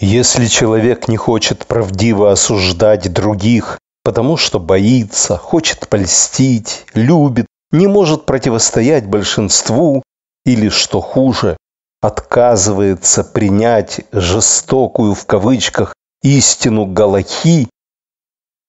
Если 0.00 0.46
человек 0.46 1.08
не 1.08 1.18
хочет 1.18 1.66
правдиво 1.66 2.32
осуждать 2.32 3.12
других, 3.12 3.78
потому 4.02 4.38
что 4.38 4.58
боится, 4.58 5.36
хочет 5.36 5.88
польстить, 5.88 6.86
любит, 6.94 7.44
не 7.70 7.86
может 7.86 8.24
противостоять 8.24 9.06
большинству 9.06 10.02
или, 10.46 10.70
что 10.70 11.02
хуже, 11.02 11.58
отказывается 12.00 13.24
принять 13.24 14.00
жестокую 14.10 15.14
в 15.14 15.26
кавычках 15.26 15.94
истину 16.22 16.86
Галахи, 16.86 17.68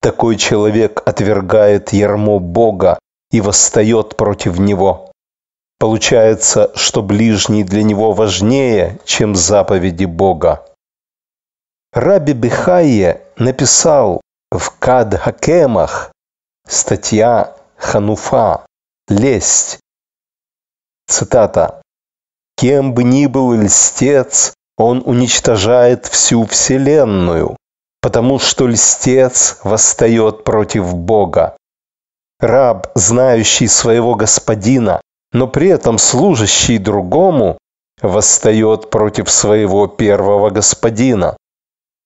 такой 0.01 0.35
человек 0.35 1.01
отвергает 1.05 1.93
ярмо 1.93 2.39
Бога 2.39 2.99
и 3.31 3.39
восстает 3.39 4.17
против 4.17 4.59
него. 4.59 5.11
Получается, 5.79 6.71
что 6.75 7.01
ближний 7.01 7.63
для 7.63 7.83
него 7.83 8.11
важнее, 8.11 8.99
чем 9.05 9.33
заповеди 9.33 10.03
Бога. 10.03 10.65
Раби 11.93 12.31
Бехайе 12.31 13.21
написал 13.35 14.21
в 14.49 14.69
Кад-Хакемах 14.79 16.13
статья 16.65 17.53
Хануфа 17.75 18.65
«Лесть». 19.09 19.77
Цитата. 21.09 21.81
«Кем 22.55 22.93
бы 22.93 23.03
ни 23.03 23.25
был 23.25 23.51
льстец, 23.55 24.53
он 24.77 25.03
уничтожает 25.05 26.05
всю 26.05 26.45
вселенную, 26.45 27.57
потому 28.01 28.39
что 28.39 28.67
льстец 28.67 29.59
восстает 29.65 30.45
против 30.45 30.95
Бога. 30.95 31.57
Раб, 32.39 32.89
знающий 32.95 33.67
своего 33.67 34.15
господина, 34.15 35.01
но 35.33 35.45
при 35.49 35.67
этом 35.67 35.97
служащий 35.97 36.77
другому, 36.77 37.57
восстает 38.01 38.89
против 38.89 39.29
своего 39.29 39.87
первого 39.87 40.51
господина. 40.51 41.35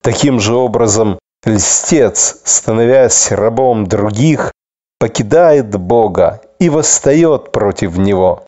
Таким 0.05 0.40
же 0.40 0.54
образом, 0.54 1.18
льстец, 1.44 2.39
становясь 2.44 3.31
рабом 3.31 3.88
других, 3.88 4.52
покидает 5.00 5.75
Бога 5.80 6.44
и 6.59 6.70
восстает 6.70 7.52
против 7.52 7.97
Него. 7.97 8.45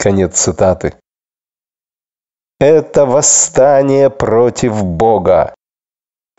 Конец 0.00 0.40
цитаты. 0.40 0.94
Это 2.58 3.06
восстание 3.06 4.10
против 4.10 4.82
Бога. 4.84 5.54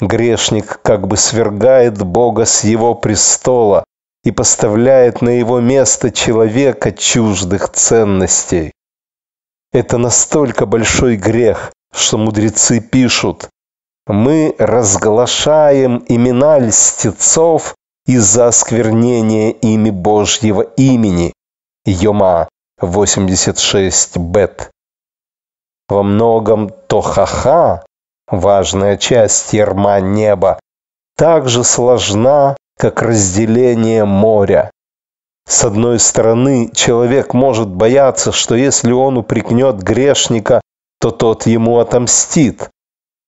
Грешник 0.02 0.82
как 0.82 1.08
бы 1.08 1.16
свергает 1.16 2.04
Бога 2.04 2.44
с 2.44 2.66
Его 2.66 2.94
престола 2.94 3.86
и 4.26 4.32
поставляет 4.32 5.22
на 5.22 5.30
Его 5.30 5.62
место 5.62 6.12
человека 6.12 6.92
чуждых 6.92 7.70
ценностей. 7.70 8.74
Это 9.72 9.98
настолько 9.98 10.66
большой 10.66 11.16
грех, 11.16 11.72
что 11.94 12.18
мудрецы 12.18 12.82
пишут, 12.82 13.48
мы 14.08 14.56
разглашаем 14.58 16.04
имена 16.08 16.60
льстецов 16.60 17.76
из-за 18.06 18.48
осквернения 18.48 19.52
ими 19.52 19.90
Божьего 19.90 20.62
имени. 20.62 21.34
Йома 21.86 22.50
86 22.80 24.18
бет. 24.18 24.72
Во 25.88 26.04
многом 26.04 26.70
Тохаха, 26.88 27.86
важная 28.28 28.98
часть 28.98 29.54
ерма 29.54 30.00
неба, 30.00 30.60
также 31.16 31.64
сложна, 31.64 32.56
как 32.78 33.02
разделение 33.02 34.06
моря. 34.06 34.72
С 35.48 35.64
одной 35.64 36.00
стороны, 36.00 36.72
человек 36.74 37.34
может 37.34 37.70
бояться, 37.70 38.32
что 38.32 38.56
если 38.56 38.92
он 38.92 39.18
упрекнет 39.18 39.84
грешника, 39.84 40.62
то 41.00 41.12
тот 41.12 41.46
ему 41.46 41.80
отомстит. 41.80 42.70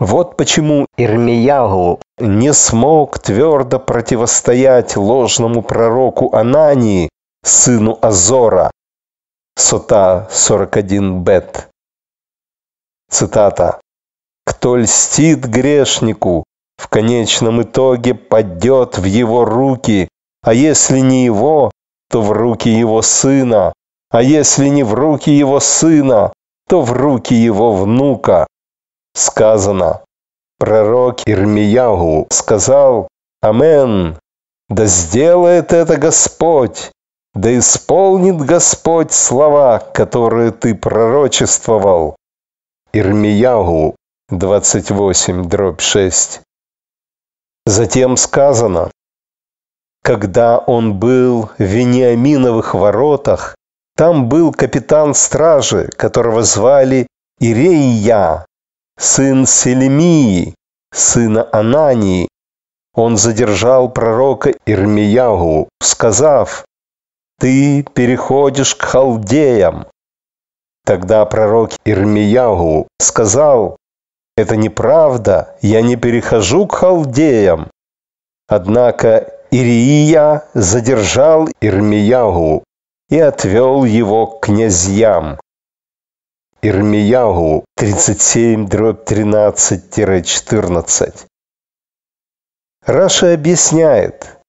Вот 0.06 0.36
почему 0.36 0.86
Ирмиягу 0.98 2.02
не 2.20 2.52
смог 2.52 3.20
твердо 3.20 3.80
противостоять 3.80 4.98
ложному 4.98 5.62
пророку 5.62 6.36
Анании, 6.36 7.10
сыну 7.42 7.98
Азора. 8.02 8.70
Сота 9.58 10.28
41 10.30 11.24
бет. 11.24 11.70
Цитата. 13.10 13.80
«Кто 14.46 14.76
льстит 14.76 15.46
грешнику, 15.46 16.44
в 16.76 16.90
конечном 16.90 17.62
итоге 17.62 18.14
падет 18.14 18.98
в 18.98 19.06
его 19.06 19.46
руки, 19.46 20.10
а 20.42 20.54
если 20.54 21.00
не 21.00 21.24
его, 21.24 21.72
то 22.10 22.22
в 22.22 22.34
руки 22.34 22.68
его 22.68 23.02
сына, 23.02 23.72
а 24.10 24.22
если 24.22 24.68
не 24.68 24.84
в 24.84 24.94
руки 24.96 25.30
его 25.30 25.62
сына, 25.62 26.34
то 26.68 26.82
в 26.82 26.92
руки 26.92 27.34
его 27.34 27.72
внука 27.72 28.48
сказано, 29.14 30.04
пророк 30.60 31.28
Ирмиягу 31.28 32.28
сказал, 32.32 33.08
«Амен, 33.42 34.18
да 34.70 34.86
сделает 34.86 35.74
это 35.74 35.98
Господь, 35.98 36.92
да 37.34 37.58
исполнит 37.58 38.38
Господь 38.38 39.12
слова, 39.12 39.80
которые 39.80 40.52
ты 40.52 40.76
пророчествовал». 40.76 42.16
Ирмиягу 42.94 43.96
28, 44.30 45.50
дробь 45.50 45.82
6. 45.82 46.42
Затем 47.66 48.18
сказано, 48.18 48.92
когда 50.04 50.58
он 50.58 51.00
был 51.00 51.50
в 51.58 51.64
Вениаминовых 51.64 52.74
воротах, 52.74 53.56
там 53.96 54.28
был 54.28 54.52
капитан 54.52 55.14
стражи, 55.14 55.90
которого 55.96 56.44
звали 56.44 57.08
Ирея, 57.40 58.46
сын 58.98 59.46
Селемии, 59.46 60.56
сына 60.92 61.48
Анании. 61.52 62.28
Он 62.94 63.18
задержал 63.18 63.90
пророка 63.90 64.54
Ирмиягу, 64.66 65.70
сказав, 65.82 66.66
«Ты 67.40 67.84
переходишь 67.94 68.76
к 68.76 68.84
халдеям». 68.84 69.88
Тогда 70.86 71.26
пророк 71.26 71.72
Ирмиягу 71.86 72.88
сказал, 73.00 73.78
«Это 74.38 74.58
неправда, 74.58 75.56
я 75.62 75.82
не 75.82 75.96
перехожу 75.96 76.68
к 76.68 76.76
халдеям». 76.76 77.70
Однако 78.48 79.34
Ирия 79.52 80.44
задержал 80.54 81.48
Ирмиягу 81.62 82.64
и 83.10 83.20
отвел 83.20 83.84
его 83.84 84.28
к 84.28 84.46
князьям. 84.46 85.40
Ирмиягу 86.66 87.66
37, 87.76 88.70
дробь 88.70 89.12
13-14. 89.12 91.26
Раша 92.86 93.34
объясняет. 93.34 94.40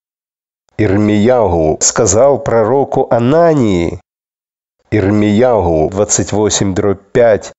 Ирмиягу 0.78 1.78
сказал 1.80 2.38
пророку 2.38 3.08
Анании, 3.10 4.00
Ирмиягу 4.92 5.90
28, 5.90 6.72
дробь 6.72 7.02
5, 7.10 7.52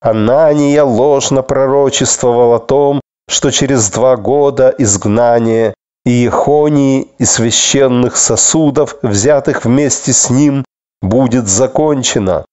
Анания 0.00 0.84
ложно 0.84 1.42
пророчествовал 1.42 2.54
о 2.54 2.60
том, 2.60 3.00
что 3.28 3.50
через 3.50 3.90
два 3.90 4.16
года 4.16 4.72
изгнания 4.78 5.74
Иехонии 6.04 7.08
и 7.18 7.24
священных 7.24 8.16
сосудов, 8.16 8.94
взятых 9.02 9.64
вместе 9.64 10.12
с 10.12 10.30
ним, 10.30 10.64
будет 11.02 11.48
закончено. 11.48 12.44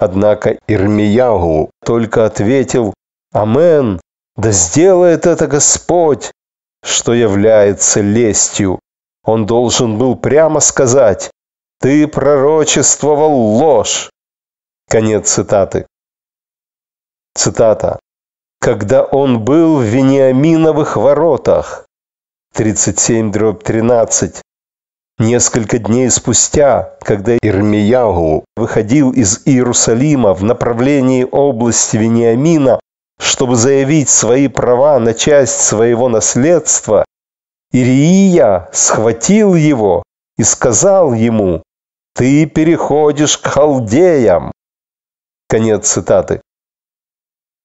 Однако 0.00 0.58
Ирмиягу 0.66 1.70
только 1.84 2.24
ответил 2.24 2.94
«Амен, 3.32 4.00
да 4.34 4.50
сделает 4.50 5.26
это 5.26 5.46
Господь», 5.46 6.32
что 6.82 7.12
является 7.12 8.00
лестью. 8.00 8.80
Он 9.24 9.44
должен 9.44 9.98
был 9.98 10.16
прямо 10.16 10.60
сказать 10.60 11.30
«Ты 11.80 12.08
пророчествовал 12.08 13.30
ложь». 13.30 14.08
Конец 14.88 15.30
цитаты. 15.30 15.86
Цитата. 17.34 18.00
«Когда 18.58 19.04
он 19.04 19.44
был 19.44 19.76
в 19.76 19.82
Вениаминовых 19.82 20.96
воротах» 20.96 21.84
37 22.54 23.32
дробь 23.32 23.62
13 23.62 24.40
Несколько 25.20 25.78
дней 25.78 26.08
спустя, 26.08 26.94
когда 27.02 27.36
Ирмиягу 27.42 28.46
выходил 28.56 29.10
из 29.10 29.42
Иерусалима 29.44 30.32
в 30.32 30.42
направлении 30.42 31.28
области 31.30 31.98
Вениамина, 31.98 32.80
чтобы 33.18 33.56
заявить 33.56 34.08
свои 34.08 34.48
права 34.48 34.98
на 34.98 35.12
часть 35.12 35.60
своего 35.60 36.08
наследства, 36.08 37.04
Ирия 37.70 38.70
схватил 38.72 39.54
его 39.54 40.04
и 40.38 40.42
сказал 40.42 41.12
ему, 41.12 41.62
«Ты 42.14 42.46
переходишь 42.46 43.36
к 43.36 43.46
халдеям». 43.46 44.52
Конец 45.50 45.86
цитаты. 45.86 46.40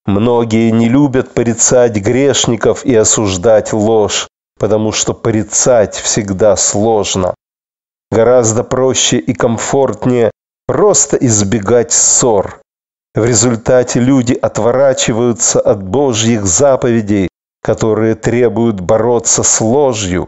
Многие 0.05 0.71
не 0.71 0.89
любят 0.89 1.33
порицать 1.33 1.95
грешников 1.95 2.83
и 2.83 2.93
осуждать 2.93 3.71
ложь, 3.71 4.27
потому 4.59 4.91
что 4.91 5.13
порицать 5.13 5.95
всегда 5.95 6.57
сложно. 6.57 7.33
Гораздо 8.11 8.63
проще 8.63 9.17
и 9.17 9.33
комфортнее 9.33 10.31
просто 10.67 11.17
избегать 11.17 11.91
ссор. 11.91 12.59
В 13.13 13.23
результате 13.23 13.99
люди 13.99 14.33
отворачиваются 14.33 15.59
от 15.59 15.81
Божьих 15.83 16.45
заповедей, 16.45 17.29
которые 17.61 18.15
требуют 18.15 18.81
бороться 18.81 19.43
с 19.43 19.61
ложью. 19.61 20.27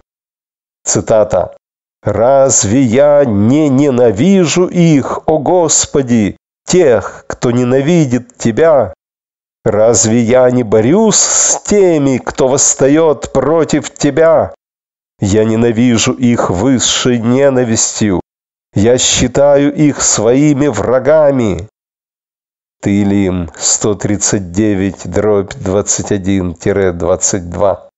Цитата. 0.86 1.56
«Разве 2.04 2.82
я 2.82 3.26
не 3.26 3.68
ненавижу 3.70 4.68
их, 4.68 5.28
о 5.28 5.40
Господи, 5.40 6.38
тех, 6.66 7.26
кто 7.28 7.52
ненавидит 7.52 8.38
Тебя? 8.38 8.94
Разве 9.66 10.22
я 10.22 10.50
не 10.52 10.64
борюсь 10.64 11.18
с 11.18 11.62
теми, 11.64 12.20
кто 12.20 12.48
восстает 12.48 13.34
против 13.34 13.90
Тебя? 13.94 14.54
Я 15.20 15.46
ненавижу 15.46 16.14
их 16.14 16.52
высшей 16.52 17.18
ненавистью. 17.20 18.22
Я 18.76 19.00
считаю 19.00 19.74
их 19.74 20.02
своими 20.02 20.68
врагами. 20.68 21.68
Тылим 22.82 23.50
139, 23.58 25.10
дробь 25.10 25.56
21-22. 25.56 27.90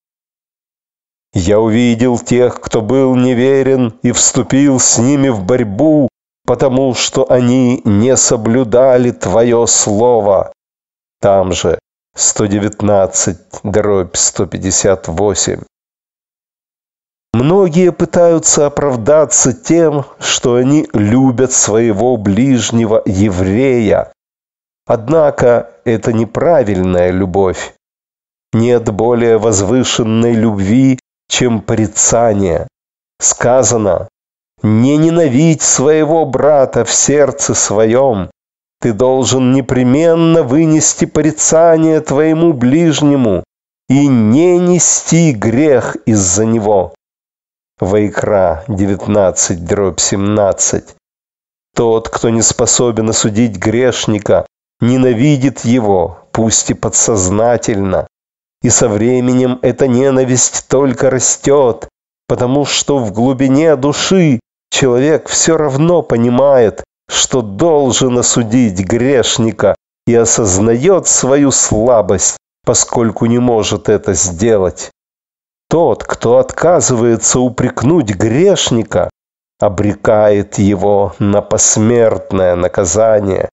Я 1.34 1.60
увидел 1.60 2.18
тех, 2.18 2.62
кто 2.62 2.82
был 2.82 3.14
неверен, 3.16 4.00
и 4.02 4.14
вступил 4.14 4.80
с 4.80 4.98
ними 4.98 5.28
в 5.30 5.44
борьбу, 5.44 6.08
потому 6.46 6.96
что 6.96 7.30
они 7.30 7.82
не 7.84 8.16
соблюдали 8.16 9.12
Твое 9.12 9.68
Слово. 9.68 10.54
Там 11.20 11.52
же 11.52 11.78
119, 12.16 13.38
дробь 13.64 14.16
158. 14.16 15.64
Многие 17.34 17.92
пытаются 17.92 18.66
оправдаться 18.66 19.54
тем, 19.54 20.06
что 20.20 20.56
они 20.56 20.88
любят 20.94 21.52
своего 21.52 22.18
ближнего 22.18 23.02
еврея. 23.06 24.12
Однако 24.88 25.70
это 25.86 26.12
неправильная 26.12 27.12
любовь. 27.12 27.76
Нет 28.52 28.90
более 28.92 29.38
возвышенной 29.38 30.34
любви, 30.34 31.00
чем 31.28 31.62
порицание. 31.62 32.68
Сказано, 33.20 34.10
не 34.64 34.98
ненавидь 34.98 35.62
своего 35.62 36.26
брата 36.26 36.84
в 36.84 36.92
сердце 36.92 37.54
своем. 37.54 38.32
Ты 38.82 38.94
должен 38.94 39.52
непременно 39.52 40.42
вынести 40.42 41.06
порицание 41.06 42.02
твоему 42.02 42.54
ближнему 42.54 43.44
и 43.88 44.08
не 44.08 44.58
нести 44.58 45.32
грех 45.32 45.96
из-за 46.06 46.46
него. 46.46 46.94
Вайкра 47.80 48.66
19, 48.68 49.64
дробь 49.64 50.02
17. 50.02 50.96
Тот, 51.74 52.10
кто 52.10 52.30
не 52.30 52.42
способен 52.42 53.10
осудить 53.10 53.56
грешника, 53.56 54.46
ненавидит 54.82 55.62
его, 55.62 56.20
пусть 56.34 56.70
и 56.72 56.74
подсознательно. 56.74 58.06
И 58.62 58.70
со 58.70 58.90
временем 58.90 59.60
эта 59.62 59.88
ненависть 59.88 60.68
только 60.68 61.10
растет, 61.10 61.88
потому 62.28 62.66
что 62.66 62.98
в 62.98 63.14
глубине 63.14 63.78
души 63.78 64.42
человек 64.70 65.30
все 65.30 65.56
равно 65.56 66.02
понимает, 66.02 66.84
что 67.10 67.42
должен 67.42 68.18
осудить 68.18 68.78
грешника 68.82 69.74
и 70.06 70.14
осознает 70.16 71.08
свою 71.08 71.52
слабость, 71.52 72.36
поскольку 72.66 73.26
не 73.26 73.40
может 73.40 73.88
это 73.88 74.14
сделать. 74.16 74.92
Тот, 75.70 76.04
кто 76.04 76.40
отказывается 76.40 77.40
упрекнуть 77.40 78.16
грешника, 78.16 79.10
обрекает 79.60 80.58
его 80.58 81.14
на 81.20 81.42
посмертное 81.42 82.56
наказание. 82.56 83.50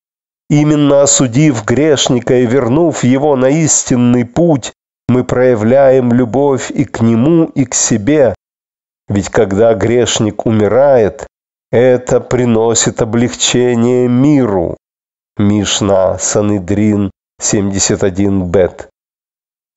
Именно 0.48 1.02
осудив 1.02 1.64
грешника 1.64 2.34
и 2.36 2.46
вернув 2.46 3.04
его 3.04 3.36
на 3.36 3.50
истинный 3.50 4.24
путь, 4.24 4.72
мы 5.08 5.24
проявляем 5.24 6.12
любовь 6.12 6.70
и 6.70 6.84
к 6.84 7.00
нему, 7.00 7.44
и 7.54 7.64
к 7.64 7.74
себе. 7.74 8.34
Ведь 9.08 9.28
когда 9.28 9.74
грешник 9.74 10.46
умирает, 10.46 11.26
это 11.70 12.20
приносит 12.20 13.02
облегчение 13.02 14.08
миру. 14.08 14.76
Мишна 15.36 16.19
Санедрин 16.19 17.10
71 17.40 18.44
бет. 18.44 18.88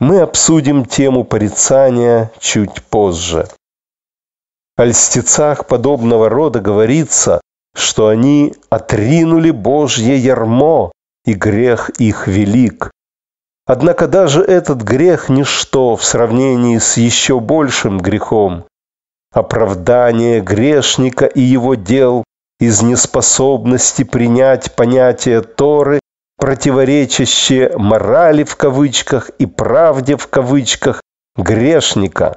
Мы 0.00 0.22
обсудим 0.22 0.86
тему 0.86 1.24
порицания 1.24 2.32
чуть 2.38 2.82
позже. 2.84 3.48
О 4.76 4.86
льстецах 4.86 5.66
подобного 5.66 6.30
рода 6.30 6.60
говорится, 6.60 7.42
что 7.74 8.08
они 8.08 8.54
отринули 8.70 9.50
Божье 9.50 10.16
ярмо, 10.16 10.90
и 11.26 11.34
грех 11.34 11.90
их 11.90 12.26
велик. 12.26 12.90
Однако 13.66 14.08
даже 14.08 14.42
этот 14.42 14.80
грех– 14.80 15.28
ничто 15.28 15.96
в 15.96 16.04
сравнении 16.04 16.78
с 16.78 16.96
еще 16.96 17.38
большим 17.38 17.98
грехом. 17.98 18.64
Оправдание 19.32 20.40
грешника 20.40 21.26
и 21.26 21.42
его 21.42 21.74
дел 21.74 22.24
из 22.58 22.80
неспособности 22.80 24.02
принять 24.02 24.74
понятие 24.74 25.42
Торы 25.42 25.99
противоречащее 26.40 27.76
морали 27.76 28.44
в 28.44 28.56
кавычках 28.56 29.28
и 29.38 29.46
правде 29.46 30.16
в 30.16 30.26
кавычках 30.26 31.02
грешника. 31.36 32.36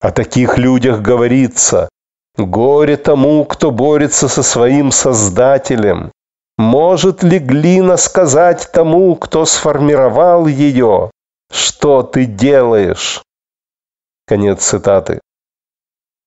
О 0.00 0.10
таких 0.10 0.58
людях 0.58 1.00
говорится 1.00 1.88
«Горе 2.36 2.96
тому, 2.96 3.44
кто 3.44 3.70
борется 3.70 4.28
со 4.28 4.42
своим 4.42 4.90
Создателем. 4.90 6.12
Может 6.58 7.22
ли 7.22 7.38
глина 7.38 7.96
сказать 7.96 8.70
тому, 8.72 9.16
кто 9.16 9.46
сформировал 9.46 10.46
ее, 10.46 11.10
что 11.50 12.02
ты 12.02 12.26
делаешь?» 12.26 13.22
Конец 14.26 14.64
цитаты. 14.64 15.20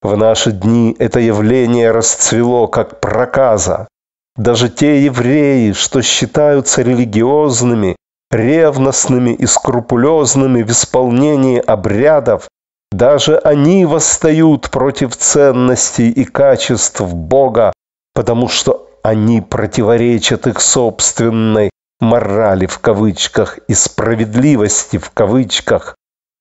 В 0.02 0.16
наши 0.16 0.52
дни 0.52 0.96
это 1.00 1.20
явление 1.20 1.92
расцвело 1.92 2.68
как 2.68 3.00
проказа. 3.00 3.88
Даже 4.36 4.70
те 4.70 5.06
евреи, 5.06 5.72
что 5.72 6.02
считаются 6.02 6.82
религиозными, 6.82 7.96
ревностными 8.32 9.32
и 9.32 9.46
скрупулезными 9.46 10.62
в 10.62 10.72
исполнении 10.72 11.60
обрядов, 11.60 12.50
даже 12.92 13.38
они 13.38 13.86
восстают 13.86 14.70
против 14.70 15.16
ценностей 15.16 16.10
и 16.10 16.26
качеств 16.26 17.02
Бога, 17.02 17.72
потому 18.14 18.50
что 18.50 18.90
они 19.04 19.42
противоречат 19.42 20.48
их 20.48 20.60
собственной 20.60 21.70
морали 22.00 22.66
в 22.66 22.80
кавычках 22.80 23.60
и 23.68 23.74
справедливости 23.74 24.98
в 24.98 25.12
кавычках. 25.12 25.96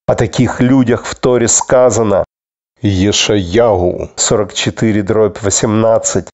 О 0.07 0.15
таких 0.15 0.61
людях 0.61 1.05
в 1.05 1.15
Торе 1.15 1.49
сказано. 1.49 2.25
Ешаяу 2.83 4.11
44 4.17 5.03
дробь 5.03 5.43
18 5.43 6.29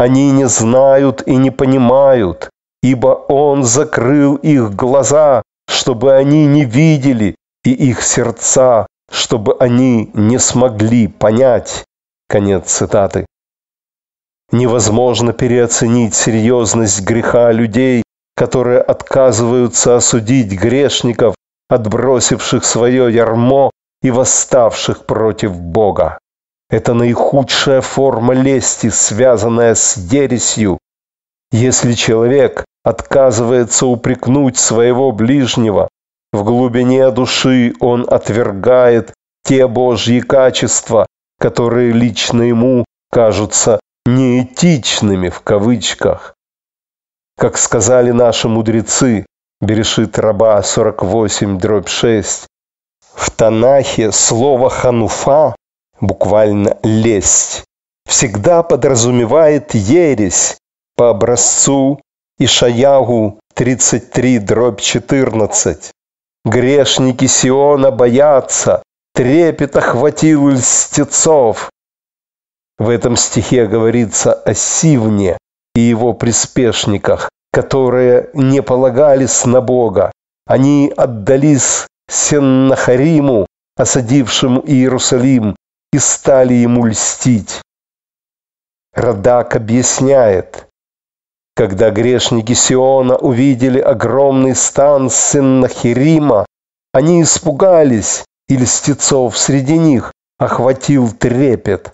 они 0.00 0.30
не 0.32 0.48
знают 0.48 1.22
и 1.26 1.36
не 1.36 1.50
понимают, 1.50 2.48
ибо 2.82 3.08
Он 3.28 3.64
закрыл 3.64 4.36
их 4.36 4.74
глаза, 4.74 5.42
чтобы 5.68 6.14
они 6.14 6.46
не 6.46 6.64
видели, 6.64 7.34
и 7.64 7.72
их 7.72 8.02
сердца, 8.02 8.86
чтобы 9.12 9.54
они 9.60 10.10
не 10.14 10.38
смогли 10.38 11.06
понять. 11.06 11.84
Конец 12.28 12.70
цитаты. 12.70 13.26
Невозможно 14.52 15.34
переоценить 15.34 16.14
серьезность 16.14 17.02
греха 17.02 17.52
людей, 17.52 18.02
которые 18.34 18.80
отказываются 18.80 19.96
осудить 19.96 20.50
грешников, 20.50 21.34
отбросивших 21.68 22.64
свое 22.64 23.12
ярмо 23.12 23.70
и 24.02 24.10
восставших 24.10 25.04
против 25.04 25.60
Бога. 25.60 26.18
Это 26.70 26.94
наихудшая 26.94 27.80
форма 27.80 28.32
лести, 28.32 28.90
связанная 28.90 29.74
с 29.74 29.96
ересью. 29.96 30.78
Если 31.50 31.94
человек 31.94 32.64
отказывается 32.84 33.86
упрекнуть 33.86 34.56
своего 34.56 35.10
ближнего, 35.10 35.88
в 36.32 36.44
глубине 36.44 37.10
души 37.10 37.74
он 37.80 38.06
отвергает 38.08 39.12
те 39.44 39.66
Божьи 39.66 40.20
качества, 40.20 41.06
которые 41.40 41.90
лично 41.92 42.42
ему 42.42 42.84
кажутся 43.10 43.80
неэтичными 44.06 45.28
в 45.28 45.40
кавычках. 45.40 46.34
Как 47.36 47.58
сказали 47.58 48.12
наши 48.12 48.48
мудрецы, 48.48 49.26
Берешит 49.60 50.18
раба 50.18 50.62
48, 50.62 51.58
дробь 51.58 51.88
6, 51.88 52.46
в 53.14 53.30
Танахе 53.30 54.10
слово 54.12 54.70
«хануфа» 54.70 55.54
буквально 56.00 56.78
лесть, 56.82 57.64
всегда 58.06 58.62
подразумевает 58.62 59.74
ересь 59.74 60.58
по 60.96 61.10
образцу 61.10 62.00
Ишаягу 62.38 63.40
33 63.54 64.38
дробь 64.38 64.80
14. 64.80 65.92
Грешники 66.44 67.26
Сиона 67.26 67.90
боятся, 67.90 68.82
трепет 69.14 69.76
охватил 69.76 70.48
льстецов. 70.48 71.70
В 72.78 72.88
этом 72.88 73.16
стихе 73.16 73.66
говорится 73.66 74.32
о 74.32 74.54
Сивне 74.54 75.36
и 75.74 75.80
его 75.80 76.14
приспешниках, 76.14 77.28
которые 77.52 78.30
не 78.32 78.62
полагались 78.62 79.44
на 79.44 79.60
Бога. 79.60 80.10
Они 80.46 80.92
отдались 80.96 81.86
Сеннахариму, 82.08 83.46
осадившему 83.76 84.62
Иерусалим, 84.66 85.56
и 85.92 85.98
стали 85.98 86.54
ему 86.54 86.86
льстить. 86.86 87.60
Радак 88.94 89.56
объясняет, 89.56 90.66
когда 91.54 91.90
грешники 91.90 92.54
Сиона 92.54 93.16
увидели 93.16 93.78
огромный 93.78 94.54
стан 94.54 95.10
Сеннахирима, 95.10 96.46
они 96.92 97.22
испугались, 97.22 98.24
и 98.48 98.56
льстецов 98.56 99.36
среди 99.38 99.78
них 99.78 100.12
охватил 100.38 101.12
трепет. 101.12 101.92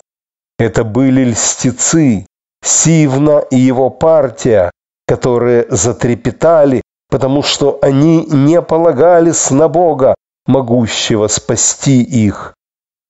Это 0.57 0.83
были 0.83 1.25
льстецы, 1.25 2.25
Сивна 2.63 3.39
и 3.51 3.57
его 3.57 3.89
партия, 3.89 4.71
которые 5.07 5.67
затрепетали, 5.69 6.81
потому 7.09 7.43
что 7.43 7.77
они 7.81 8.25
не 8.25 8.61
полагались 8.61 9.51
на 9.51 9.67
Бога, 9.67 10.15
могущего 10.47 11.27
спасти 11.27 12.01
их. 12.01 12.55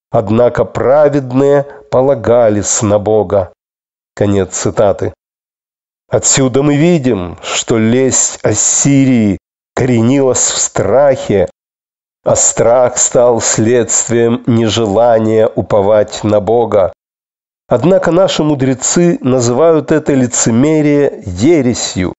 Однако 0.10 0.64
праведные 0.66 1.64
полагались 1.92 2.82
на 2.82 2.98
Бога. 2.98 3.52
Конец 4.16 4.56
цитаты. 4.56 5.14
Отсюда 6.10 6.64
мы 6.64 6.78
видим, 6.78 7.38
что 7.44 7.78
лесть 7.78 8.40
Ассирии 8.44 9.38
коренилась 9.76 10.40
в 10.52 10.58
страхе, 10.58 11.50
а 12.24 12.36
страх 12.36 12.98
стал 12.98 13.42
следствием 13.42 14.44
нежелания 14.48 15.48
уповать 15.48 16.24
на 16.24 16.40
Бога. 16.40 16.94
Однако 17.68 18.12
наши 18.12 18.44
мудрецы 18.44 19.18
называют 19.22 19.92
это 19.92 20.14
лицемерие 20.14 21.22
ересью. 21.26 22.14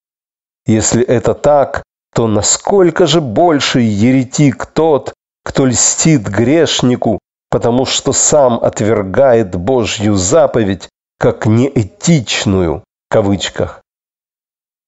Если 0.66 1.02
это 1.02 1.33
так, 1.33 1.83
то 2.14 2.26
насколько 2.26 3.07
же 3.07 3.23
больше 3.23 3.80
еретик 3.80 4.66
тот, 4.66 5.14
кто 5.42 5.64
льстит 5.64 6.28
грешнику, 6.28 7.18
потому 7.50 7.85
что 7.87 8.12
сам 8.12 8.55
отвергает 8.62 9.55
Божью 9.55 10.14
заповедь 10.14 10.88
как 11.19 11.47
неэтичную, 11.47 12.81
в 12.81 13.12
кавычках. 13.12 13.83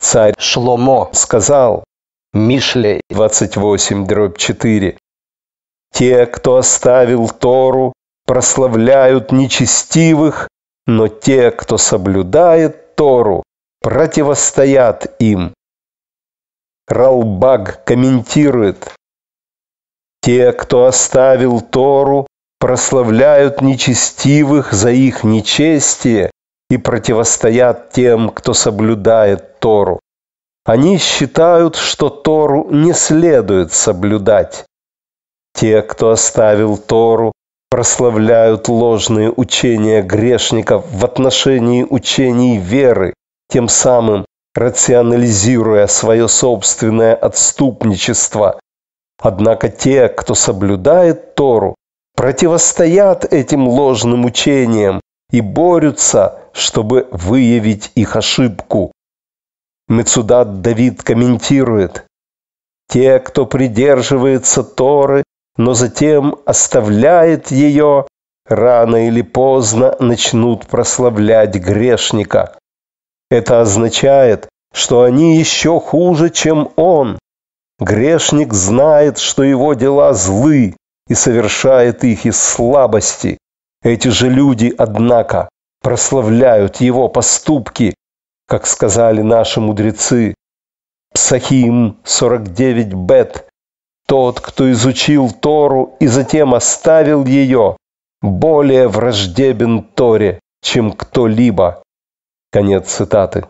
Царь 0.00 0.35
Шломо 0.38 1.11
сказал, 1.12 1.85
Мишлей 2.33 3.00
28, 3.11 4.07
дробь 4.07 4.38
4, 4.38 4.99
те, 5.93 6.26
кто 6.26 6.57
оставил 6.57 7.29
Тору, 7.29 7.93
прославляют 8.25 9.33
нечестивых, 9.33 10.49
но 10.87 11.09
те, 11.09 11.50
кто 11.50 11.76
соблюдает 11.76 12.95
Тору, 12.95 13.43
противостоят 13.81 15.17
им. 15.21 15.52
Ралбаг 16.87 17.85
комментирует, 17.85 18.95
те, 20.23 20.52
кто 20.52 20.87
оставил 20.87 21.61
Тору, 21.61 22.26
прославляют 22.61 23.62
нечестивых 23.62 24.73
за 24.73 24.90
их 24.90 25.25
нечестие 25.25 26.31
и 26.69 26.76
противостоят 26.76 27.90
тем, 27.90 28.29
кто 28.29 28.55
соблюдает 28.55 29.59
Тору. 29.59 29.99
Они 30.64 30.99
считают, 30.99 31.75
что 31.75 32.11
Тору 32.11 32.69
не 32.71 32.93
следует 32.93 33.73
соблюдать. 33.73 34.67
Те, 35.55 35.83
кто 35.83 36.11
оставил 36.11 36.76
Тору, 36.76 37.33
прославляют 37.71 38.69
ложные 38.69 39.33
учения 39.35 40.02
грешников 40.02 40.85
в 40.93 41.05
отношении 41.05 41.87
учений 41.88 42.59
веры, 42.59 43.14
тем 43.49 43.69
самым 43.69 44.26
рационализируя 44.55 45.87
свое 45.87 46.29
собственное 46.29 47.14
отступничество. 47.14 48.61
Однако 49.21 49.71
те, 49.71 50.09
кто 50.09 50.35
соблюдает 50.35 51.35
Тору, 51.35 51.75
противостоят 52.20 53.24
этим 53.32 53.66
ложным 53.66 54.26
учениям 54.26 55.00
и 55.30 55.40
борются, 55.40 56.40
чтобы 56.52 57.08
выявить 57.10 57.92
их 57.94 58.14
ошибку. 58.14 58.92
Мецудат 59.88 60.60
Давид 60.60 61.02
комментирует, 61.02 62.04
«Те, 62.90 63.20
кто 63.20 63.46
придерживается 63.46 64.62
Торы, 64.62 65.24
но 65.56 65.72
затем 65.72 66.36
оставляет 66.44 67.50
ее, 67.50 68.06
рано 68.46 69.08
или 69.08 69.22
поздно 69.22 69.96
начнут 69.98 70.66
прославлять 70.66 71.54
грешника. 71.54 72.58
Это 73.30 73.62
означает, 73.62 74.46
что 74.74 75.04
они 75.04 75.38
еще 75.38 75.80
хуже, 75.80 76.28
чем 76.28 76.68
он. 76.76 77.18
Грешник 77.78 78.52
знает, 78.52 79.16
что 79.16 79.42
его 79.42 79.72
дела 79.72 80.12
злы 80.12 80.74
и 81.11 81.14
совершает 81.14 82.05
их 82.05 82.25
из 82.25 82.40
слабости. 82.40 83.37
Эти 83.83 84.09
же 84.09 84.31
люди, 84.31 84.73
однако, 84.79 85.49
прославляют 85.83 86.76
его 86.76 87.09
поступки, 87.09 87.95
как 88.47 88.67
сказали 88.67 89.21
наши 89.21 89.61
мудрецы. 89.61 90.35
Псахим 91.12 91.99
49 92.05 92.95
бет 92.95 93.49
тот, 94.07 94.40
кто 94.40 94.71
изучил 94.71 95.33
Тору 95.33 95.97
и 95.99 96.07
затем 96.07 96.55
оставил 96.55 97.25
ее, 97.25 97.76
более 98.23 98.87
враждебен 98.87 99.83
Торе, 99.83 100.38
чем 100.62 100.93
кто-либо. 100.93 101.83
Конец 102.52 102.88
цитаты. 102.88 103.47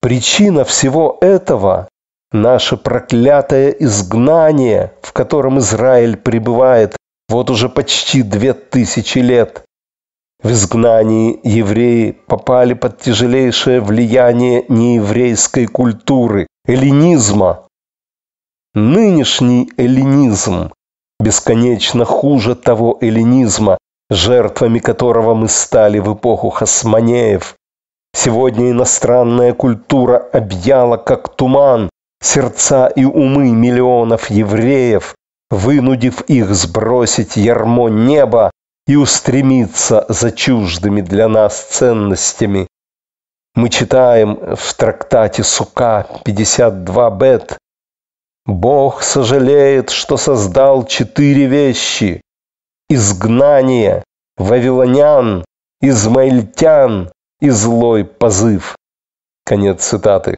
Причина 0.00 0.64
всего 0.64 1.18
этого– 1.20 1.88
наше 2.34 2.76
проклятое 2.76 3.70
изгнание, 3.70 4.92
в 5.00 5.12
котором 5.12 5.58
Израиль 5.60 6.18
пребывает 6.18 6.96
вот 7.30 7.48
уже 7.48 7.70
почти 7.70 8.22
две 8.22 8.52
тысячи 8.52 9.18
лет. 9.20 9.64
В 10.42 10.50
изгнании 10.50 11.40
евреи 11.42 12.18
попали 12.26 12.74
под 12.74 13.00
тяжелейшее 13.00 13.80
влияние 13.80 14.66
нееврейской 14.68 15.66
культуры, 15.66 16.46
эллинизма, 16.66 17.64
Нынешний 18.76 19.70
эллинизм 19.76 20.72
бесконечно 21.20 22.04
хуже 22.04 22.56
того 22.56 22.98
эллинизма, 23.00 23.78
жертвами 24.10 24.80
которого 24.80 25.34
мы 25.34 25.46
стали 25.46 26.00
в 26.00 26.12
эпоху 26.12 26.50
хасманеев. 26.50 27.54
Сегодня 28.16 28.72
иностранная 28.72 29.52
культура 29.52 30.16
объяла, 30.32 30.96
как 30.96 31.36
туман, 31.36 31.88
сердца 32.24 32.86
и 32.86 33.04
умы 33.04 33.50
миллионов 33.52 34.30
евреев, 34.30 35.14
вынудив 35.50 36.22
их 36.22 36.54
сбросить 36.54 37.36
ярмо 37.36 37.88
неба 37.88 38.50
и 38.86 38.96
устремиться 38.96 40.06
за 40.08 40.32
чуждыми 40.32 41.00
для 41.00 41.28
нас 41.28 41.60
ценностями. 41.62 42.66
Мы 43.54 43.68
читаем 43.68 44.56
в 44.56 44.74
трактате 44.74 45.44
Сука 45.44 46.06
52 46.24 47.10
бет 47.10 47.58
Бог 48.46 49.02
сожалеет, 49.02 49.90
что 49.90 50.16
создал 50.16 50.84
четыре 50.86 51.46
вещи– 51.46 52.20
изгнание, 52.90 54.04
вавилонян, 54.36 55.44
измаильтян 55.80 57.10
и 57.40 57.48
злой 57.48 58.04
позыв. 58.04 58.76
Конец 59.46 59.84
цитаты. 59.84 60.36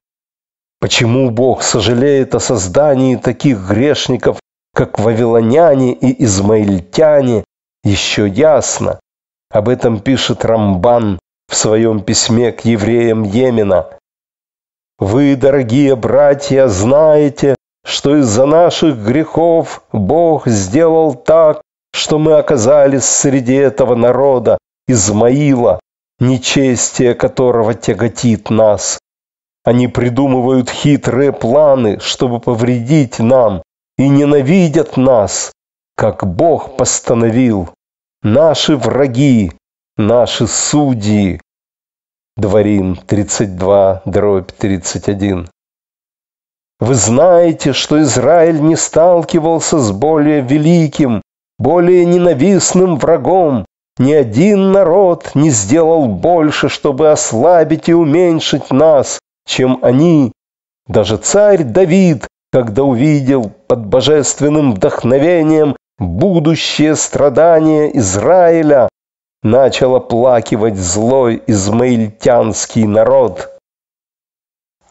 Почему 0.87 1.31
Бог 1.31 1.65
сожалеет 1.65 2.37
о 2.37 2.39
создании 2.39 3.17
таких 3.17 3.59
грешников, 3.59 4.39
как 4.73 5.01
вавилоняне 5.01 5.93
и 5.93 6.23
измаильтяне, 6.25 7.43
еще 7.83 8.29
ясно. 8.29 9.01
Об 9.51 9.69
этом 9.69 9.99
пишет 9.99 10.45
Рамбан 10.45 11.19
в 11.49 11.57
своем 11.57 12.03
письме 12.03 12.53
к 12.53 12.65
евреям 12.65 13.25
Йемена. 13.25 13.99
Вы, 15.01 15.35
дорогие 15.35 15.97
братья, 15.97 16.69
знаете, 16.69 17.57
что 17.85 18.19
из-за 18.19 18.47
наших 18.47 18.97
грехов 18.97 19.83
Бог 19.91 20.47
сделал 20.47 21.15
так, 21.17 21.63
что 21.93 22.21
мы 22.21 22.35
оказались 22.35 23.07
среди 23.07 23.55
этого 23.55 23.97
народа, 23.97 24.57
Измаила, 24.87 25.81
нечестие 26.21 27.17
которого 27.17 27.75
тяготит 27.75 28.51
нас. 28.51 29.01
Они 29.67 29.89
придумывают 29.89 30.71
хитрые 30.71 31.33
планы, 31.33 31.99
чтобы 31.99 32.39
повредить 32.39 33.19
нам, 33.19 33.65
и 33.99 34.07
ненавидят 34.07 34.97
нас, 34.97 35.51
как 35.97 36.25
Бог 36.25 36.77
постановил. 36.77 37.71
Наши 38.23 38.77
враги, 38.77 39.51
наши 39.97 40.47
судьи. 40.47 41.41
Дворим 42.37 42.95
32, 42.95 44.03
дробь 44.05 44.53
31. 44.53 45.49
Вы 46.79 46.95
знаете, 46.95 47.73
что 47.73 48.01
Израиль 48.03 48.61
не 48.61 48.77
сталкивался 48.77 49.81
с 49.81 49.91
более 49.91 50.43
великим, 50.43 51.23
более 51.59 52.05
ненавистным 52.05 52.99
врагом. 52.99 53.67
Ни 53.99 54.13
один 54.13 54.71
народ 54.71 55.33
не 55.35 55.51
сделал 55.51 56.07
больше, 56.07 56.69
чтобы 56.69 57.11
ослабить 57.11 57.89
и 57.89 57.95
уменьшить 57.95 58.71
нас, 58.71 59.19
чем 59.47 59.79
они. 59.83 60.33
Даже 60.87 61.17
царь 61.17 61.65
Давид, 61.65 62.27
когда 62.53 62.83
увидел 62.83 63.51
под 63.67 63.87
божественным 63.87 64.75
вдохновением 64.75 65.77
будущее 65.99 66.95
страдания 66.97 67.97
Израиля, 67.99 68.89
начал 69.43 69.97
оплакивать 69.97 70.77
злой 70.77 71.43
измаильтянский 71.47 72.85
народ. 72.85 73.59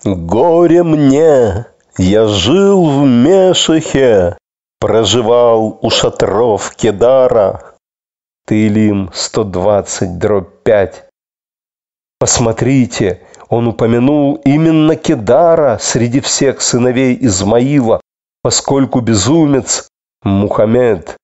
«Горе 0.04 0.84
мне! 0.84 1.68
Я 1.98 2.28
жил 2.28 2.84
в 2.90 3.06
Мешехе, 3.06 4.38
проживал 4.80 5.80
у 5.82 5.90
шатров 5.90 6.76
Кедара». 6.76 7.76
Тылим 8.46 9.10
120, 9.14 10.20
дробь 10.20 10.64
5. 10.64 11.05
Посмотрите, 12.20 13.22
он 13.50 13.68
упомянул 13.68 14.36
именно 14.46 14.96
Кедара 14.96 15.78
среди 15.82 16.22
всех 16.22 16.62
сыновей 16.62 17.18
Измаила, 17.22 18.00
поскольку 18.42 19.02
безумец 19.02 19.90
Мухаммед 20.24 21.18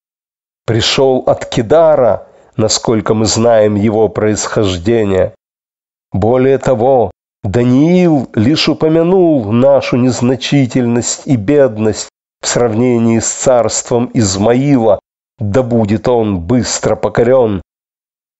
пришел 0.65 1.23
от 1.25 1.45
Кедара, 1.45 2.27
насколько 2.57 3.13
мы 3.13 3.25
знаем 3.25 3.75
его 3.75 4.09
происхождение. 4.09 5.33
Более 6.11 6.57
того, 6.57 7.11
Даниил 7.43 8.29
лишь 8.35 8.69
упомянул 8.69 9.51
нашу 9.51 9.97
незначительность 9.97 11.23
и 11.25 11.35
бедность 11.35 12.09
в 12.41 12.47
сравнении 12.47 13.19
с 13.19 13.31
царством 13.31 14.11
Измаила, 14.13 14.99
да 15.39 15.63
будет 15.63 16.07
он 16.07 16.39
быстро 16.39 16.95
покорен. 16.95 17.61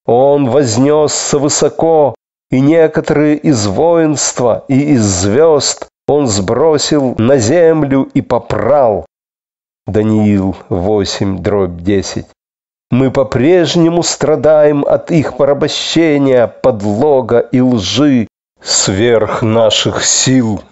Он 0.06 0.48
вознесся 0.50 1.38
высоко, 1.38 2.14
и 2.52 2.60
некоторые 2.60 3.36
из 3.38 3.66
воинства 3.66 4.64
и 4.68 4.92
из 4.92 5.02
звезд 5.02 5.88
он 6.06 6.26
сбросил 6.26 7.14
на 7.16 7.38
землю 7.38 8.02
и 8.14 8.20
попрал. 8.20 9.06
Даниил 9.86 10.54
8, 10.68 11.42
дробь 11.42 11.80
10. 11.80 12.26
Мы 12.90 13.10
по-прежнему 13.10 14.02
страдаем 14.02 14.84
от 14.84 15.10
их 15.10 15.38
порабощения, 15.38 16.46
подлога 16.46 17.38
и 17.38 17.60
лжи 17.60 18.28
сверх 18.60 19.42
наших 19.42 20.04
сил. 20.04 20.62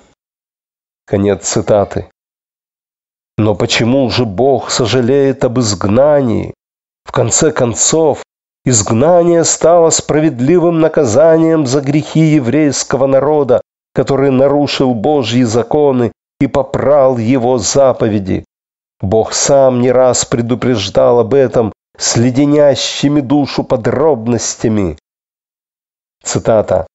Конец 1.06 1.49
цитаты. 1.49 2.10
Но 3.38 3.54
почему 3.54 4.10
же 4.10 4.26
Бог 4.26 4.70
сожалеет 4.70 5.44
об 5.44 5.58
изгнании? 5.58 6.52
В 7.04 7.12
конце 7.12 7.50
концов, 7.50 8.22
изгнание 8.64 9.45
стало 9.45 9.90
справедливым 9.90 10.81
наказанием 10.81 11.67
за 11.67 11.81
грехи 11.81 12.21
еврейского 12.21 13.07
народа, 13.07 13.61
который 13.95 14.31
нарушил 14.31 14.95
Божьи 14.95 15.43
законы 15.43 16.12
и 16.40 16.47
попрал 16.47 17.19
его 17.19 17.59
заповеди. 17.59 18.45
Бог 19.00 19.33
сам 19.33 19.81
не 19.81 19.90
раз 19.90 20.25
предупреждал 20.25 21.21
об 21.21 21.35
этом 21.35 21.73
с 21.97 22.17
леденящими 22.17 23.21
душу 23.21 23.64
подробностями. 23.64 24.97
Цитата. 26.23 26.87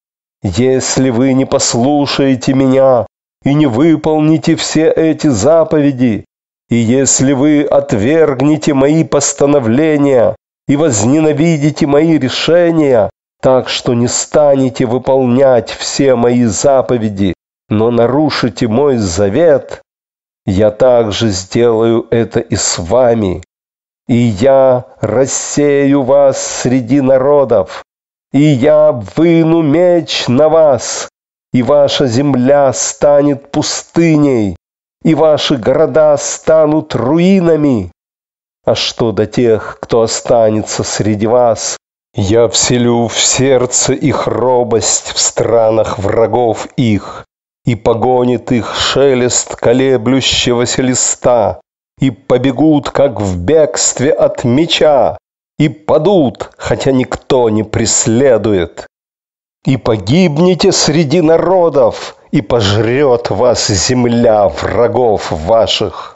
«Если 0.43 1.09
вы 1.09 1.33
не 1.33 1.45
послушаете 1.45 2.53
меня 2.53 3.07
и 3.43 3.53
не 3.53 3.65
выполните 3.65 4.55
все 4.55 4.91
эти 4.91 5.27
заповеди, 5.27 6.25
и 6.69 6.75
если 6.75 7.33
вы 7.33 7.63
отвергнете 7.63 8.73
мои 8.73 9.03
постановления 9.03 10.35
и 10.67 10.75
возненавидите 10.75 11.85
мои 11.87 12.17
решения, 12.17 13.09
так 13.41 13.69
что 13.69 13.93
не 13.93 14.07
станете 14.07 14.85
выполнять 14.85 15.69
все 15.69 16.15
мои 16.15 16.45
заповеди, 16.45 17.33
но 17.69 17.91
нарушите 17.91 18.67
мой 18.67 18.97
завет, 18.97 19.81
я 20.45 20.71
также 20.71 21.29
сделаю 21.29 22.07
это 22.11 22.39
и 22.39 22.55
с 22.55 22.77
вами, 22.77 23.43
и 24.07 24.15
я 24.15 24.85
рассею 25.01 26.03
вас 26.03 26.41
среди 26.41 27.01
народов, 27.01 27.83
и 28.31 28.41
я 28.41 28.91
выну 28.91 29.61
меч 29.61 30.27
на 30.27 30.49
вас, 30.49 31.09
и 31.51 31.63
ваша 31.63 32.05
земля 32.05 32.73
станет 32.73 33.51
пустыней, 33.51 34.55
и 35.03 35.15
ваши 35.15 35.57
города 35.57 36.17
станут 36.17 36.95
руинами. 36.95 37.91
А 38.65 38.73
что 38.73 39.11
до 39.11 39.27
тех, 39.27 39.77
кто 39.79 40.01
останется 40.01 40.83
среди 40.83 41.27
вас, 41.27 41.77
я 42.15 42.47
вселю 42.47 43.07
в 43.07 43.19
сердце 43.19 43.93
их 43.93 44.25
робость 44.25 45.11
в 45.11 45.19
странах 45.19 45.99
врагов 45.99 46.67
их, 46.75 47.25
и 47.63 47.75
погонит 47.75 48.51
их 48.51 48.73
шелест 48.73 49.55
колеблющегося 49.55 50.81
листа, 50.81 51.61
и 51.99 52.09
побегут, 52.09 52.89
как 52.89 53.21
в 53.21 53.37
бегстве 53.37 54.11
от 54.11 54.43
меча, 54.43 55.17
и 55.59 55.69
падут, 55.69 56.49
хотя 56.57 56.91
никто 56.91 57.49
не 57.51 57.63
преследует. 57.63 58.87
И 59.63 59.77
погибнете 59.77 60.71
среди 60.71 61.21
народов, 61.21 62.15
и 62.31 62.41
пожрет 62.41 63.29
вас 63.29 63.67
земля 63.67 64.47
врагов 64.47 65.31
ваших. 65.31 66.14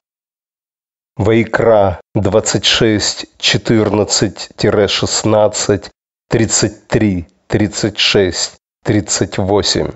Вайкра 1.20 2.00
26, 2.16 3.26
14-16, 3.38 5.92
33, 6.30 7.28
36, 7.48 8.58
38. 8.86 9.92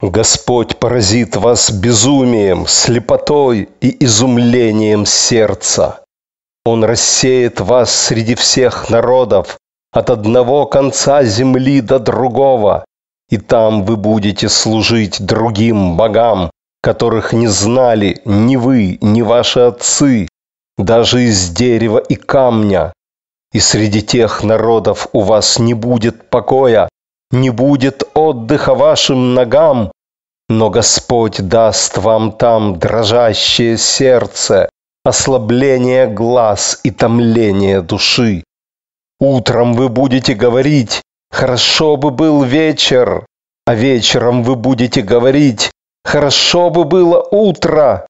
Господь 0.00 0.76
поразит 0.78 1.36
вас 1.36 1.70
безумием, 1.70 2.66
слепотой 2.66 3.68
и 3.80 4.04
изумлением 4.04 5.06
сердца. 5.06 6.02
Он 6.64 6.82
рассеет 6.82 7.60
вас 7.60 7.92
среди 7.92 8.34
всех 8.34 8.90
народов, 8.90 9.58
от 9.92 10.10
одного 10.10 10.66
конца 10.66 11.22
земли 11.22 11.80
до 11.80 12.00
другого, 12.00 12.84
и 13.30 13.38
там 13.38 13.84
вы 13.84 13.96
будете 13.96 14.48
служить 14.48 15.24
другим 15.24 15.96
богам, 15.96 16.50
которых 16.86 17.32
не 17.32 17.48
знали 17.48 18.20
ни 18.24 18.54
вы, 18.54 18.98
ни 19.00 19.20
ваши 19.20 19.58
отцы, 19.58 20.28
даже 20.78 21.24
из 21.24 21.50
дерева 21.50 21.98
и 21.98 22.14
камня. 22.14 22.92
И 23.52 23.58
среди 23.58 24.02
тех 24.02 24.44
народов 24.44 25.08
у 25.12 25.22
вас 25.22 25.58
не 25.58 25.74
будет 25.74 26.30
покоя, 26.30 26.88
не 27.32 27.50
будет 27.50 28.04
отдыха 28.14 28.76
вашим 28.76 29.34
ногам, 29.34 29.90
но 30.48 30.70
Господь 30.70 31.48
даст 31.48 31.98
вам 31.98 32.30
там 32.30 32.78
дрожащее 32.78 33.78
сердце, 33.78 34.68
ослабление 35.04 36.06
глаз 36.06 36.78
и 36.84 36.92
томление 36.92 37.82
души. 37.82 38.44
Утром 39.18 39.74
вы 39.74 39.88
будете 39.88 40.34
говорить, 40.34 41.02
Хорошо 41.32 41.96
бы 41.96 42.12
был 42.12 42.44
вечер, 42.44 43.26
а 43.66 43.74
вечером 43.74 44.44
вы 44.44 44.54
будете 44.54 45.02
говорить, 45.02 45.72
хорошо 46.06 46.70
бы 46.70 46.84
было 46.84 47.20
утро 47.30 48.06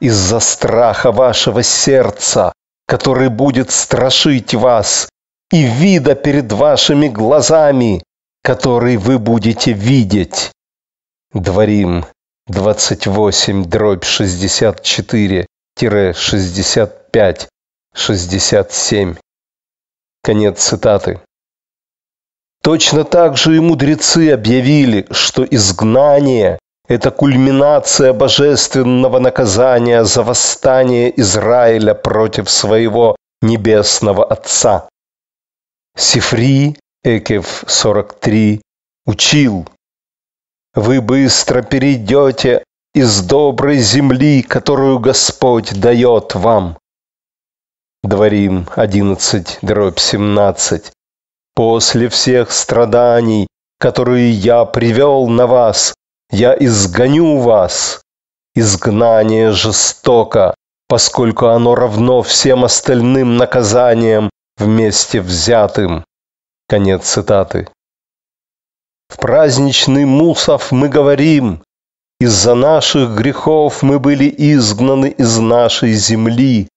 из-за 0.00 0.40
страха 0.40 1.12
вашего 1.12 1.62
сердца, 1.62 2.52
который 2.86 3.28
будет 3.28 3.70
страшить 3.70 4.54
вас, 4.54 5.08
и 5.52 5.62
вида 5.62 6.14
перед 6.14 6.50
вашими 6.50 7.08
глазами, 7.08 8.02
который 8.42 8.96
вы 8.96 9.18
будете 9.18 9.72
видеть. 9.72 10.50
Дворим 11.32 12.06
28 12.46 13.64
дробь 13.66 14.04
64 14.04 15.46
65 16.14 17.48
67. 17.94 19.16
Конец 20.22 20.64
цитаты. 20.64 21.20
Точно 22.62 23.04
так 23.04 23.36
же 23.36 23.56
и 23.56 23.60
мудрецы 23.60 24.30
объявили, 24.30 25.06
что 25.10 25.44
изгнание– 25.44 26.58
это 26.86 27.10
кульминация 27.10 28.12
божественного 28.12 29.18
наказания 29.18 30.04
за 30.04 30.22
восстание 30.22 31.18
Израиля 31.20 31.94
против 31.94 32.50
своего 32.50 33.16
небесного 33.40 34.24
Отца. 34.24 34.88
Сифри, 35.96 36.76
Экев 37.02 37.64
43, 37.66 38.60
учил, 39.06 39.68
«Вы 40.74 41.00
быстро 41.00 41.62
перейдете 41.62 42.64
из 42.94 43.22
доброй 43.22 43.78
земли, 43.78 44.42
которую 44.42 44.98
Господь 44.98 45.72
дает 45.80 46.34
вам». 46.34 46.76
Дворим 48.02 48.68
11, 48.76 49.58
дробь 49.62 49.98
17. 49.98 50.92
После 51.54 52.08
всех 52.08 52.50
страданий, 52.50 53.46
которые 53.78 54.30
я 54.30 54.64
привел 54.64 55.28
на 55.28 55.46
вас, 55.46 55.94
я 56.34 56.56
изгоню 56.58 57.38
вас. 57.38 58.02
Изгнание 58.56 59.52
жестоко, 59.52 60.54
поскольку 60.88 61.46
оно 61.46 61.74
равно 61.74 62.22
всем 62.22 62.64
остальным 62.64 63.36
наказаниям 63.36 64.30
вместе 64.56 65.20
взятым. 65.20 66.04
Конец 66.68 67.04
цитаты. 67.04 67.68
В 69.08 69.18
праздничный 69.18 70.04
Мусов 70.04 70.72
мы 70.72 70.88
говорим, 70.88 71.62
из-за 72.20 72.54
наших 72.54 73.10
грехов 73.14 73.82
мы 73.82 73.98
были 73.98 74.32
изгнаны 74.36 75.10
из 75.10 75.38
нашей 75.38 75.92
земли. 75.94 76.68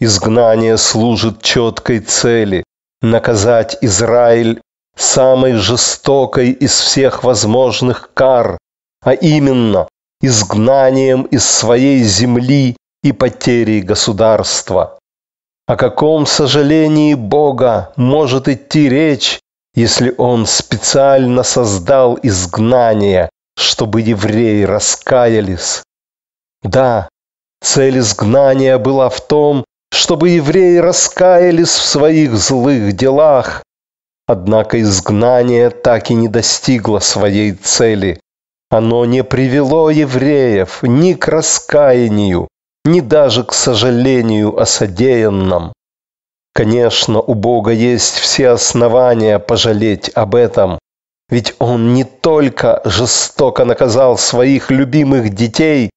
Изгнание 0.00 0.76
служит 0.78 1.42
четкой 1.42 2.00
цели– 2.00 2.64
наказать 3.02 3.78
Израиль 3.82 4.60
самой 5.00 5.54
жестокой 5.54 6.50
из 6.50 6.78
всех 6.78 7.24
возможных 7.24 8.10
кар, 8.14 8.58
а 9.02 9.12
именно 9.12 9.88
изгнанием 10.20 11.22
из 11.22 11.44
своей 11.46 12.02
земли 12.02 12.76
и 13.02 13.12
потерей 13.12 13.80
государства. 13.80 14.98
О 15.66 15.76
каком 15.76 16.26
сожалении 16.26 17.14
Бога 17.14 17.92
может 17.96 18.48
идти 18.48 18.88
речь, 18.88 19.38
если 19.74 20.14
Он 20.18 20.46
специально 20.46 21.42
создал 21.42 22.18
изгнание, 22.22 23.28
чтобы 23.56 24.00
евреи 24.00 24.64
раскаялись? 24.64 25.84
Да, 26.62 27.08
цель 27.62 27.98
изгнания 27.98 28.78
была 28.78 29.08
в 29.10 29.20
том, 29.20 29.64
чтобы 29.92 30.30
евреи 30.30 30.78
раскаялись 30.78 31.68
в 31.68 31.84
своих 31.84 32.36
злых 32.36 32.94
делах. 32.94 33.62
Однако 34.28 34.78
изгнание 34.82 35.70
так 35.70 36.10
и 36.10 36.14
не 36.14 36.28
достигло 36.28 36.98
своей 36.98 37.52
цели. 37.52 38.20
Оно 38.70 39.06
не 39.06 39.24
привело 39.24 39.88
евреев 39.88 40.82
ни 40.82 41.14
к 41.14 41.28
раскаянию, 41.28 42.46
ни 42.84 43.00
даже 43.00 43.42
к 43.42 43.54
сожалению 43.54 44.60
о 44.60 44.66
содеянном. 44.66 45.72
Конечно, 46.52 47.22
у 47.22 47.32
Бога 47.32 47.70
есть 47.70 48.16
все 48.16 48.50
основания 48.50 49.38
пожалеть 49.38 50.10
об 50.14 50.34
этом, 50.34 50.78
ведь 51.30 51.54
Он 51.58 51.94
не 51.94 52.04
только 52.04 52.82
жестоко 52.84 53.64
наказал 53.64 54.18
своих 54.18 54.70
любимых 54.70 55.34
детей, 55.34 55.88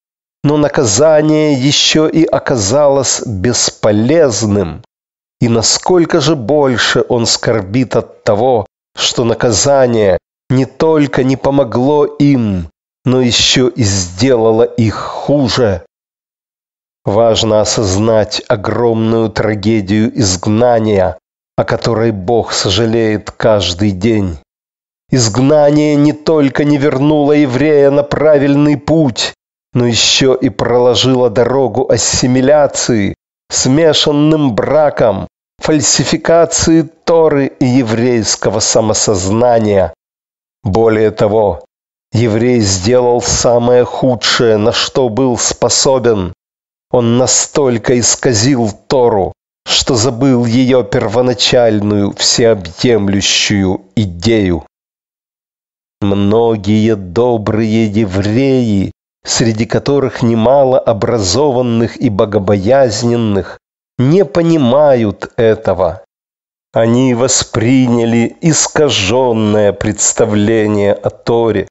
но 0.45 0.55
наказание 0.55 1.53
еще 1.53 2.09
и 2.09 2.23
оказалось 2.23 3.23
бесполезным. 3.25 4.83
И 5.41 5.49
насколько 5.49 6.21
же 6.21 6.35
больше 6.35 7.03
Он 7.09 7.25
скорбит 7.25 7.95
от 7.95 8.23
того, 8.23 8.67
что 8.95 9.25
наказание 9.25 10.17
не 10.49 10.65
только 10.65 11.23
не 11.23 11.35
помогло 11.35 12.05
им, 12.05 12.69
но 13.05 13.21
еще 13.21 13.67
и 13.69 13.83
сделало 13.83 14.63
их 14.63 14.95
хуже. 14.95 15.83
Важно 17.03 17.61
осознать 17.61 18.43
огромную 18.47 19.29
трагедию 19.29 20.15
изгнания, 20.19 21.17
о 21.57 21.63
которой 21.63 22.11
Бог 22.11 22.53
сожалеет 22.53 23.31
каждый 23.31 23.91
день. 23.91 24.37
Изгнание 25.09 25.95
не 25.95 26.13
только 26.13 26.63
не 26.63 26.77
вернуло 26.77 27.31
еврея 27.31 27.89
на 27.89 28.03
правильный 28.03 28.77
путь, 28.77 29.33
но 29.73 29.87
еще 29.87 30.37
и 30.39 30.49
проложило 30.49 31.31
дорогу 31.31 31.89
ассимиляции, 31.89 33.15
смешанным 33.49 34.53
браком, 34.53 35.27
фальсификации 35.61 36.81
Торы 36.81 37.45
и 37.59 37.65
еврейского 37.65 38.59
самосознания. 38.59 39.93
Более 40.63 41.11
того, 41.11 41.63
еврей 42.11 42.61
сделал 42.61 43.21
самое 43.21 43.85
худшее, 43.85 44.57
на 44.57 44.71
что 44.71 45.09
был 45.09 45.37
способен, 45.37 46.33
он 46.89 47.17
настолько 47.17 47.99
исказил 47.99 48.71
Тору, 48.87 49.33
что 49.65 49.95
забыл 49.95 50.45
ее 50.45 50.83
первоначальную 50.83 52.13
всеобъемлющую 52.13 53.81
идею. 53.95 54.65
Многие 56.01 56.95
добрые 56.95 57.85
евреи, 57.85 58.91
среди 59.23 59.65
которых 59.67 60.23
немало 60.23 60.79
образованных 60.79 61.97
и 61.97 62.09
богобоязненных, 62.09 63.59
не 64.09 64.25
понимают 64.25 65.31
этого. 65.37 66.03
Они 66.73 67.13
восприняли 67.13 68.37
искаженное 68.41 69.73
представление 69.73 70.93
о 70.93 71.09
Торе, 71.09 71.67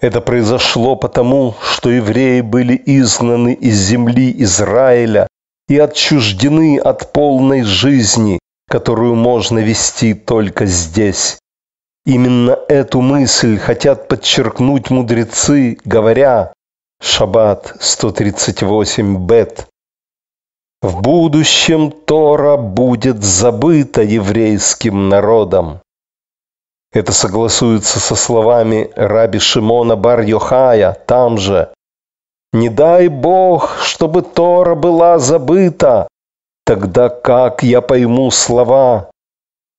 это 0.00 0.20
произошло 0.20 0.94
потому, 0.94 1.56
что 1.60 1.90
евреи 1.90 2.40
были 2.40 2.80
изгнаны 2.86 3.52
из 3.52 3.76
земли 3.78 4.32
Израиля 4.44 5.26
и 5.66 5.76
отчуждены 5.76 6.78
от 6.78 7.12
полной 7.12 7.64
жизни, 7.64 8.38
которую 8.68 9.16
можно 9.16 9.58
вести 9.58 10.14
только 10.14 10.66
здесь. 10.66 11.38
Именно 12.06 12.56
эту 12.68 13.00
мысль 13.00 13.58
хотят 13.58 14.06
подчеркнуть 14.06 14.90
мудрецы, 14.90 15.78
говоря 15.84 16.52
Шаббат 17.02 17.74
138 17.80 19.26
бет. 19.26 19.66
В 20.80 21.02
будущем 21.02 21.90
Тора 21.90 22.56
будет 22.56 23.24
забыта 23.24 24.02
еврейским 24.02 25.08
народом. 25.08 25.80
Это 26.92 27.10
согласуется 27.12 27.98
со 27.98 28.14
словами 28.14 28.88
раби 28.94 29.40
Шимона 29.40 29.96
Бар-Йохая 29.96 30.96
там 31.06 31.36
же. 31.36 31.72
«Не 32.52 32.68
дай 32.68 33.08
Бог, 33.08 33.78
чтобы 33.80 34.22
Тора 34.22 34.76
была 34.76 35.18
забыта, 35.18 36.06
тогда 36.64 37.08
как 37.08 37.64
я 37.64 37.80
пойму 37.80 38.30
слова? 38.30 39.10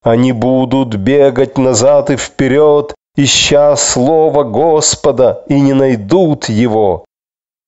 Они 0.03 0.33
будут 0.33 0.95
бегать 0.95 1.57
назад 1.57 2.09
и 2.09 2.17
вперед, 2.17 2.93
ища 3.15 3.77
слово 3.77 4.43
Господа, 4.43 5.45
и 5.47 5.62
не 5.62 5.71
найдут 5.71 6.49
его». 6.49 7.05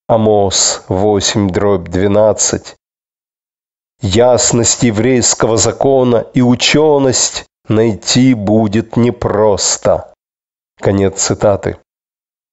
Амос 0.09 0.83
8, 0.89 1.49
дробь 1.49 1.87
12. 1.87 2.75
Ясность 4.01 4.81
еврейского 4.81 5.57
закона 5.57 6.25
и 6.33 6.41
ученость 6.41 7.45
найти 7.67 8.33
будет 8.33 8.97
непросто. 8.97 10.11
Конец 10.79 11.21
цитаты. 11.21 11.77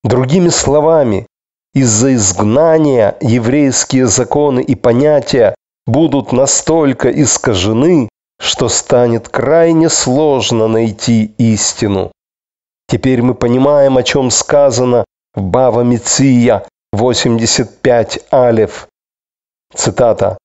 Другими 0.04 0.50
словами, 0.50 1.26
из-за 1.72 2.14
изгнания 2.14 3.16
еврейские 3.22 4.06
законы 4.06 4.60
и 4.60 4.74
понятия 4.74 5.54
будут 5.86 6.32
настолько 6.32 7.10
искажены, 7.10 8.10
что 8.38 8.68
станет 8.68 9.30
крайне 9.30 9.88
сложно 9.88 10.68
найти 10.68 11.32
истину. 11.38 12.12
Теперь 12.88 13.22
мы 13.22 13.34
понимаем, 13.34 13.96
о 13.96 14.02
чем 14.02 14.30
сказано 14.30 15.06
в 15.34 15.42
Бава 15.42 15.80
Миция 15.80 16.66
85 16.92 18.26
Алев. 18.30 18.88
Цитата. 19.74 20.36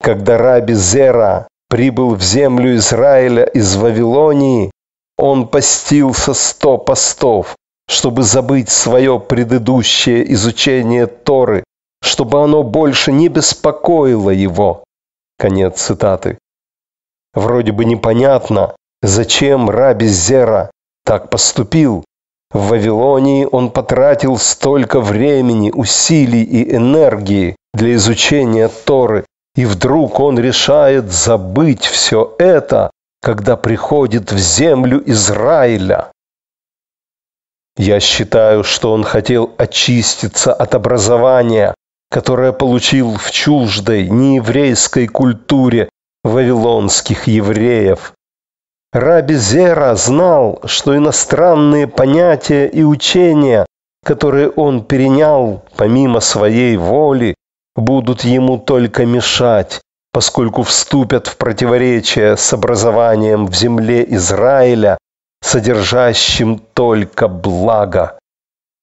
«Когда 0.00 0.38
раби 0.38 0.74
Зера 0.74 1.48
прибыл 1.68 2.14
в 2.14 2.22
землю 2.22 2.76
Израиля 2.76 3.44
из 3.44 3.76
Вавилонии, 3.76 4.70
он 5.18 5.48
постился 5.48 6.34
сто 6.34 6.78
постов, 6.78 7.56
чтобы 7.88 8.22
забыть 8.22 8.68
свое 8.68 9.18
предыдущее 9.18 10.32
изучение 10.32 11.06
Торы, 11.06 11.64
чтобы 12.02 12.42
оно 12.42 12.62
больше 12.62 13.12
не 13.12 13.28
беспокоило 13.28 14.30
его. 14.30 14.84
Конец 15.38 15.82
цитаты. 15.82 16.38
Вроде 17.34 17.72
бы 17.72 17.84
непонятно, 17.84 18.74
зачем 19.02 19.68
раби 19.70 20.06
Зера 20.06 20.70
так 21.04 21.30
поступил. 21.30 22.04
В 22.50 22.68
Вавилонии 22.68 23.46
он 23.50 23.70
потратил 23.70 24.38
столько 24.38 25.00
времени, 25.00 25.70
усилий 25.70 26.42
и 26.42 26.74
энергии 26.74 27.56
для 27.74 27.94
изучения 27.94 28.68
Торы, 28.68 29.24
и 29.56 29.64
вдруг 29.64 30.20
он 30.20 30.38
решает 30.38 31.10
забыть 31.10 31.84
все 31.84 32.34
это, 32.38 32.90
когда 33.22 33.56
приходит 33.56 34.30
в 34.30 34.38
землю 34.38 35.02
Израиля. 35.10 36.12
Я 37.78 38.00
считаю, 38.00 38.64
что 38.64 38.92
он 38.92 39.02
хотел 39.02 39.54
очиститься 39.58 40.52
от 40.52 40.74
образования, 40.74 41.74
которое 42.10 42.52
получил 42.52 43.16
в 43.16 43.30
чуждой, 43.30 44.08
нееврейской 44.08 45.08
культуре 45.08 45.88
вавилонских 46.22 47.26
евреев. 47.26 48.12
Раби 48.92 49.34
Зера 49.34 49.94
знал, 49.94 50.60
что 50.64 50.96
иностранные 50.96 51.86
понятия 51.86 52.66
и 52.66 52.82
учения, 52.82 53.66
которые 54.04 54.48
он 54.50 54.84
перенял 54.84 55.64
помимо 55.76 56.20
своей 56.20 56.76
воли, 56.76 57.34
будут 57.76 58.24
ему 58.24 58.58
только 58.58 59.06
мешать, 59.06 59.80
поскольку 60.12 60.62
вступят 60.62 61.26
в 61.26 61.36
противоречие 61.36 62.36
с 62.36 62.52
образованием 62.52 63.46
в 63.46 63.54
земле 63.54 64.04
Израиля, 64.14 64.98
содержащим 65.42 66.58
только 66.58 67.28
благо. 67.28 68.18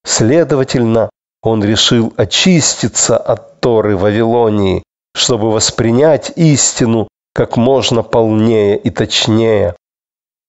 Следовательно, 0.06 1.10
он 1.42 1.64
решил 1.64 2.14
очиститься 2.18 3.18
от 3.18 3.60
Торы 3.60 3.98
Вавилонии, 3.98 4.84
чтобы 5.16 5.52
воспринять 5.52 6.32
истину 6.36 7.08
как 7.34 7.58
можно 7.58 8.04
полнее 8.04 8.78
и 8.78 8.90
точнее. 8.90 9.76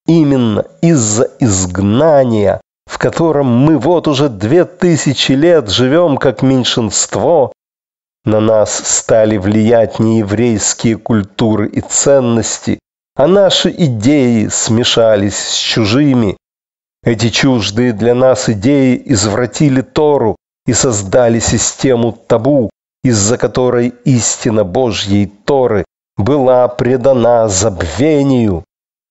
именно 0.06 0.66
из-за 0.82 1.30
изгнания, 1.40 2.60
в 2.86 2.98
котором 2.98 3.46
мы 3.46 3.78
вот 3.78 4.06
уже 4.08 4.28
две 4.28 4.64
тысячи 4.64 5.32
лет 5.32 5.70
живем 5.70 6.16
как 6.18 6.42
меньшинство, 6.42 7.52
на 8.24 8.40
нас 8.40 8.74
стали 8.74 9.36
влиять 9.36 9.98
нееврейские 9.98 10.96
культуры 10.96 11.68
и 11.68 11.80
ценности, 11.80 12.78
а 13.16 13.26
наши 13.26 13.70
идеи 13.70 14.48
смешались 14.48 15.36
с 15.36 15.56
чужими. 15.56 16.36
Эти 17.04 17.28
чуждые 17.28 17.92
для 17.92 18.14
нас 18.14 18.48
идеи 18.48 19.00
извратили 19.04 19.82
Тору 19.82 20.36
и 20.66 20.72
создали 20.72 21.38
систему 21.38 22.12
табу, 22.12 22.70
из-за 23.02 23.36
которой 23.36 23.92
истина 24.04 24.64
Божьей 24.64 25.26
Торы 25.26 25.84
была 26.16 26.66
предана 26.68 27.48
забвению. 27.48 28.64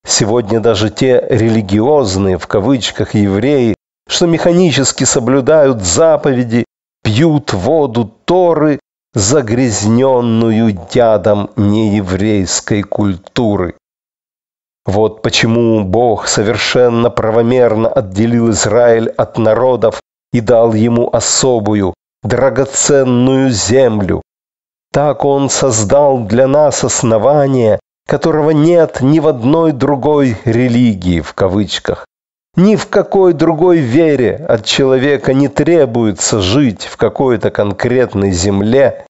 Сегодня 0.05 0.59
даже 0.59 0.89
те 0.89 1.25
религиозные, 1.29 2.37
в 2.39 2.47
кавычках, 2.47 3.13
евреи, 3.13 3.75
что 4.09 4.25
механически 4.25 5.03
соблюдают 5.03 5.81
заповеди, 5.81 6.65
пьют 7.03 7.53
воду 7.53 8.11
Торы, 8.25 8.79
загрязненную 9.13 10.77
ядом 10.91 11.49
нееврейской 11.55 12.83
культуры. 12.83 13.75
Вот 14.85 15.21
почему 15.21 15.83
Бог 15.83 16.27
совершенно 16.27 17.09
правомерно 17.09 17.89
отделил 17.89 18.49
Израиль 18.51 19.09
от 19.09 19.37
народов 19.37 20.01
и 20.33 20.41
дал 20.41 20.73
ему 20.73 21.09
особую, 21.09 21.93
драгоценную 22.23 23.51
землю. 23.51 24.21
Так 24.91 25.25
Он 25.25 25.49
создал 25.49 26.19
для 26.25 26.47
нас 26.47 26.83
основание, 26.83 27.79
которого 28.07 28.51
нет 28.51 28.99
ни 29.01 29.19
в 29.19 29.27
одной 29.27 29.71
другой 29.71 30.37
религии, 30.43 31.21
в 31.21 31.33
кавычках. 31.33 32.05
Ни 32.55 32.75
в 32.75 32.87
какой 32.87 33.33
другой 33.33 33.79
вере 33.79 34.35
от 34.35 34.63
человека 34.63 35.33
не 35.33 35.47
требуется 35.47 36.39
жить 36.39 36.83
в 36.83 36.97
какой-то 36.97 37.49
конкретной 37.49 38.31
земле, 38.31 39.07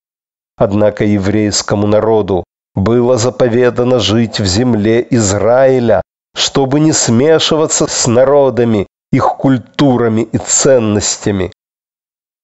однако 0.55 1.03
еврейскому 1.03 1.85
народу 1.85 2.45
было 2.73 3.17
заповедано 3.17 3.99
жить 3.99 4.39
в 4.39 4.45
земле 4.45 5.05
Израиля, 5.09 6.01
чтобы 6.33 6.79
не 6.79 6.93
смешиваться 6.93 7.85
с 7.87 8.07
народами, 8.07 8.87
их 9.11 9.25
культурами 9.37 10.21
и 10.21 10.37
ценностями. 10.37 11.51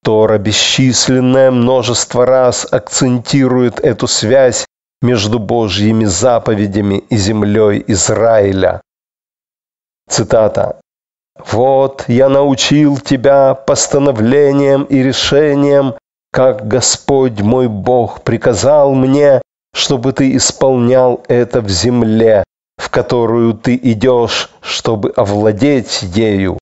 Тора 0.04 0.38
бесчисленное 0.38 1.50
множество 1.50 2.26
раз 2.26 2.68
акцентирует 2.70 3.80
эту 3.80 4.08
связь 4.08 4.66
между 5.02 5.40
Божьими 5.40 6.04
заповедями 6.04 6.98
и 7.10 7.16
землей 7.16 7.84
Израиля. 7.88 8.82
Цитата. 10.10 10.82
«Вот 11.46 12.06
я 12.08 12.28
научил 12.28 12.98
тебя 12.98 13.54
постановлениям 13.54 14.84
и 14.84 15.02
решениям, 15.02 15.96
как 16.32 16.68
Господь 16.68 17.40
мой 17.40 17.68
Бог 17.68 18.22
приказал 18.24 18.94
мне, 18.94 19.42
чтобы 19.74 20.12
ты 20.12 20.36
исполнял 20.36 21.24
это 21.28 21.62
в 21.62 21.70
земле, 21.70 22.44
в 22.78 22.90
которую 22.90 23.54
ты 23.54 23.76
идешь, 23.76 24.50
чтобы 24.62 25.12
овладеть 25.16 26.02
ею». 26.02 26.60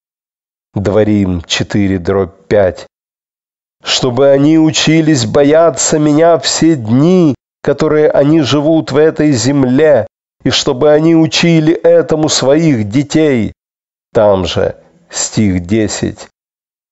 Дворим 0.75 1.41
4, 1.41 1.97
дробь 1.97 2.45
5. 2.47 2.85
«Чтобы 3.83 4.29
они 4.29 4.59
учились 4.59 5.25
бояться 5.25 5.97
меня 5.97 6.37
все 6.37 6.75
дни, 6.75 7.33
которые 7.63 8.09
они 8.11 8.41
живут 8.41 8.91
в 8.91 8.97
этой 8.97 9.31
земле, 9.31 10.05
и 10.43 10.51
чтобы 10.51 10.91
они 10.91 11.15
учили 11.15 11.73
этому 11.73 12.29
своих 12.29 12.89
детей». 12.89 13.53
Там 14.17 14.47
же, 14.47 14.75
стих 15.12 15.67
10. 15.67 16.27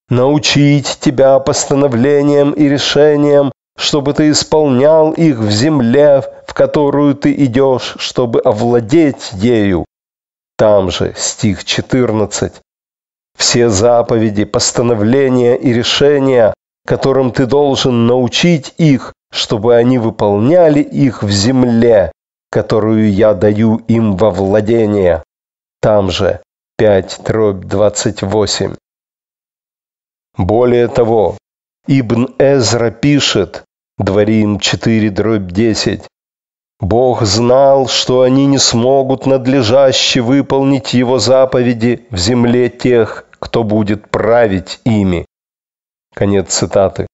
«Научить 0.10 1.00
тебя 1.02 1.40
постановлениям 1.40 2.52
и 2.52 2.70
решениям, 2.70 3.52
чтобы 3.76 4.14
ты 4.14 4.30
исполнял 4.30 5.12
их 5.12 5.40
в 5.40 5.50
земле, 5.50 6.22
в 6.46 6.54
которую 6.54 7.16
ты 7.16 7.34
идешь, 7.34 7.96
чтобы 7.98 8.42
овладеть 8.42 9.32
ею». 9.34 9.86
Там 10.56 10.92
же, 10.92 11.16
стих 11.18 11.64
14. 11.64 12.62
Все 13.36 13.70
заповеди, 13.70 14.44
постановления 14.44 15.56
и 15.56 15.74
решения, 15.74 16.54
которым 16.86 17.32
ты 17.32 17.48
должен 17.48 18.06
научить 18.06 18.76
их, 18.78 19.14
чтобы 19.32 19.74
они 19.74 19.98
выполняли 19.98 20.82
их 20.82 21.24
в 21.24 21.32
земле, 21.32 22.12
которую 22.52 23.12
я 23.12 23.34
даю 23.34 23.78
им 23.88 24.16
во 24.16 24.30
владение. 24.30 25.24
Там 25.82 26.12
же 26.12 26.42
5 26.78 27.22
дробь 27.24 27.64
28. 27.64 28.76
Более 30.38 30.90
того, 30.90 31.38
Ибн 31.88 32.36
Эзра 32.38 32.92
пишет, 32.92 33.64
Дворим 33.98 34.60
4 34.60 35.10
дробь 35.10 35.52
10, 35.52 36.04
Бог 36.82 37.22
знал, 37.22 37.88
что 37.88 38.24
они 38.24 38.46
не 38.46 38.58
смогут 38.58 39.26
надлежаще 39.26 40.20
выполнить 40.20 40.94
Его 40.94 41.18
заповеди 41.18 42.06
в 42.10 42.18
земле 42.18 42.70
тех, 42.70 43.26
кто 43.40 43.64
будет 43.64 44.10
править 44.10 44.82
ими. 44.84 45.26
Конец 46.14 46.54
цитаты. 46.54 47.08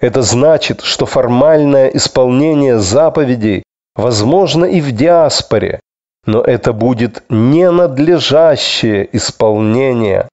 Это 0.00 0.22
значит, 0.22 0.80
что 0.80 1.06
формальное 1.06 1.86
исполнение 1.90 2.80
заповедей 2.80 3.62
возможно 3.94 4.64
и 4.64 4.80
в 4.80 4.90
диаспоре, 4.90 5.80
но 6.28 6.42
это 6.42 6.74
будет 6.74 7.24
ненадлежащее 7.30 9.08
исполнение. 9.16 10.28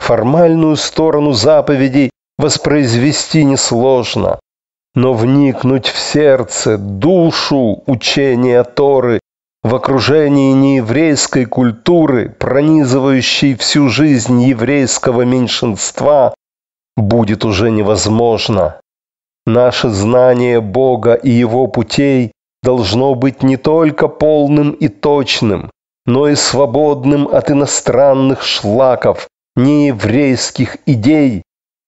Формальную 0.00 0.74
сторону 0.74 1.32
заповедей 1.32 2.10
воспроизвести 2.38 3.44
несложно, 3.44 4.40
но 4.96 5.14
вникнуть 5.14 5.86
в 5.86 5.96
сердце, 5.96 6.76
душу 6.76 7.84
учения 7.86 8.64
Торы 8.64 9.20
в 9.62 9.76
окружении 9.76 10.52
нееврейской 10.54 11.44
культуры, 11.44 12.30
пронизывающей 12.30 13.54
всю 13.54 13.88
жизнь 13.90 14.42
еврейского 14.42 15.22
меньшинства, 15.22 16.34
будет 16.96 17.44
уже 17.44 17.70
невозможно. 17.70 18.80
Наше 19.46 19.88
знание 19.90 20.60
Бога 20.60 21.14
и 21.14 21.30
Его 21.30 21.68
путей 21.68 22.32
должно 22.62 23.14
быть 23.14 23.42
не 23.42 23.56
только 23.56 24.08
полным 24.08 24.72
и 24.72 24.88
точным, 24.88 25.70
но 26.06 26.28
и 26.28 26.34
свободным 26.34 27.28
от 27.28 27.50
иностранных 27.50 28.42
шлаков, 28.42 29.28
нееврейских 29.56 30.78
идей. 30.86 31.42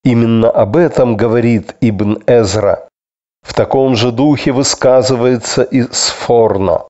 Именно 0.05 0.51
об 0.51 0.77
этом 0.77 1.17
говорит 1.17 1.77
Ибн 1.81 2.23
Эзра. 2.27 2.89
В 3.43 3.55
таком 3.55 3.97
же 3.97 4.13
духе 4.13 4.53
высказывается 4.53 5.63
и 5.63 5.83
Сфорно. 5.93 6.87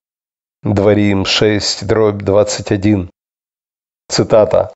Дворим 0.62 1.25
6, 1.25 1.87
дробь 1.87 2.23
21. 2.23 3.11
Цитата. 4.09 4.73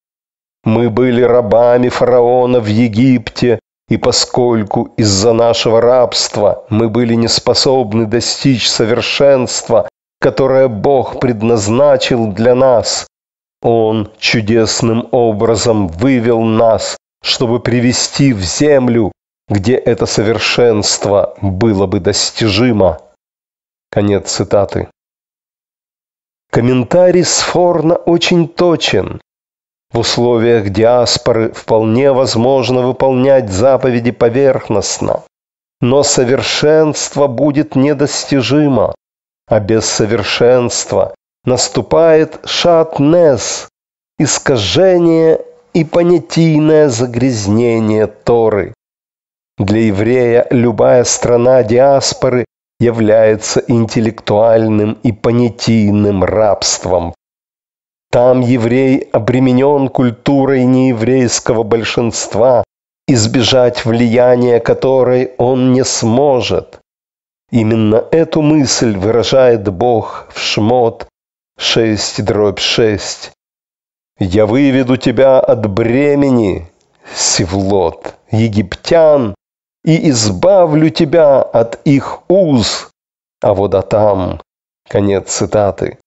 «Мы 0.64 0.88
были 0.88 1.20
рабами 1.20 1.90
фараона 1.90 2.60
в 2.60 2.66
Египте, 2.66 3.58
и 3.88 3.96
поскольку 3.96 4.94
из-за 4.96 5.32
нашего 5.32 5.80
рабства 5.80 6.64
мы 6.70 6.88
были 6.88 7.14
не 7.14 7.28
способны 7.28 8.06
достичь 8.06 8.68
совершенства, 8.68 9.88
которое 10.20 10.68
Бог 10.68 11.20
предназначил 11.20 12.32
для 12.32 12.54
нас, 12.54 13.06
Он 13.60 14.10
чудесным 14.18 15.08
образом 15.10 15.88
вывел 15.88 16.40
нас, 16.40 16.96
чтобы 17.22 17.60
привести 17.60 18.32
в 18.32 18.40
землю, 18.40 19.12
где 19.48 19.74
это 19.74 20.06
совершенство 20.06 21.36
было 21.42 21.86
бы 21.86 22.00
достижимо. 22.00 23.00
Конец 23.90 24.32
цитаты. 24.32 24.88
Комментарий 26.50 27.24
Сфорна 27.24 27.96
очень 27.96 28.48
точен. 28.48 29.20
В 29.94 30.00
условиях 30.00 30.70
диаспоры 30.70 31.52
вполне 31.52 32.10
возможно 32.10 32.82
выполнять 32.82 33.48
заповеди 33.48 34.10
поверхностно, 34.10 35.22
но 35.80 36.02
совершенство 36.02 37.28
будет 37.28 37.76
недостижимо, 37.76 38.92
а 39.46 39.60
без 39.60 39.84
совершенства 39.86 41.14
наступает 41.44 42.40
шатнес, 42.44 43.68
искажение 44.18 45.40
и 45.74 45.84
понятийное 45.84 46.88
загрязнение 46.88 48.08
Торы. 48.08 48.74
Для 49.58 49.82
еврея 49.82 50.44
любая 50.50 51.04
страна 51.04 51.62
диаспоры 51.62 52.46
является 52.80 53.60
интеллектуальным 53.68 54.98
и 55.04 55.12
понятийным 55.12 56.24
рабством, 56.24 57.14
там 58.14 58.42
еврей 58.42 59.08
обременен 59.12 59.88
культурой 59.88 60.64
нееврейского 60.66 61.64
большинства, 61.64 62.62
избежать 63.08 63.84
влияния 63.84 64.60
которой 64.60 65.32
он 65.36 65.72
не 65.72 65.84
сможет. 65.84 66.78
Именно 67.50 68.04
эту 68.12 68.40
мысль 68.40 68.96
выражает 68.96 69.68
Бог 69.68 70.28
в 70.32 70.38
Шмот 70.38 71.08
6 71.58 72.24
дробь 72.24 72.60
6. 72.60 73.32
Я 74.20 74.46
выведу 74.46 74.96
тебя 74.96 75.40
от 75.40 75.68
бремени, 75.68 76.70
Севлот, 77.16 78.14
египтян, 78.30 79.34
и 79.84 80.10
избавлю 80.10 80.88
тебя 80.90 81.42
от 81.42 81.80
их 81.84 82.20
уз, 82.28 82.90
а 83.42 83.54
вода 83.54 83.82
там. 83.82 84.40
Конец 84.88 85.32
цитаты. 85.32 85.98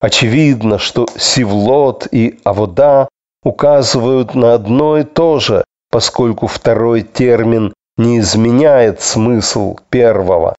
Очевидно, 0.00 0.78
что 0.78 1.06
Севлот 1.16 2.08
и 2.10 2.40
Авода 2.42 3.08
указывают 3.42 4.34
на 4.34 4.54
одно 4.54 4.98
и 4.98 5.04
то 5.04 5.38
же, 5.38 5.64
поскольку 5.90 6.46
второй 6.46 7.02
термин 7.02 7.74
не 7.98 8.18
изменяет 8.20 9.02
смысл 9.02 9.76
первого. 9.90 10.56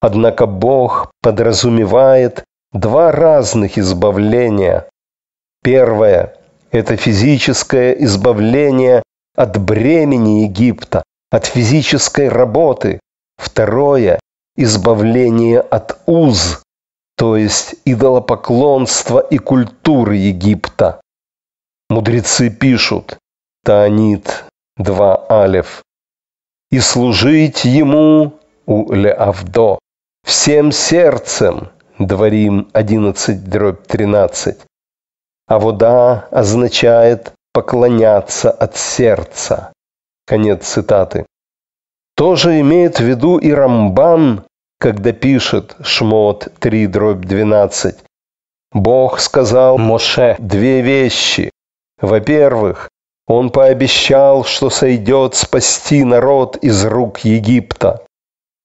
Однако 0.00 0.46
Бог 0.46 1.10
подразумевает 1.22 2.44
два 2.72 3.12
разных 3.12 3.76
избавления. 3.78 4.88
Первое– 5.62 6.34
это 6.70 6.96
физическое 6.96 7.92
избавление 7.92 9.02
от 9.36 9.58
бремени 9.58 10.44
Египта, 10.44 11.02
от 11.30 11.44
физической 11.46 12.28
работы. 12.28 13.00
Второе– 13.36 14.18
избавление 14.56 15.60
от 15.60 15.98
уз, 16.06 16.62
то 17.18 17.36
есть 17.36 17.74
идолопоклонства 17.84 19.18
и 19.18 19.38
культуры 19.38 20.14
Египта. 20.14 21.00
Мудрецы 21.90 22.48
пишут, 22.48 23.18
Таанит 23.64 24.44
2 24.76 25.26
Алев, 25.28 25.82
и 26.70 26.78
служить 26.78 27.64
ему 27.64 28.38
у 28.66 28.92
Леавдо 28.92 29.80
всем 30.24 30.70
сердцем, 30.70 31.70
Дворим 31.98 32.70
11 32.72 33.50
дробь 33.50 33.84
13. 33.88 34.60
А 35.48 35.58
вода 35.58 36.28
означает 36.30 37.32
поклоняться 37.52 38.52
от 38.52 38.76
сердца. 38.76 39.72
Конец 40.24 40.64
цитаты. 40.68 41.26
Тоже 42.14 42.60
имеет 42.60 43.00
в 43.00 43.04
виду 43.04 43.38
и 43.38 43.50
Рамбан, 43.50 44.44
когда 44.78 45.12
пишет 45.12 45.76
Шмот 45.82 46.48
3 46.60 46.86
дробь 46.86 47.24
12. 47.24 47.96
Бог 48.72 49.18
сказал 49.18 49.76
Моше 49.76 50.36
две 50.38 50.82
вещи. 50.82 51.50
Во-первых, 52.00 52.88
он 53.26 53.50
пообещал, 53.50 54.44
что 54.44 54.70
сойдет 54.70 55.34
спасти 55.34 56.04
народ 56.04 56.56
из 56.56 56.84
рук 56.84 57.20
Египта. 57.20 58.04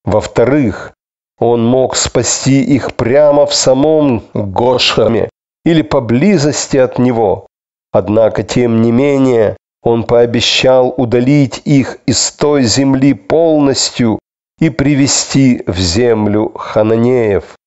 Во-вторых, 0.06 0.94
он 1.40 1.66
мог 1.66 1.96
спасти 1.96 2.62
их 2.62 2.94
прямо 2.96 3.46
в 3.46 3.54
самом 3.54 4.24
Гошаме 4.34 5.30
или 5.66 5.82
поблизости 5.82 6.78
от 6.78 7.00
него. 7.00 7.48
Однако, 7.92 8.44
тем 8.44 8.82
не 8.82 8.92
менее, 8.92 9.58
он 9.82 10.04
пообещал 10.04 10.94
удалить 10.96 11.62
их 11.66 11.98
из 12.06 12.32
той 12.32 12.64
земли 12.64 13.14
полностью 13.14 14.20
и 14.64 14.70
привести 14.70 15.62
в 15.68 15.78
землю 15.78 16.54
хананеев. 16.56 17.58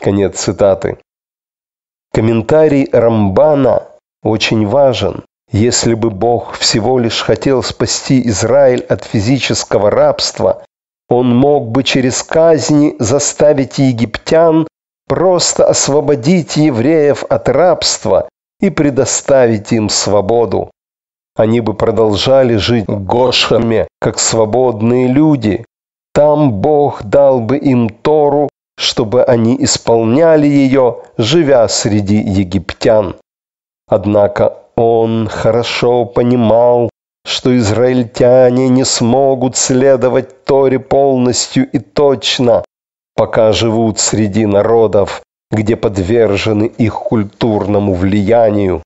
Конец 0.00 0.40
цитаты. 0.40 0.96
Комментарий 2.14 2.88
Рамбана 2.90 3.86
очень 4.22 4.66
важен. 4.66 5.24
Если 5.52 5.92
бы 5.92 6.08
Бог 6.08 6.54
всего 6.54 6.98
лишь 6.98 7.20
хотел 7.20 7.62
спасти 7.62 8.26
Израиль 8.28 8.80
от 8.80 9.04
физического 9.04 9.90
рабства, 9.90 10.64
он 11.10 11.36
мог 11.36 11.68
бы 11.68 11.82
через 11.82 12.22
казни 12.22 12.96
заставить 12.98 13.78
египтян 13.78 14.66
просто 15.06 15.66
освободить 15.66 16.56
евреев 16.56 17.24
от 17.24 17.46
рабства 17.50 18.26
и 18.58 18.70
предоставить 18.70 19.70
им 19.72 19.90
свободу. 19.90 20.70
Они 21.36 21.60
бы 21.60 21.74
продолжали 21.74 22.56
жить 22.56 22.88
в 22.88 23.04
Гошаме, 23.04 23.86
как 24.00 24.18
свободные 24.18 25.06
люди. 25.06 25.66
Там 26.12 26.52
Бог 26.52 27.04
дал 27.04 27.40
бы 27.40 27.56
им 27.56 27.88
Тору, 27.88 28.48
чтобы 28.76 29.22
они 29.22 29.56
исполняли 29.62 30.46
ее, 30.46 31.02
живя 31.18 31.68
среди 31.68 32.16
египтян. 32.16 33.14
Однако 33.86 34.56
он 34.76 35.28
хорошо 35.28 36.04
понимал, 36.04 36.90
что 37.24 37.56
израильтяне 37.56 38.68
не 38.68 38.84
смогут 38.84 39.56
следовать 39.56 40.44
Торе 40.44 40.78
полностью 40.78 41.68
и 41.70 41.78
точно, 41.78 42.64
пока 43.14 43.52
живут 43.52 43.98
среди 43.98 44.46
народов, 44.46 45.22
где 45.50 45.76
подвержены 45.76 46.64
их 46.64 46.94
культурному 46.94 47.94
влиянию. 47.94 48.82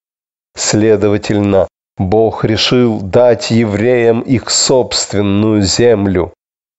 Следовательно, 0.56 1.68
Бог 1.96 2.44
решил 2.44 3.00
дать 3.00 3.50
евреям 3.50 4.20
их 4.20 4.50
собственную 4.50 5.62
землю. 5.62 6.32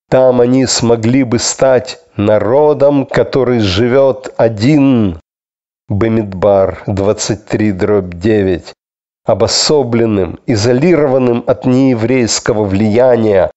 Там 0.09 0.41
они 0.41 0.65
смогли 0.65 1.23
бы 1.23 1.39
стать 1.39 1.99
народом, 2.15 3.05
который 3.05 3.59
живет 3.59 4.33
один. 4.37 5.19
Бемидбар 5.89 6.83
23 6.87 7.71
дробь 7.71 8.15
9 8.15 8.73
обособленным, 9.25 10.39
изолированным 10.45 11.43
от 11.47 11.65
нееврейского 11.65 12.63
влияния. 12.63 13.51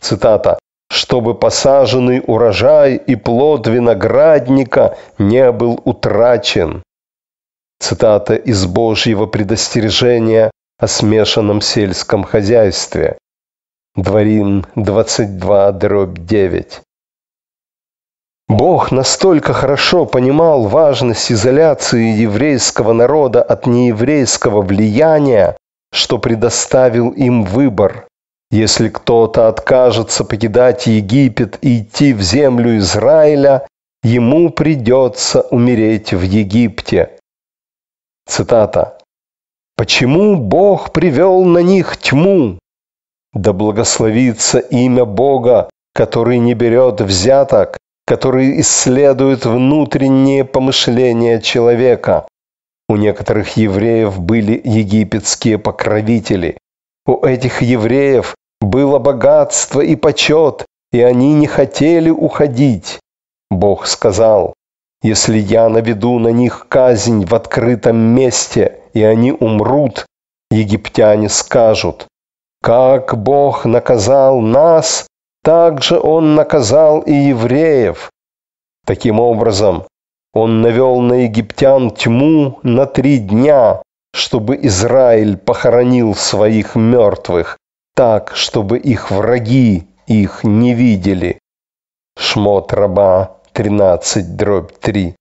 Цитата. 0.00 0.58
«Чтобы 0.88 1.34
посаженный 1.34 2.22
урожай 2.24 2.94
и 2.94 3.16
плод 3.16 3.66
виноградника 3.66 4.96
не 5.18 5.50
был 5.50 5.80
утрачен». 5.84 6.82
Цитата 7.80 8.36
из 8.36 8.66
Божьего 8.66 9.26
предостережения 9.26 10.50
о 10.78 10.86
смешанном 10.86 11.60
сельском 11.60 12.22
хозяйстве. 12.22 13.18
Дворим 13.96 14.66
22, 14.74 15.72
дробь 15.72 16.18
9. 16.18 16.82
Бог 18.46 18.92
настолько 18.92 19.54
хорошо 19.54 20.04
понимал 20.04 20.64
важность 20.64 21.32
изоляции 21.32 22.20
еврейского 22.20 22.92
народа 22.92 23.42
от 23.42 23.66
нееврейского 23.66 24.60
влияния, 24.60 25.56
что 25.92 26.18
предоставил 26.18 27.08
им 27.08 27.44
выбор. 27.44 28.06
Если 28.50 28.90
кто-то 28.90 29.48
откажется 29.48 30.24
покидать 30.24 30.86
Египет 30.86 31.58
и 31.62 31.80
идти 31.80 32.12
в 32.12 32.20
землю 32.20 32.76
Израиля, 32.76 33.66
ему 34.02 34.50
придется 34.50 35.40
умереть 35.40 36.12
в 36.12 36.20
Египте. 36.20 37.18
Цитата. 38.28 38.98
«Почему 39.74 40.36
Бог 40.36 40.92
привел 40.92 41.44
на 41.44 41.60
них 41.60 41.96
тьму? 41.96 42.58
Да 43.36 43.52
благословится 43.52 44.60
имя 44.60 45.04
Бога, 45.04 45.68
который 45.94 46.38
не 46.38 46.54
берет 46.54 47.02
взяток, 47.02 47.76
который 48.06 48.62
исследует 48.62 49.44
внутренние 49.44 50.42
помышления 50.42 51.42
человека. 51.42 52.26
У 52.88 52.96
некоторых 52.96 53.58
евреев 53.58 54.18
были 54.18 54.58
египетские 54.64 55.58
покровители. 55.58 56.56
У 57.04 57.26
этих 57.26 57.60
евреев 57.60 58.34
было 58.62 58.98
богатство 58.98 59.82
и 59.82 59.96
почет, 59.96 60.64
и 60.90 61.02
они 61.02 61.34
не 61.34 61.46
хотели 61.46 62.08
уходить. 62.08 63.00
Бог 63.50 63.86
сказал, 63.86 64.54
если 65.02 65.36
я 65.36 65.68
наведу 65.68 66.18
на 66.18 66.28
них 66.28 66.68
казнь 66.70 67.26
в 67.26 67.34
открытом 67.34 67.98
месте, 67.98 68.80
и 68.94 69.02
они 69.02 69.30
умрут, 69.30 70.06
египтяне 70.50 71.28
скажут, 71.28 72.06
как 72.66 73.16
Бог 73.16 73.64
наказал 73.64 74.40
нас, 74.40 75.06
также 75.44 76.00
он 76.00 76.34
наказал 76.34 76.98
и 76.98 77.12
евреев. 77.12 78.10
Таким 78.84 79.20
образом, 79.20 79.84
он 80.34 80.62
навел 80.62 81.00
на 81.00 81.26
египтян 81.26 81.92
тьму 81.92 82.58
на 82.64 82.86
три 82.86 83.18
дня, 83.18 83.82
чтобы 84.12 84.58
Израиль 84.62 85.36
похоронил 85.36 86.16
своих 86.16 86.74
мертвых, 86.74 87.56
так, 87.94 88.32
чтобы 88.34 88.78
их 88.78 89.12
враги 89.12 89.86
их 90.08 90.42
не 90.42 90.74
видели. 90.74 91.38
Шмот 92.18 92.72
раба 92.72 93.36
13 93.52 94.34
дробь 94.34 94.72
3. 94.80 95.14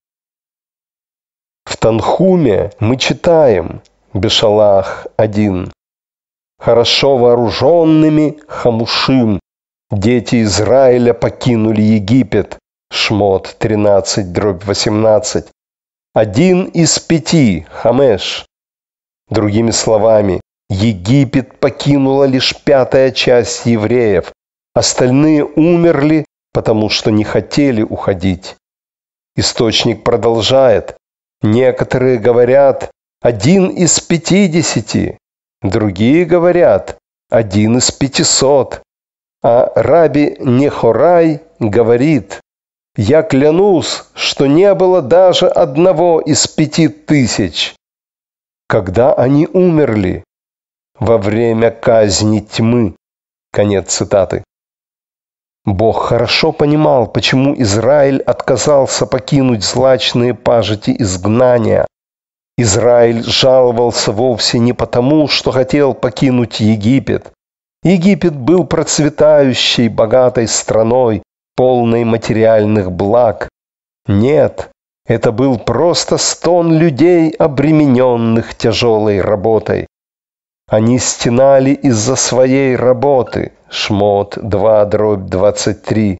В 1.65 1.77
Танхуме 1.77 2.71
мы 2.79 2.97
читаем 2.97 3.83
Бешалах 4.15 5.05
1. 5.17 5.74
Хорошо 6.57 7.17
вооруженными 7.17 8.39
Хамушим 8.47 9.39
Дети 9.91 10.41
Израиля 10.41 11.13
покинули 11.13 11.81
Египет. 11.81 12.57
Шмот 12.91 13.55
13, 13.59 14.31
дробь 14.33 14.63
18. 14.63 15.47
Один 16.13 16.65
из 16.65 16.97
пяти, 16.97 17.67
Хамеш. 17.69 18.45
Другими 19.29 19.69
словами, 19.71 20.41
Египет 20.69 21.59
покинула 21.59 22.23
лишь 22.23 22.55
пятая 22.63 23.11
часть 23.11 23.67
евреев. 23.67 24.31
Остальные 24.73 25.45
умерли, 25.45 26.25
потому 26.51 26.89
что 26.89 27.11
не 27.11 27.23
хотели 27.23 27.83
уходить. 27.83 28.55
Источник 29.35 30.03
продолжает. 30.03 30.97
Некоторые 31.43 32.17
говорят, 32.17 32.89
один 33.21 33.67
из 33.67 33.99
пятидесяти. 33.99 35.19
Другие 35.65 36.25
говорят, 36.25 36.99
один 37.31 37.77
из 37.79 37.89
пятисот. 37.91 38.83
А 39.41 39.71
раби 39.75 40.37
Нехорай 40.39 41.41
говорит, 41.59 42.39
я 42.95 43.23
клянусь, 43.23 44.03
что 44.13 44.45
не 44.45 44.71
было 44.75 45.01
даже 45.01 45.47
одного 45.47 46.21
из 46.21 46.47
пяти 46.47 46.87
тысяч. 46.87 47.73
Когда 48.67 49.15
они 49.15 49.47
умерли? 49.47 50.23
Во 50.99 51.17
время 51.17 51.71
казни 51.71 52.41
тьмы. 52.41 52.95
Конец 53.51 53.91
цитаты. 53.91 54.43
Бог 55.65 56.03
хорошо 56.03 56.51
понимал, 56.51 57.07
почему 57.07 57.55
Израиль 57.59 58.21
отказался 58.21 59.07
покинуть 59.07 59.63
злачные 59.63 60.35
пажити 60.35 60.95
изгнания. 60.99 61.87
Израиль 62.57 63.23
жаловался 63.23 64.11
вовсе 64.11 64.59
не 64.59 64.71
потому, 64.71 65.27
что 65.27 65.51
хотел 65.51 65.93
покинуть 65.93 66.61
Египет. 66.61 67.31
Египет 67.83 68.35
был 68.35 68.65
процветающей, 68.65 69.89
богатой 69.89 70.47
страной, 70.47 71.21
полной 71.55 72.05
материальных 72.05 72.91
благ. 72.91 73.49
Нет, 74.07 74.69
это 75.05 75.31
был 75.31 75.59
просто 75.59 76.17
стон 76.17 76.73
людей, 76.73 77.29
обремененных 77.31 78.55
тяжелой 78.55 79.21
работой. 79.21 79.87
Они 80.67 80.97
стенали 80.97 81.71
из-за 81.71 82.15
своей 82.15 82.75
работы. 82.75 83.51
Шмот 83.69 84.39
2, 84.41 84.85
дробь 84.85 85.25
23. 85.29 86.17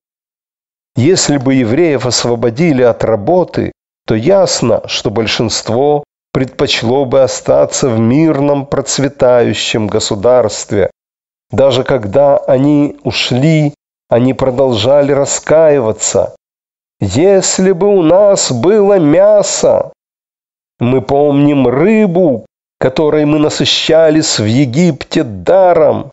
Если 0.98 1.38
бы 1.38 1.56
евреев 1.56 2.06
освободили 2.06 2.84
от 2.84 3.04
работы, 3.04 3.72
то 4.06 4.14
ясно, 4.16 4.84
что 4.88 5.10
большинство 5.10 6.04
предпочло 6.36 7.06
бы 7.06 7.22
остаться 7.24 7.88
в 7.88 7.98
мирном 7.98 8.66
процветающем 8.66 9.88
государстве. 9.88 10.92
Даже 11.50 11.86
когда 11.86 12.36
они 12.36 12.98
ушли, 13.06 13.74
они 14.10 14.34
продолжали 14.34 15.14
раскаиваться. 15.14 16.36
Если 17.00 17.72
бы 17.72 17.88
у 17.88 18.02
нас 18.02 18.52
было 18.52 19.00
мясо, 19.00 19.94
мы 20.78 21.02
помним 21.02 21.70
рыбу, 21.70 22.46
которой 22.82 23.24
мы 23.24 23.40
насыщались 23.40 24.38
в 24.38 24.44
Египте 24.44 25.24
даром, 25.24 26.12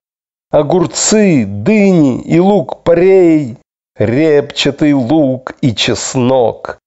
огурцы, 0.52 1.44
дыни 1.44 2.20
и 2.20 2.38
лук-порей, 2.38 3.56
репчатый 3.96 4.92
лук 4.92 5.56
и 5.60 5.74
чеснок. 5.74 6.78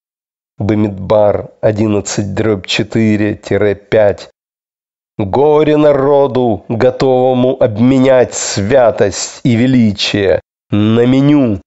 Бамидбар 0.58 1.50
11 1.60 2.34
дробь 2.34 2.66
4-5. 2.66 4.30
Горе 5.18 5.76
народу, 5.76 6.64
готовому 6.70 7.62
обменять 7.62 8.34
святость 8.34 9.42
и 9.44 9.56
величие 9.56 10.40
на 10.72 11.06
меню. 11.06 11.60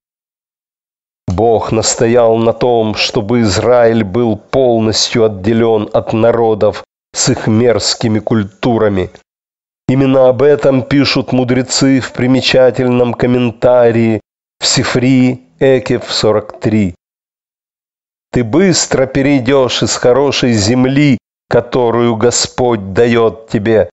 Бог 1.27 1.71
настоял 1.71 2.37
на 2.37 2.51
том, 2.51 2.95
чтобы 2.95 3.41
Израиль 3.41 4.03
был 4.03 4.35
полностью 4.37 5.25
отделен 5.25 5.87
от 5.93 6.13
народов 6.13 6.83
с 7.13 7.29
их 7.29 7.45
мерзкими 7.45 8.17
культурами. 8.17 9.11
Именно 9.87 10.29
об 10.29 10.41
этом 10.41 10.81
пишут 10.81 11.31
мудрецы 11.31 11.99
в 11.99 12.11
примечательном 12.13 13.13
комментарии 13.13 14.19
в 14.59 14.65
Сифри 14.65 15.43
Экев 15.59 16.11
43. 16.11 16.95
Ты 18.31 18.43
быстро 18.43 19.07
перейдешь 19.07 19.81
из 19.81 19.95
хорошей 19.95 20.53
земли, 20.53 21.17
которую 21.49 22.15
Господь 22.15 22.93
дает 22.93 23.47
тебе. 23.47 23.89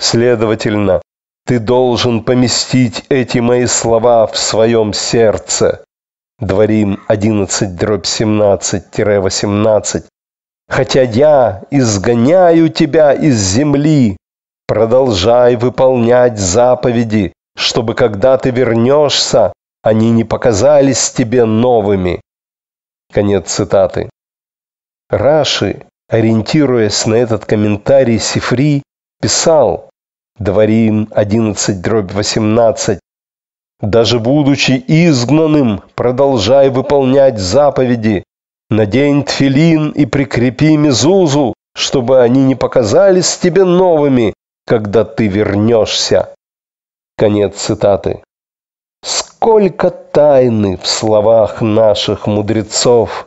Следовательно, 0.00 1.00
ты 1.46 1.58
должен 1.58 2.24
поместить 2.24 3.04
эти 3.08 3.38
мои 3.38 3.66
слова 3.66 4.26
в 4.26 4.36
своем 4.36 4.92
сердце. 4.92 5.84
Дворим 6.40 7.00
11 7.06 7.76
дробь 7.76 8.06
17-18. 8.06 10.04
Хотя 10.68 11.02
я 11.02 11.62
изгоняю 11.70 12.70
тебя 12.70 13.12
из 13.12 13.38
земли, 13.38 14.16
продолжай 14.66 15.56
выполнять 15.56 16.38
заповеди, 16.38 17.32
чтобы 17.56 17.94
когда 17.94 18.38
ты 18.38 18.50
вернешься, 18.50 19.52
они 19.82 20.10
не 20.10 20.24
показались 20.24 21.10
тебе 21.10 21.44
новыми. 21.44 22.20
Конец 23.12 23.50
цитаты. 23.50 24.10
Раши, 25.08 25.86
ориентируясь 26.08 27.06
на 27.06 27.14
этот 27.14 27.44
комментарий 27.44 28.18
Сифри, 28.18 28.82
писал 29.20 29.90
Дворим 30.38 31.08
11 31.10 31.82
дробь 31.82 32.12
18 32.12 33.00
даже 33.80 34.18
будучи 34.18 34.72
изгнанным, 34.86 35.82
продолжай 35.94 36.68
выполнять 36.68 37.38
заповеди. 37.38 38.24
Надень 38.68 39.24
тфилин 39.24 39.90
и 39.90 40.06
прикрепи 40.06 40.76
мезузу, 40.76 41.54
чтобы 41.74 42.20
они 42.20 42.44
не 42.44 42.54
показались 42.54 43.36
тебе 43.38 43.64
новыми, 43.64 44.34
когда 44.66 45.04
ты 45.04 45.28
вернешься. 45.28 46.34
Конец 47.16 47.56
цитаты. 47.56 48.22
Сколько 49.42 49.88
тайны 49.88 50.76
в 50.76 50.86
словах 50.86 51.62
наших 51.62 52.26
мудрецов! 52.26 53.24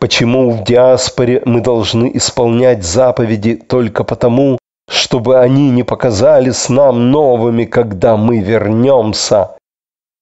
Почему 0.00 0.50
в 0.50 0.64
диаспоре 0.64 1.42
мы 1.44 1.60
должны 1.60 2.10
исполнять 2.14 2.82
заповеди 2.82 3.54
только 3.54 4.02
потому, 4.02 4.56
чтобы 4.88 5.38
они 5.38 5.68
не 5.68 5.82
показались 5.82 6.70
нам 6.70 7.10
новыми, 7.10 7.66
когда 7.66 8.16
мы 8.16 8.38
вернемся? 8.38 9.58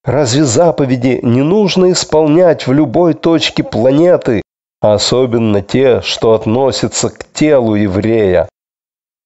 Разве 0.04 0.42
заповеди 0.42 1.20
не 1.22 1.42
нужно 1.42 1.92
исполнять 1.92 2.66
в 2.66 2.72
любой 2.72 3.14
точке 3.14 3.62
планеты, 3.62 4.42
а 4.80 4.94
особенно 4.94 5.62
те, 5.62 6.00
что 6.00 6.32
относятся 6.32 7.08
к 7.08 7.24
телу 7.32 7.76
еврея? 7.76 8.48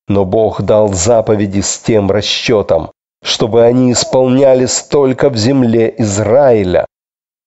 Но 0.07 0.27
Бог 0.27 0.61
дал 0.61 0.93
заповеди 0.93 1.63
с 1.63 1.79
тем 1.79 2.11
расчетом, 2.11 2.91
чтобы 3.23 3.65
они 3.65 3.93
исполнялись 3.93 4.83
только 4.83 5.31
в 5.31 5.37
земле 5.37 5.95
Израиля. 5.99 6.87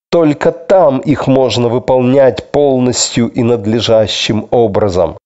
Только 0.10 0.52
там 0.52 1.00
их 1.00 1.28
можно 1.28 1.70
выполнять 1.70 2.52
полностью 2.52 3.30
и 3.30 3.44
надлежащим 3.44 4.48
образом. 4.52 5.18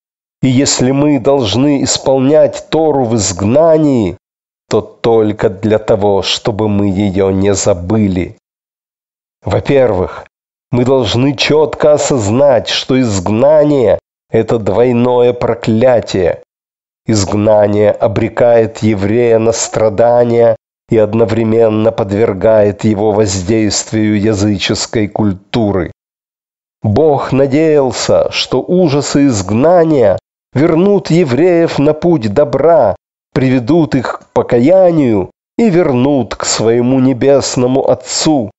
И 0.42 0.48
если 0.48 0.92
мы 0.92 1.20
должны 1.20 1.84
исполнять 1.84 2.68
Тору 2.70 3.06
в 3.06 3.16
изгнании, 3.16 4.18
то 4.70 4.82
только 4.82 5.50
для 5.50 5.80
того, 5.80 6.22
чтобы 6.22 6.70
мы 6.70 6.88
ее 6.88 7.34
не 7.34 7.54
забыли. 7.56 8.38
Во-первых, 9.44 10.26
мы 10.72 10.86
должны 10.86 11.36
четко 11.36 11.94
осознать, 11.94 12.68
что 12.68 13.00
изгнание– 13.00 14.00
это 14.30 14.60
двойное 14.60 15.34
проклятие. 15.34 16.42
Изгнание 17.08 17.92
обрекает 17.92 18.80
еврея 18.80 19.38
на 19.38 19.52
страдания 19.52 20.56
и 20.90 20.98
одновременно 20.98 21.92
подвергает 21.92 22.84
его 22.84 23.12
воздействию 23.12 24.20
языческой 24.20 25.08
культуры. 25.08 25.92
Бог 26.82 27.32
надеялся, 27.32 28.32
что 28.32 28.62
ужасы 28.62 29.28
изгнания 29.28 30.20
вернут 30.54 31.10
евреев 31.10 31.80
на 31.80 31.94
путь 31.94 32.34
добра 32.34 32.96
приведут 33.34 33.96
их 33.96 34.20
к 34.20 34.34
покаянию 34.34 35.30
и 35.58 35.70
вернут 35.70 36.36
к 36.36 36.46
своему 36.46 37.00
небесному 37.00 37.90
Отцу. 37.90 38.50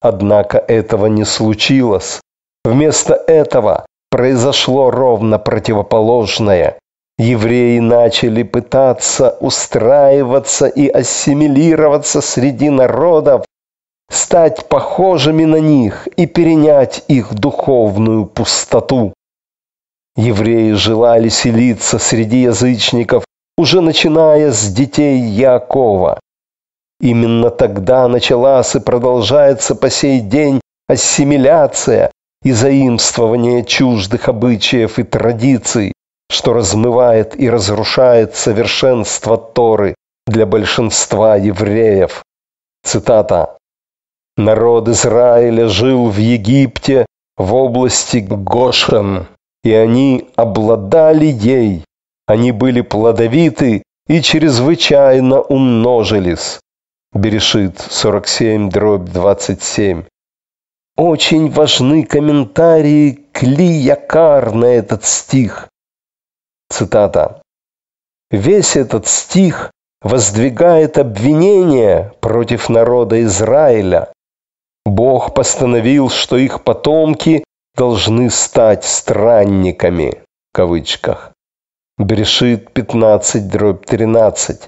Однако 0.00 0.58
этого 0.58 1.06
не 1.06 1.24
случилось. 1.24 2.20
Вместо 2.64 3.14
этого 3.14 3.86
произошло 4.10 4.90
ровно 4.90 5.38
противоположное. 5.38 6.78
Евреи 7.18 7.78
начали 7.78 8.42
пытаться 8.42 9.36
устраиваться 9.40 10.66
и 10.66 10.88
ассимилироваться 10.88 12.20
среди 12.20 12.70
народов, 12.70 13.44
стать 14.10 14.68
похожими 14.68 15.44
на 15.44 15.60
них 15.60 16.08
и 16.16 16.26
перенять 16.26 17.04
их 17.06 17.32
духовную 17.34 18.26
пустоту. 18.26 19.14
Евреи 20.16 20.72
желали 20.72 21.28
селиться 21.28 21.98
среди 21.98 22.42
язычников 22.42 23.24
уже 23.56 23.80
начиная 23.80 24.50
с 24.50 24.72
детей 24.72 25.20
Якова. 25.20 26.18
Именно 27.00 27.50
тогда 27.50 28.08
началась 28.08 28.74
и 28.74 28.80
продолжается 28.80 29.74
по 29.76 29.88
сей 29.90 30.20
день 30.20 30.60
ассимиляция 30.88 32.10
и 32.42 32.52
заимствование 32.52 33.64
чуждых 33.64 34.28
обычаев 34.28 34.98
и 34.98 35.02
традиций, 35.02 35.92
что 36.30 36.52
размывает 36.52 37.38
и 37.38 37.48
разрушает 37.50 38.34
совершенство 38.34 39.36
Торы 39.36 39.94
для 40.26 40.46
большинства 40.46 41.36
евреев. 41.36 42.22
Цитата. 42.82 43.56
«Народ 44.36 44.88
Израиля 44.88 45.68
жил 45.68 46.10
в 46.10 46.18
Египте 46.18 47.06
в 47.36 47.54
области 47.54 48.18
Гошен, 48.18 49.26
и 49.62 49.72
они 49.72 50.28
обладали 50.36 51.26
ей, 51.26 51.84
Они 52.26 52.52
были 52.52 52.80
плодовиты 52.80 53.82
и 54.08 54.22
чрезвычайно 54.22 55.40
умножились. 55.42 56.58
Берешит 57.12 57.78
47, 57.78 58.70
дробь 58.70 59.10
27. 59.10 60.04
Очень 60.96 61.50
важны 61.50 62.04
комментарии 62.04 63.26
Клиякар 63.32 64.54
на 64.54 64.64
этот 64.66 65.04
стих. 65.04 65.68
Цитата. 66.68 67.42
«Весь 68.30 68.76
этот 68.76 69.06
стих 69.06 69.70
воздвигает 70.02 70.98
обвинение 70.98 72.12
против 72.20 72.68
народа 72.68 73.22
Израиля. 73.22 74.12
Бог 74.84 75.34
постановил, 75.34 76.10
что 76.10 76.36
их 76.36 76.62
потомки 76.62 77.44
должны 77.74 78.30
стать 78.30 78.84
странниками, 78.84 80.22
в 80.50 80.56
кавычках. 80.56 81.32
Брешит 81.96 82.72
15, 82.72 83.48
дробь 83.48 83.86
13, 83.86 84.66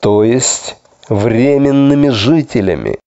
то 0.00 0.24
есть 0.24 0.76
временными 1.08 2.08
жителями, 2.08 2.98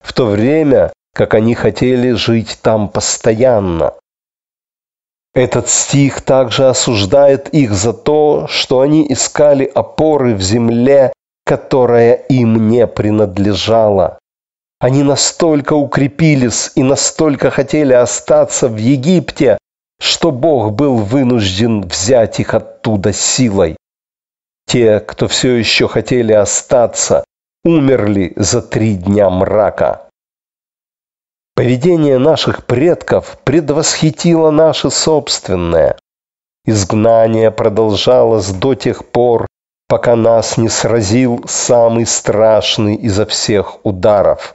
в 0.00 0.12
то 0.12 0.26
время, 0.26 0.92
как 1.14 1.34
они 1.34 1.54
хотели 1.54 2.12
жить 2.12 2.58
там 2.62 2.88
постоянно. 2.88 3.94
Этот 5.34 5.68
стих 5.68 6.22
также 6.22 6.68
осуждает 6.68 7.48
их 7.50 7.72
за 7.72 7.92
то, 7.92 8.46
что 8.48 8.80
они 8.80 9.06
искали 9.12 9.64
опоры 9.64 10.34
в 10.34 10.42
земле, 10.42 11.12
которая 11.44 12.14
им 12.14 12.68
не 12.68 12.86
принадлежала. 12.86 14.18
Они 14.80 15.02
настолько 15.02 15.74
укрепились 15.74 16.72
и 16.74 16.82
настолько 16.82 17.50
хотели 17.50 17.92
остаться 17.92 18.66
в 18.66 18.76
Египте, 18.76 19.58
что 20.00 20.32
Бог 20.32 20.72
был 20.72 20.96
вынужден 20.96 21.82
взять 21.82 22.40
их 22.40 22.54
оттуда 22.54 23.12
силой. 23.12 23.76
Те, 24.66 25.00
кто 25.00 25.28
все 25.28 25.54
еще 25.54 25.86
хотели 25.86 26.32
остаться, 26.32 27.24
умерли 27.64 28.32
за 28.36 28.62
три 28.62 28.94
дня 28.94 29.28
мрака. 29.28 30.08
Поведение 31.60 32.16
наших 32.16 32.64
предков 32.64 33.36
предвосхитило 33.44 34.50
наше 34.50 34.88
собственное. 34.88 35.98
Изгнание 36.64 37.50
продолжалось 37.50 38.50
до 38.50 38.74
тех 38.74 39.04
пор, 39.04 39.46
пока 39.86 40.16
нас 40.16 40.56
не 40.56 40.70
сразил 40.70 41.44
самый 41.46 42.06
страшный 42.06 42.94
изо 42.94 43.26
всех 43.26 43.76
ударов. 43.84 44.54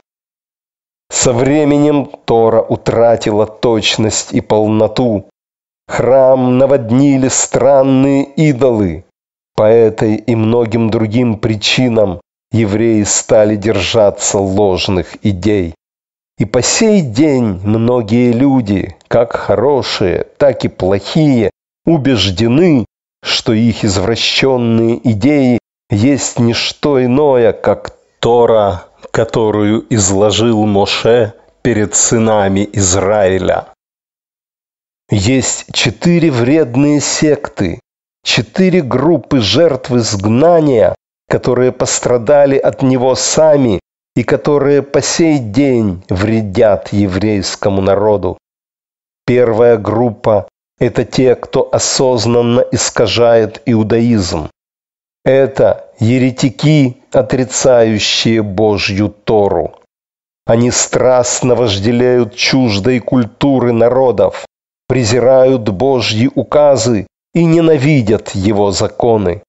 Со 1.08 1.32
временем 1.32 2.10
Тора 2.24 2.60
утратила 2.60 3.46
точность 3.46 4.32
и 4.32 4.40
полноту. 4.40 5.30
Храм 5.86 6.58
наводнили 6.58 7.28
странные 7.28 8.24
идолы. 8.24 9.04
По 9.54 9.68
этой 9.70 10.16
и 10.16 10.34
многим 10.34 10.90
другим 10.90 11.38
причинам 11.38 12.20
евреи 12.50 13.04
стали 13.04 13.54
держаться 13.54 14.38
ложных 14.38 15.24
идей. 15.24 15.76
И 16.38 16.44
по 16.44 16.60
сей 16.60 17.00
день 17.00 17.60
многие 17.64 18.32
люди, 18.32 18.94
как 19.08 19.34
хорошие, 19.34 20.24
так 20.36 20.64
и 20.64 20.68
плохие, 20.68 21.50
убеждены, 21.86 22.84
что 23.22 23.52
их 23.54 23.84
извращенные 23.84 25.00
идеи 25.12 25.58
есть 25.88 26.38
не 26.38 26.52
что 26.52 27.02
иное, 27.02 27.52
как 27.52 27.96
Тора, 28.20 28.86
которую 29.12 29.86
изложил 29.88 30.66
Моше 30.66 31.32
перед 31.62 31.94
сынами 31.94 32.68
Израиля. 32.72 33.68
Есть 35.10 35.72
четыре 35.72 36.30
вредные 36.30 37.00
секты, 37.00 37.80
четыре 38.24 38.82
группы 38.82 39.40
жертв 39.40 39.92
изгнания, 39.92 40.94
которые 41.28 41.72
пострадали 41.72 42.58
от 42.58 42.82
него 42.82 43.14
сами 43.14 43.80
и 44.16 44.24
которые 44.24 44.82
по 44.82 45.02
сей 45.02 45.38
день 45.38 46.02
вредят 46.08 46.92
еврейскому 46.92 47.82
народу. 47.82 48.38
Первая 49.26 49.76
группа– 49.76 50.48
это 50.80 51.04
те, 51.04 51.34
кто 51.34 51.68
осознанно 51.70 52.64
искажает 52.72 53.62
иудаизм. 53.66 54.48
Это 55.24 55.90
еретики, 56.00 56.96
отрицающие 57.12 58.42
Божью 58.42 59.10
Тору. 59.10 59.74
Они 60.46 60.70
страстно 60.70 61.54
вожделеют 61.54 62.36
чуждой 62.36 63.00
культуры 63.00 63.72
народов, 63.72 64.46
презирают 64.88 65.68
Божьи 65.68 66.30
указы 66.34 67.06
и 67.34 67.44
ненавидят 67.44 68.30
Его 68.30 68.70
законы. 68.70 69.42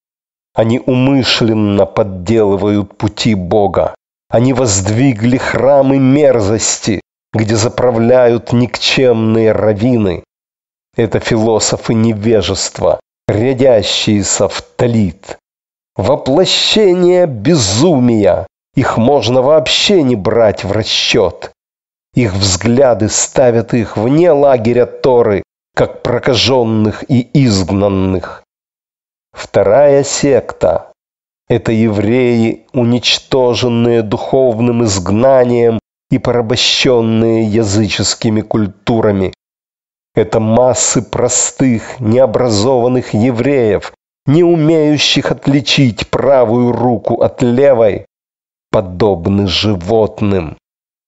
Они 0.53 0.81
умышленно 0.85 1.85
подделывают 1.85 2.97
пути 2.97 3.35
Бога. 3.35 3.93
Они 4.29 4.53
воздвигли 4.53 5.37
храмы 5.37 5.99
мерзости, 5.99 7.01
где 7.33 7.55
заправляют 7.55 8.51
никчемные 8.51 9.53
равины. 9.53 10.23
Это 10.95 11.19
философы 11.19 11.93
невежества, 11.93 12.99
рядящиеся 13.27 14.47
в 14.47 14.61
талит. 14.61 15.37
Воплощение 15.95 17.25
безумия. 17.25 18.47
Их 18.75 18.97
можно 18.97 19.41
вообще 19.41 20.03
не 20.03 20.15
брать 20.15 20.63
в 20.63 20.71
расчет. 20.71 21.51
Их 22.13 22.33
взгляды 22.33 23.09
ставят 23.09 23.73
их 23.73 23.97
вне 23.97 24.31
лагеря 24.31 24.85
Торы, 24.85 25.43
как 25.75 26.03
прокаженных 26.03 27.03
и 27.09 27.27
изгнанных. 27.33 28.43
Вторая 29.31 30.03
секта 30.03 30.86
это 31.47 31.71
евреи, 31.71 32.65
уничтоженные 32.73 34.01
духовным 34.01 34.83
изгнанием 34.83 35.79
и 36.11 36.17
порабощенные 36.17 37.45
языческими 37.45 38.41
культурами. 38.41 39.33
Это 40.15 40.39
массы 40.39 41.01
простых, 41.01 41.99
необразованных 41.99 43.13
евреев, 43.13 43.93
не 44.25 44.43
умеющих 44.43 45.31
отличить 45.31 46.09
правую 46.09 46.73
руку 46.73 47.21
от 47.21 47.41
левой, 47.41 48.05
подобны 48.71 49.47
животным. 49.47 50.57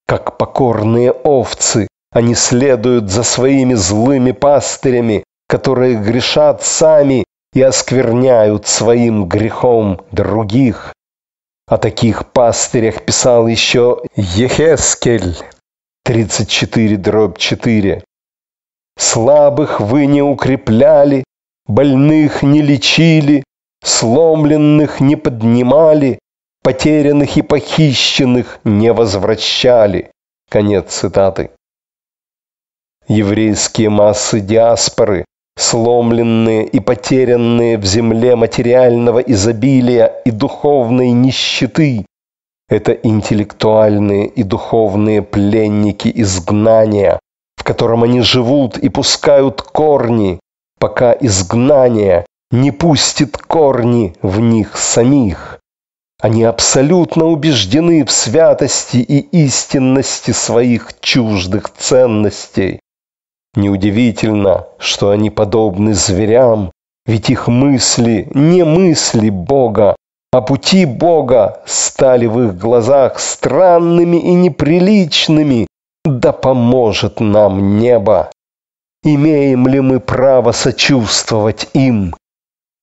Как 0.08 0.38
покорные 0.38 1.12
овцы, 1.12 1.88
они 2.12 2.34
следуют 2.34 3.10
за 3.10 3.24
своими 3.24 3.74
злыми 3.74 4.32
пастырями, 4.32 5.24
которые 5.48 5.96
грешат 5.96 6.64
сами 6.64 7.26
и 7.54 7.62
оскверняют 7.62 8.68
своим 8.68 9.28
грехом 9.28 10.02
других. 10.12 10.94
О 11.68 11.78
таких 11.78 12.32
пастырях 12.32 13.06
писал 13.06 13.48
еще 13.48 14.02
Ехескель 14.16 15.38
34 16.04 16.98
дробь 16.98 17.38
4. 17.38 18.04
Слабых 18.98 19.80
вы 19.80 20.06
не 20.08 20.22
укрепляли, 20.22 21.24
больных 21.68 22.44
не 22.44 22.62
лечили, 22.62 23.44
сломленных 23.84 25.00
не 25.00 25.16
поднимали, 25.16 26.20
потерянных 26.64 27.38
и 27.38 27.42
похищенных 27.42 28.60
не 28.64 28.92
возвращали. 28.92 30.12
Конец 30.50 30.92
цитаты. 30.92 31.52
Еврейские 33.08 33.90
массы 33.90 34.40
диаспоры 34.40 35.26
сломленные 35.60 36.66
и 36.66 36.80
потерянные 36.80 37.78
в 37.78 37.86
земле 37.86 38.36
материального 38.36 39.20
изобилия 39.20 40.08
и 40.26 40.32
духовной 40.32 41.12
нищеты. 41.12 42.06
Это 42.70 42.94
интеллектуальные 42.94 44.28
и 44.28 44.44
духовные 44.44 45.22
пленники 45.22 46.12
изгнания, 46.16 47.20
в 47.58 47.64
котором 47.64 48.04
они 48.04 48.22
живут 48.22 48.78
и 48.78 48.90
пускают 48.90 49.62
корни, 49.62 50.40
пока 50.80 51.12
изгнание 51.12 52.26
не 52.52 52.72
пустит 52.72 53.38
корни 53.38 54.16
в 54.22 54.40
них 54.40 54.78
самих. 54.78 55.60
Они 56.22 56.44
абсолютно 56.44 57.26
убеждены 57.26 58.06
в 58.06 58.12
святости 58.12 58.98
и 58.98 59.20
истинности 59.46 60.32
своих 60.32 61.00
чуждых 61.02 61.70
ценностей. 61.78 62.80
Неудивительно, 63.56 64.68
что 64.78 65.10
они 65.10 65.30
подобны 65.30 65.94
зверям, 65.94 66.72
ведь 67.06 67.30
их 67.30 67.48
мысли 67.48 68.30
не 68.34 68.64
мысли 68.64 69.30
Бога, 69.30 69.96
а 70.32 70.42
пути 70.42 70.86
Бога 70.86 71.62
стали 71.66 72.28
в 72.28 72.40
их 72.42 72.58
глазах 72.58 73.20
странными 73.20 74.18
и 74.18 74.34
неприличными. 74.34 75.68
Да 76.06 76.32
поможет 76.32 77.20
нам 77.20 77.80
небо! 77.80 78.30
Имеем 79.04 79.68
ли 79.68 79.80
мы 79.80 80.00
право 80.00 80.52
сочувствовать 80.52 81.70
им? 81.74 82.14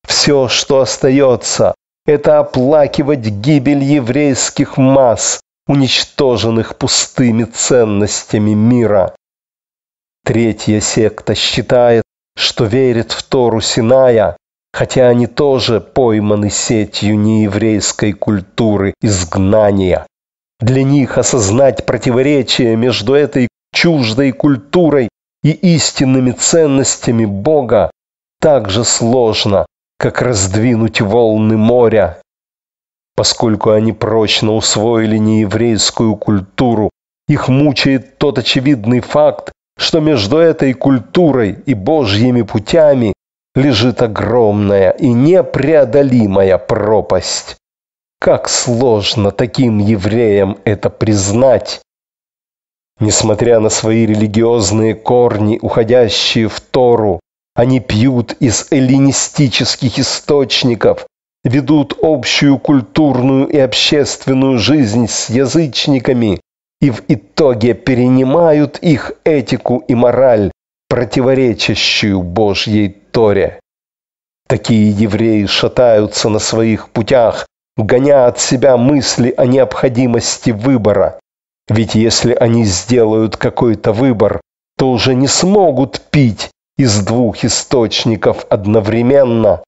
Все, 0.06 0.48
что 0.48 0.80
остается, 0.80 1.74
это 2.06 2.38
оплакивать 2.40 3.26
гибель 3.26 3.84
еврейских 3.84 4.76
масс, 4.76 5.40
уничтоженных 5.68 6.76
пустыми 6.76 7.44
ценностями 7.44 8.54
мира. 8.54 9.14
Третья 10.26 10.80
секта 10.80 11.36
считает, 11.36 12.02
что 12.36 12.64
верит 12.64 13.12
в 13.12 13.22
Тору 13.22 13.60
Синая, 13.60 14.36
хотя 14.72 15.06
они 15.08 15.28
тоже 15.28 15.80
пойманы 15.80 16.50
сетью 16.50 17.16
нееврейской 17.16 18.12
культуры 18.12 18.92
изгнания. 19.00 20.04
Для 20.58 20.82
них 20.82 21.16
осознать 21.16 21.86
противоречие 21.86 22.74
между 22.74 23.14
этой 23.14 23.46
чуждой 23.72 24.32
культурой 24.32 25.10
и 25.44 25.52
истинными 25.52 26.32
ценностями 26.32 27.24
Бога 27.24 27.92
так 28.40 28.68
же 28.68 28.82
сложно, 28.82 29.64
как 29.96 30.22
раздвинуть 30.22 31.00
волны 31.00 31.56
моря. 31.56 32.20
Поскольку 33.14 33.70
они 33.70 33.92
прочно 33.92 34.54
усвоили 34.54 35.18
нееврейскую 35.18 36.16
культуру, 36.16 36.90
их 37.28 37.46
мучает 37.46 38.18
тот 38.18 38.38
очевидный 38.38 38.98
факт, 38.98 39.52
что 39.76 40.00
между 40.00 40.38
этой 40.38 40.72
культурой 40.72 41.58
и 41.66 41.74
Божьими 41.74 42.42
путями 42.42 43.12
лежит 43.54 44.02
огромная 44.02 44.90
и 44.90 45.08
непреодолимая 45.12 46.58
пропасть. 46.58 47.56
Как 48.18 48.48
сложно 48.48 49.30
таким 49.30 49.78
евреям 49.78 50.58
это 50.64 50.90
признать. 50.90 51.80
Несмотря 52.98 53.60
на 53.60 53.68
свои 53.68 54.06
религиозные 54.06 54.94
корни, 54.94 55.58
уходящие 55.60 56.48
в 56.48 56.60
Тору, 56.60 57.20
они 57.54 57.80
пьют 57.80 58.32
из 58.40 58.68
эллинистических 58.70 59.98
источников, 59.98 61.06
ведут 61.44 61.98
общую 62.02 62.58
культурную 62.58 63.46
и 63.46 63.58
общественную 63.58 64.58
жизнь 64.58 65.08
с 65.08 65.28
язычниками 65.30 66.40
и 66.80 66.90
в 66.90 67.02
итоге 67.08 67.74
перенимают 67.74 68.78
их 68.78 69.12
этику 69.24 69.78
и 69.88 69.94
мораль, 69.94 70.50
противоречащую 70.88 72.22
Божьей 72.22 72.88
Торе. 72.88 73.60
Такие 74.48 74.90
евреи 74.90 75.46
шатаются 75.46 76.28
на 76.28 76.38
своих 76.38 76.90
путях, 76.90 77.46
гоня 77.76 78.26
от 78.26 78.38
себя 78.38 78.76
мысли 78.76 79.34
о 79.36 79.46
необходимости 79.46 80.50
выбора. 80.50 81.18
Ведь 81.68 81.94
если 81.94 82.32
они 82.32 82.64
сделают 82.64 83.36
какой-то 83.36 83.92
выбор, 83.92 84.40
то 84.78 84.90
уже 84.90 85.14
не 85.14 85.26
смогут 85.26 86.00
пить 86.10 86.50
из 86.76 87.04
двух 87.04 87.44
источников 87.44 88.46
одновременно. 88.50 89.64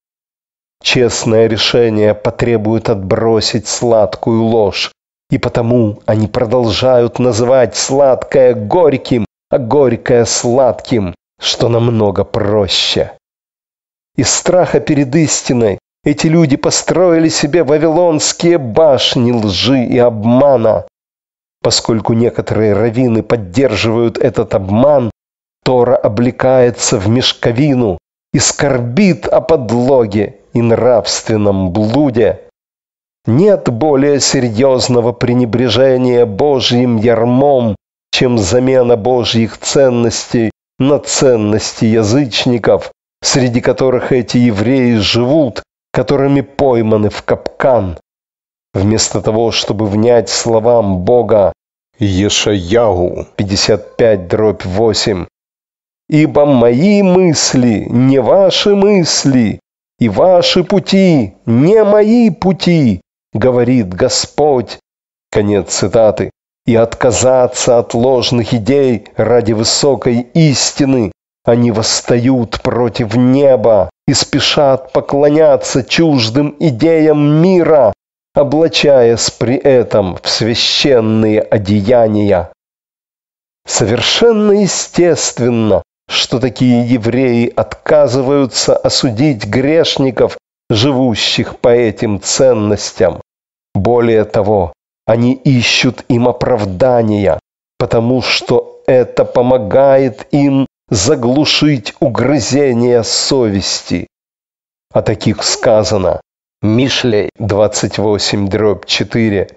Честное 0.81 1.47
решение 1.47 2.13
потребует 2.13 2.89
отбросить 2.89 3.67
сладкую 3.67 4.43
ложь, 4.43 4.91
и 5.29 5.37
потому 5.37 5.99
они 6.05 6.27
продолжают 6.27 7.19
называть 7.19 7.75
сладкое 7.75 8.53
горьким, 8.53 9.25
а 9.49 9.57
горькое 9.57 10.25
сладким, 10.25 11.13
что 11.39 11.69
намного 11.69 12.23
проще. 12.23 13.13
Из 14.15 14.29
страха 14.29 14.79
перед 14.79 15.15
истиной 15.15 15.79
эти 16.03 16.27
люди 16.27 16.57
построили 16.57 17.29
себе 17.29 17.63
вавилонские 17.63 18.57
башни 18.57 19.31
лжи 19.31 19.83
и 19.85 19.97
обмана. 19.97 20.85
Поскольку 21.61 22.13
некоторые 22.13 22.73
раввины 22.73 23.21
поддерживают 23.21 24.17
этот 24.17 24.55
обман, 24.55 25.11
Тора 25.63 25.97
облекается 25.97 26.97
в 26.97 27.07
мешковину 27.09 27.97
и 28.33 28.39
скорбит 28.39 29.27
о 29.27 29.41
подлоге 29.41 30.39
и 30.53 30.61
нравственном 30.61 31.71
блуде. 31.71 32.48
Нет 33.25 33.69
более 33.69 34.19
серьезного 34.19 35.11
пренебрежения 35.11 36.25
Божьим 36.25 36.97
ярмом, 36.97 37.75
чем 38.11 38.37
замена 38.37 38.95
Божьих 38.95 39.57
ценностей 39.57 40.51
на 40.79 40.99
ценности 40.99 41.85
язычников, 41.85 42.91
среди 43.21 43.61
которых 43.61 44.11
эти 44.11 44.37
евреи 44.37 44.95
живут, 44.95 45.61
которыми 45.91 46.41
пойманы 46.41 47.09
в 47.09 47.21
капкан. 47.23 47.97
Вместо 48.73 49.21
того, 49.21 49.51
чтобы 49.51 49.85
внять 49.87 50.29
словам 50.29 50.99
Бога 50.99 51.53
Ешаяу 51.97 53.27
55 53.35 54.27
дробь 54.27 54.65
8 54.65 55.25
«Ибо 56.07 56.45
мои 56.45 57.03
мысли 57.03 57.85
не 57.89 58.19
ваши 58.19 58.73
мысли, 58.75 59.59
и 59.99 60.07
ваши 60.07 60.63
пути 60.63 61.35
не 61.45 61.83
мои 61.83 62.29
пути, 62.29 63.01
говорит 63.39 63.93
Господь». 63.93 64.77
Конец 65.31 65.73
цитаты. 65.73 66.29
И 66.65 66.75
отказаться 66.75 67.79
от 67.79 67.93
ложных 67.95 68.53
идей 68.53 69.07
ради 69.15 69.53
высокой 69.53 70.19
истины 70.33 71.11
они 71.45 71.71
восстают 71.71 72.61
против 72.61 73.15
неба 73.15 73.89
и 74.07 74.13
спешат 74.13 74.91
поклоняться 74.91 75.83
чуждым 75.83 76.55
идеям 76.59 77.41
мира, 77.41 77.93
облачаясь 78.35 79.31
при 79.31 79.55
этом 79.55 80.17
в 80.21 80.29
священные 80.29 81.41
одеяния. 81.41 82.51
Совершенно 83.65 84.51
естественно, 84.51 85.81
что 86.07 86.39
такие 86.39 86.87
евреи 86.87 87.51
отказываются 87.55 88.75
осудить 88.75 89.45
грешников, 89.45 90.37
живущих 90.69 91.59
по 91.59 91.69
этим 91.69 92.21
ценностям. 92.21 93.21
Более 93.79 94.25
того, 94.25 94.73
они 95.05 95.31
ищут 95.33 96.03
им 96.09 96.27
оправдания, 96.27 97.39
потому 97.77 98.21
что 98.21 98.83
это 98.87 99.23
помогает 99.23 100.27
им 100.31 100.67
заглушить 100.89 101.93
угрызение 102.01 103.03
совести. 103.05 104.07
О 104.91 105.01
таких 105.01 105.43
сказано. 105.43 106.19
Мишлей 106.61 107.29
28 107.39 108.49
дробь 108.49 108.85
4. 108.85 109.47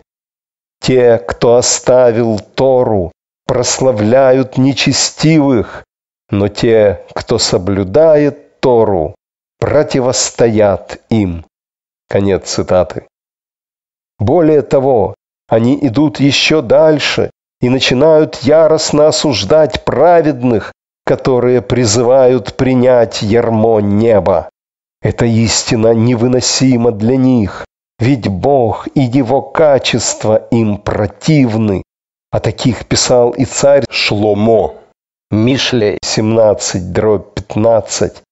Те, 0.80 1.18
кто 1.18 1.56
оставил 1.56 2.38
Тору, 2.38 3.10
прославляют 3.44 4.56
нечестивых, 4.56 5.82
но 6.30 6.46
те, 6.46 7.04
кто 7.12 7.38
соблюдает 7.38 8.60
Тору, 8.60 9.16
противостоят 9.58 11.00
им. 11.10 11.44
Конец 12.08 12.48
цитаты. 12.48 13.06
Более 14.22 14.62
того, 14.62 15.16
они 15.48 15.76
идут 15.82 16.20
еще 16.20 16.62
дальше 16.62 17.32
и 17.60 17.68
начинают 17.68 18.36
яростно 18.36 19.08
осуждать 19.08 19.84
праведных, 19.84 20.70
которые 21.04 21.60
призывают 21.60 22.54
принять 22.54 23.22
ярмо 23.22 23.80
неба. 23.80 24.48
Эта 25.00 25.26
истина 25.26 25.92
невыносима 25.92 26.92
для 26.92 27.16
них, 27.16 27.64
ведь 27.98 28.28
Бог 28.28 28.86
и 28.94 29.00
Его 29.00 29.42
качества 29.42 30.36
им 30.52 30.76
противны. 30.76 31.82
О 32.30 32.38
таких 32.38 32.86
писал 32.86 33.30
и 33.30 33.44
царь 33.44 33.84
Шломо. 33.90 34.74
Мишле 35.32 35.98
17, 36.00 36.92
дробь 36.92 37.34
15. 37.34 38.22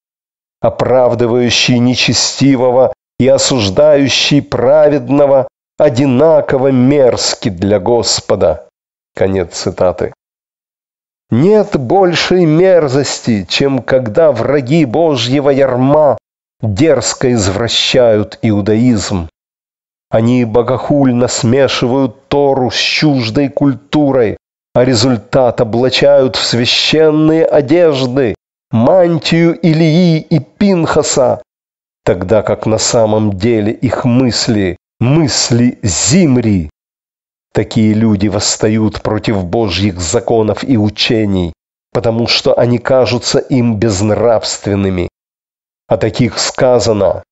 Оправдывающий 0.61 1.81
нечестивого 1.81 2.93
и 3.19 3.27
осуждающий 3.27 4.41
праведного 4.41 5.49
одинаково 5.81 6.69
мерзки 6.69 7.49
для 7.49 7.81
Господа. 7.81 8.69
Конец 9.17 9.55
цитаты. 9.55 10.13
Нет 11.31 11.79
большей 11.79 12.45
мерзости, 12.45 13.47
чем 13.49 13.83
когда 13.83 14.31
враги 14.31 14.85
Божьего 14.85 15.49
ярма 15.49 16.19
дерзко 16.61 17.33
извращают 17.33 18.39
иудаизм. 18.43 19.31
Они 20.11 20.45
богохульно 20.45 21.29
смешивают 21.29 22.29
Тору 22.29 22.71
с 22.71 22.77
чуждой 22.77 23.49
культурой, 23.49 24.37
а 24.75 24.85
результат 24.85 25.63
облачают 25.63 26.37
в 26.37 26.45
священные 26.45 27.47
одежды, 27.47 28.35
мантию 28.71 29.59
Илии 29.59 30.19
и 30.19 30.41
Пинхаса, 30.41 31.41
тогда 32.05 32.43
как 32.43 32.67
на 32.67 32.79
самом 32.79 33.33
деле 33.33 33.73
их 33.73 34.05
мысли– 34.05 34.77
мысли 35.01 35.79
Зимри. 35.83 36.71
Такие 37.53 37.95
люди 37.95 38.29
восстают 38.29 39.03
против 39.03 39.45
Божьих 39.45 39.99
законов 39.99 40.63
и 40.63 40.77
учений, 40.77 41.53
потому 41.93 42.29
что 42.29 42.57
они 42.57 42.79
кажутся 42.79 43.39
им 43.39 43.77
безнравственными. 43.77 45.09
О 45.89 45.97
таких 45.97 46.39
сказано 46.39 47.25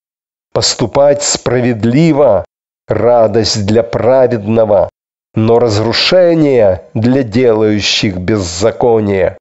«Поступать 0.52 1.22
справедливо– 1.22 2.44
радость 2.88 3.64
для 3.66 3.82
праведного, 3.84 4.88
но 5.34 5.58
разрушение 5.58 6.84
для 6.94 7.22
делающих 7.22 8.16
беззаконие». 8.16 9.36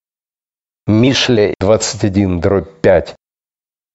Мишлей 0.85 1.55
21, 1.59 2.39
дробь 2.39 2.69
5. 2.81 3.15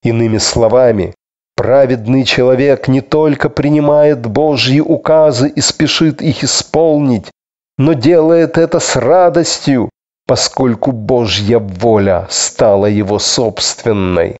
Иными 0.02 0.38
словами, 0.38 1.14
Праведный 1.56 2.24
человек 2.24 2.88
не 2.88 3.00
только 3.00 3.48
принимает 3.48 4.26
Божьи 4.26 4.80
указы 4.80 5.48
и 5.48 5.60
спешит 5.60 6.22
их 6.22 6.44
исполнить, 6.44 7.30
но 7.78 7.92
делает 7.92 8.58
это 8.58 8.80
с 8.80 8.96
радостью, 8.96 9.90
поскольку 10.26 10.92
Божья 10.92 11.58
воля 11.58 12.26
стала 12.30 12.86
его 12.86 13.18
собственной. 13.18 14.38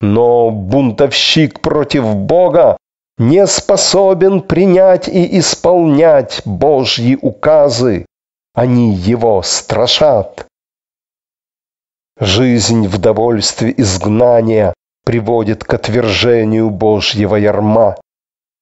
Но 0.00 0.50
бунтовщик 0.50 1.60
против 1.60 2.16
Бога 2.16 2.76
не 3.18 3.46
способен 3.46 4.40
принять 4.40 5.08
и 5.08 5.38
исполнять 5.38 6.40
Божьи 6.46 7.18
указы. 7.20 8.06
Они 8.54 8.94
его 8.94 9.42
страшат. 9.42 10.46
Жизнь 12.18 12.88
в 12.88 12.98
довольстве 12.98 13.72
изгнания 13.76 14.74
приводит 15.04 15.64
к 15.64 15.74
отвержению 15.74 16.70
Божьего 16.70 17.36
ярма. 17.36 17.96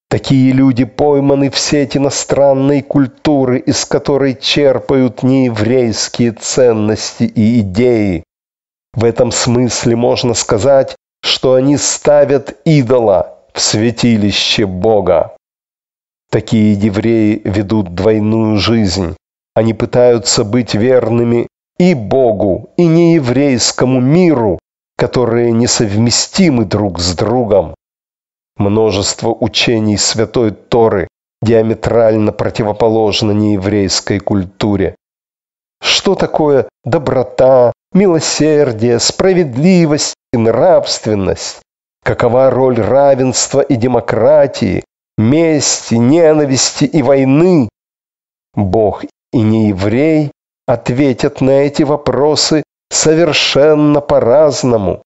Такие 0.09 0.51
люди 0.53 0.85
пойманы 0.85 1.51
в 1.51 1.59
сеть 1.59 1.95
иностранной 1.95 2.81
культуры, 2.81 3.59
из 3.59 3.85
которой 3.85 4.35
черпают 4.35 5.21
нееврейские 5.21 6.31
ценности 6.31 7.23
и 7.23 7.59
идеи. 7.59 8.23
В 8.93 9.05
этом 9.05 9.31
смысле 9.31 9.95
можно 9.95 10.33
сказать, 10.33 10.95
что 11.21 11.53
они 11.53 11.77
ставят 11.77 12.57
идола 12.65 13.37
в 13.53 13.61
святилище 13.61 14.65
Бога. 14.65 15.35
Такие 16.31 16.73
евреи 16.73 17.41
ведут 17.43 17.93
двойную 17.93 18.57
жизнь. 18.57 19.15
Они 19.53 19.73
пытаются 19.73 20.43
быть 20.43 20.73
верными 20.73 21.47
и 21.77 21.93
Богу, 21.93 22.69
и 22.77 22.85
нееврейскому 22.87 23.99
миру, 23.99 24.59
которые 24.99 25.53
несовместимы 25.53 26.65
друг 26.65 26.99
с 26.99 27.15
другом. 27.15 27.73
Множество 28.57 29.29
учений 29.29 29.97
Святой 29.97 30.51
Торы 30.51 31.07
диаметрально 31.41 32.33
противоположно 32.33 33.31
нееврейской 33.31 34.19
культуре. 34.19 34.95
Что 35.81 36.15
такое 36.15 36.67
доброта, 36.83 37.71
милосердие, 37.93 38.99
справедливость 38.99 40.15
и 40.33 40.37
нравственность? 40.37 41.61
Какова 42.03 42.49
роль 42.49 42.81
равенства 42.81 43.61
и 43.61 43.77
демократии, 43.77 44.83
мести, 45.17 45.95
ненависти 45.95 46.83
и 46.83 47.01
войны? 47.01 47.69
Бог 48.53 49.05
и 49.31 49.41
нееврей 49.41 50.31
ответят 50.67 51.39
на 51.39 51.51
эти 51.51 51.83
вопросы 51.83 52.63
совершенно 52.89 54.01
по-разному. 54.01 55.03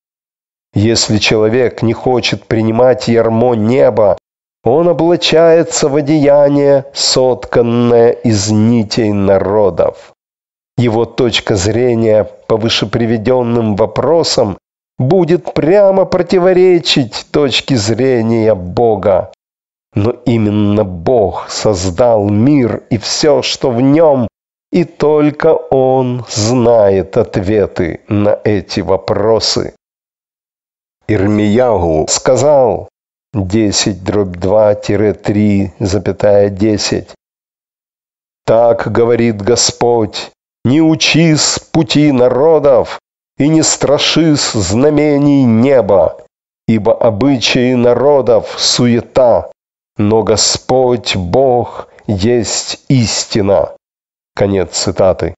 Если 0.74 1.18
человек 1.18 1.82
не 1.84 1.94
хочет 1.94 2.46
принимать 2.46 3.08
ярмо 3.08 3.54
неба, 3.54 4.18
он 4.64 4.88
облачается 4.88 5.90
в 5.90 5.96
одеяние, 5.96 6.86
сотканное 6.94 8.12
из 8.12 8.50
нитей 8.50 9.12
народов. 9.12 10.14
Его 10.78 11.06
точка 11.06 11.56
зрения 11.56 12.24
по 12.48 12.58
вышеприведенным 12.58 13.76
вопросам 13.76 14.58
будет 14.98 15.54
прямо 15.54 16.06
противоречить 16.06 17.28
точке 17.32 17.76
зрения 17.76 18.56
Бога. 18.56 19.32
Но 19.96 20.12
именно 20.26 20.84
Бог 20.84 21.50
создал 21.50 22.28
мир 22.30 22.84
и 22.90 22.98
все, 22.98 23.42
что 23.44 23.70
в 23.70 23.82
нем, 23.82 24.28
и 24.74 24.86
только 24.86 25.54
Он 25.54 26.26
знает 26.28 27.16
ответы 27.18 28.02
на 28.08 28.40
эти 28.44 28.80
вопросы. 28.80 29.76
Ирмиягу 31.08 32.08
сказал 32.10 32.90
10 33.34 34.04
дробь 34.04 34.36
2-3 34.36 35.74
запятая 35.80 36.50
10. 36.50 37.10
Так 38.46 38.92
говорит 38.92 39.44
Господь, 39.44 40.32
не 40.66 40.82
учись 40.82 41.60
пути 41.72 42.12
народов 42.12 43.00
и 43.38 43.50
не 43.50 43.62
страшись 43.62 44.54
знамений 44.54 45.44
неба, 45.44 46.18
ибо 46.68 46.96
обычаи 46.96 47.76
народов 47.76 48.56
суета, 48.58 49.52
но 49.98 50.24
Господь 50.24 51.16
Бог 51.16 51.90
есть 52.08 52.84
истина. 52.88 53.76
Конец 54.36 54.72
цитаты. 54.72 55.36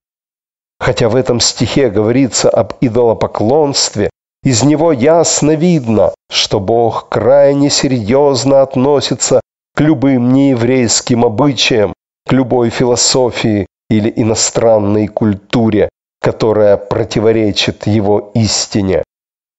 Хотя 0.79 1.09
в 1.09 1.15
этом 1.15 1.39
стихе 1.39 1.89
говорится 1.89 2.49
об 2.49 2.73
идолопоклонстве, 2.81 4.09
из 4.43 4.63
него 4.63 4.91
ясно 4.91 5.55
видно, 5.55 6.13
что 6.29 6.59
Бог 6.59 7.09
крайне 7.09 7.69
серьезно 7.69 8.61
относится 8.61 9.41
к 9.73 9.81
любым 9.81 10.31
нееврейским 10.33 11.25
обычаям, 11.25 11.93
к 12.27 12.31
любой 12.31 12.69
философии 12.69 13.67
или 13.89 14.11
иностранной 14.15 15.07
культуре, 15.07 15.89
которая 16.21 16.77
противоречит 16.77 17.87
его 17.87 18.31
истине. 18.35 19.03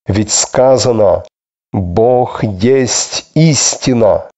Ведь 0.06 0.32
сказано 0.32 1.24
«Бог 1.72 2.42
есть 2.44 3.30
истина». 3.34 4.30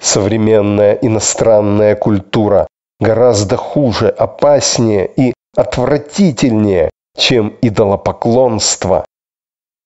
Современная 0.00 0.92
иностранная 0.94 1.96
культура 1.96 2.66
гораздо 3.00 3.56
хуже, 3.56 4.08
опаснее 4.08 5.10
и 5.16 5.34
отвратительнее, 5.56 6.90
чем 7.16 7.56
идолопоклонство. 7.62 9.04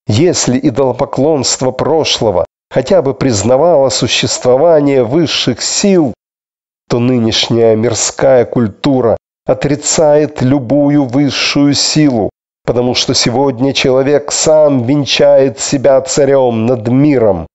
Если 0.07 0.59
идолопоклонство 0.59 1.71
прошлого 1.71 2.45
хотя 2.71 3.03
бы 3.03 3.15
признавало 3.15 3.89
существование 3.91 5.05
высших 5.05 5.63
сил, 5.63 6.15
то 6.89 6.99
нынешняя 6.99 7.77
мирская 7.77 8.45
культура 8.45 9.17
отрицает 9.47 10.43
любую 10.43 11.05
высшую 11.05 11.75
силу, 11.75 12.31
потому 12.65 12.95
что 12.95 13.15
сегодня 13.15 13.73
человек 13.73 14.33
сам 14.33 14.83
венчает 14.85 15.59
себя 15.59 16.01
царем 16.01 16.67
над 16.67 16.89
миром. 16.89 17.47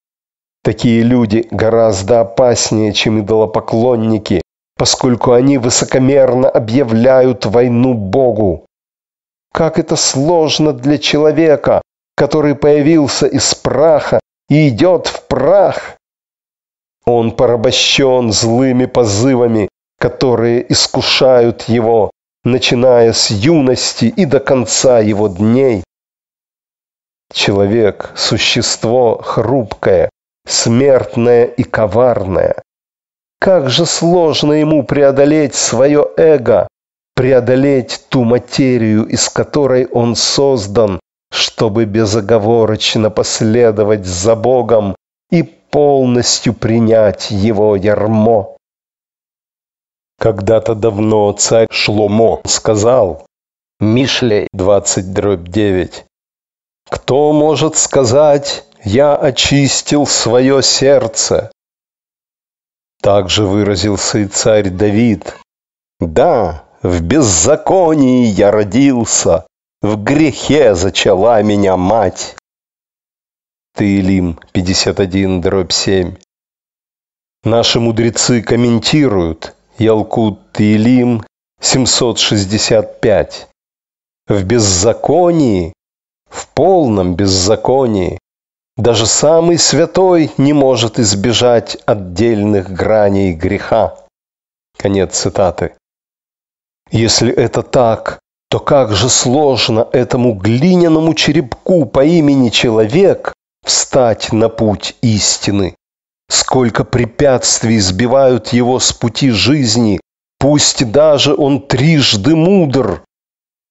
Такие 0.64 1.02
люди 1.02 1.48
гораздо 1.50 2.22
опаснее, 2.22 2.94
чем 2.94 3.22
идолопоклонники, 3.22 4.42
поскольку 4.78 5.32
они 5.32 5.58
высокомерно 5.58 6.50
объявляют 6.50 7.46
войну 7.46 7.94
Богу. 7.94 8.66
Как 9.52 9.80
это 9.80 9.96
сложно 9.96 10.72
для 10.72 10.98
человека, 10.98 11.82
который 12.16 12.56
появился 12.56 13.28
из 13.28 13.54
праха 13.56 14.20
и 14.50 14.70
идет 14.70 15.08
в 15.08 15.24
прах. 15.28 15.98
Он 17.06 17.32
порабощен 17.32 18.32
злыми 18.32 18.86
позывами, 18.86 19.70
которые 20.00 20.72
искушают 20.72 21.64
его, 21.64 22.12
начиная 22.44 23.14
с 23.14 23.32
юности 23.32 24.06
и 24.06 24.26
до 24.26 24.40
конца 24.40 25.00
его 25.00 25.28
дней. 25.28 25.84
Человек– 27.34 28.12
существо 28.16 29.22
хрупкое, 29.22 30.10
смертное 30.46 31.46
и 31.46 31.64
коварное. 31.64 32.62
Как 33.40 33.70
же 33.70 33.86
сложно 33.86 34.54
ему 34.54 34.84
преодолеть 34.84 35.56
свое 35.56 36.08
эго, 36.18 36.68
преодолеть 37.16 38.06
ту 38.10 38.24
материю, 38.24 39.06
из 39.06 39.30
которой 39.30 39.86
он 39.88 40.16
создан, 40.16 41.00
чтобы 41.32 41.86
безоговорочно 41.86 43.10
последовать 43.10 44.06
за 44.06 44.36
Богом 44.36 44.96
и 45.32 45.44
полностью 45.44 46.54
принять 46.54 47.32
Его 47.32 47.76
ярмо. 47.76 48.56
Когда-то 50.20 50.74
давно 50.74 51.32
царь 51.34 51.68
Шломо 51.70 52.42
сказал, 52.46 53.26
Мишлей 53.80 54.48
20 54.54 55.14
дробь 55.14 55.48
9, 55.48 56.06
«Кто 56.90 57.32
может 57.34 57.78
сказать, 57.78 58.66
я 58.84 59.16
очистил 59.16 60.08
свое 60.08 60.64
сердце?» 60.64 61.52
Также 63.02 63.46
выразился 63.46 64.20
и 64.20 64.28
царь 64.28 64.70
Давид, 64.70 65.38
«Да, 66.00 66.66
в 66.84 67.02
беззаконии 67.02 68.26
я 68.28 68.52
родился, 68.52 69.48
в 69.82 70.04
грехе 70.04 70.76
зачала 70.76 71.42
меня 71.42 71.76
мать. 71.76 72.36
Таилим 73.76 74.40
51, 74.54 75.42
дробь 75.42 75.72
7. 75.72 76.16
Наши 77.44 77.80
мудрецы 77.80 78.42
комментируют 78.42 79.56
Ялкут 79.78 80.52
Таилим 80.52 81.24
765. 81.62 83.48
В 84.28 84.44
беззаконии, 84.44 85.74
в 86.30 86.48
полном 86.50 87.16
беззаконии, 87.16 88.20
даже 88.78 89.08
самый 89.08 89.58
святой 89.58 90.32
не 90.38 90.54
может 90.54 91.00
избежать 91.00 91.78
отдельных 91.86 92.70
граней 92.70 93.34
греха. 93.34 93.98
Конец 94.78 95.18
цитаты. 95.18 95.74
Если 96.92 97.34
это 97.34 97.64
так, 97.64 98.20
то 98.50 98.60
как 98.60 98.94
же 98.94 99.10
сложно 99.10 99.88
этому 99.92 100.34
глиняному 100.34 101.14
черепку 101.16 101.86
по 101.86 102.06
имени 102.06 102.50
человек 102.50 103.34
встать 103.66 104.32
на 104.32 104.48
путь 104.48 104.96
истины. 105.02 105.76
Сколько 106.30 106.84
препятствий 106.84 107.80
сбивают 107.80 108.50
его 108.50 108.80
с 108.80 108.94
пути 108.94 109.32
жизни, 109.32 110.00
пусть 110.40 110.90
даже 110.92 111.36
он 111.36 111.62
трижды 111.62 112.36
мудр. 112.36 113.04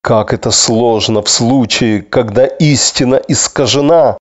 Как 0.02 0.32
это 0.32 0.50
сложно 0.50 1.22
в 1.22 1.28
случае, 1.28 2.02
когда 2.02 2.46
истина 2.46 3.16
искажена. 3.28 4.18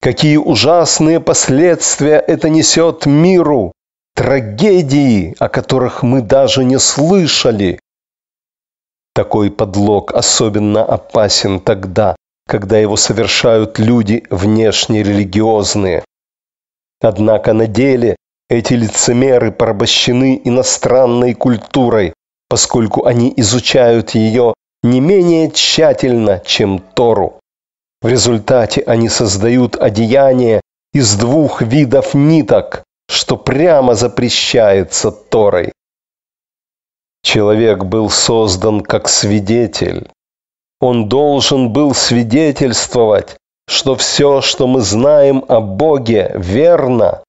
Какие 0.00 0.36
ужасные 0.36 1.20
последствия 1.20 2.18
это 2.18 2.48
несет 2.48 3.06
миру. 3.06 3.72
Трагедии, 4.14 5.34
о 5.38 5.48
которых 5.48 6.02
мы 6.02 6.22
даже 6.22 6.64
не 6.64 6.78
слышали. 6.78 7.78
Такой 9.14 9.50
подлог 9.50 10.12
особенно 10.12 10.84
опасен 10.84 11.60
тогда, 11.60 12.16
когда 12.46 12.78
его 12.78 12.96
совершают 12.96 13.78
люди 13.78 14.24
внешне 14.30 15.02
религиозные. 15.02 16.04
Однако 17.00 17.52
на 17.52 17.66
деле 17.66 18.16
эти 18.48 18.74
лицемеры 18.74 19.52
порабощены 19.52 20.40
иностранной 20.44 21.34
культурой, 21.34 22.14
поскольку 22.48 23.04
они 23.04 23.32
изучают 23.36 24.10
ее 24.10 24.54
не 24.82 25.00
менее 25.00 25.50
тщательно, 25.50 26.40
чем 26.44 26.78
Тору. 26.78 27.40
В 28.02 28.08
результате 28.08 28.82
они 28.82 29.08
создают 29.08 29.76
одеяние 29.76 30.60
из 30.92 31.16
двух 31.16 31.62
видов 31.62 32.14
ниток, 32.14 32.84
что 33.08 33.36
прямо 33.36 33.94
запрещается 33.94 35.10
Торой. 35.10 35.72
Человек 37.22 37.84
был 37.84 38.10
создан 38.10 38.82
как 38.82 39.08
свидетель. 39.08 40.08
Он 40.80 41.08
должен 41.08 41.72
был 41.72 41.94
свидетельствовать, 41.94 43.36
что 43.66 43.96
все, 43.96 44.40
что 44.42 44.66
мы 44.66 44.80
знаем 44.80 45.44
о 45.48 45.60
Боге, 45.60 46.32
верно. 46.36 47.22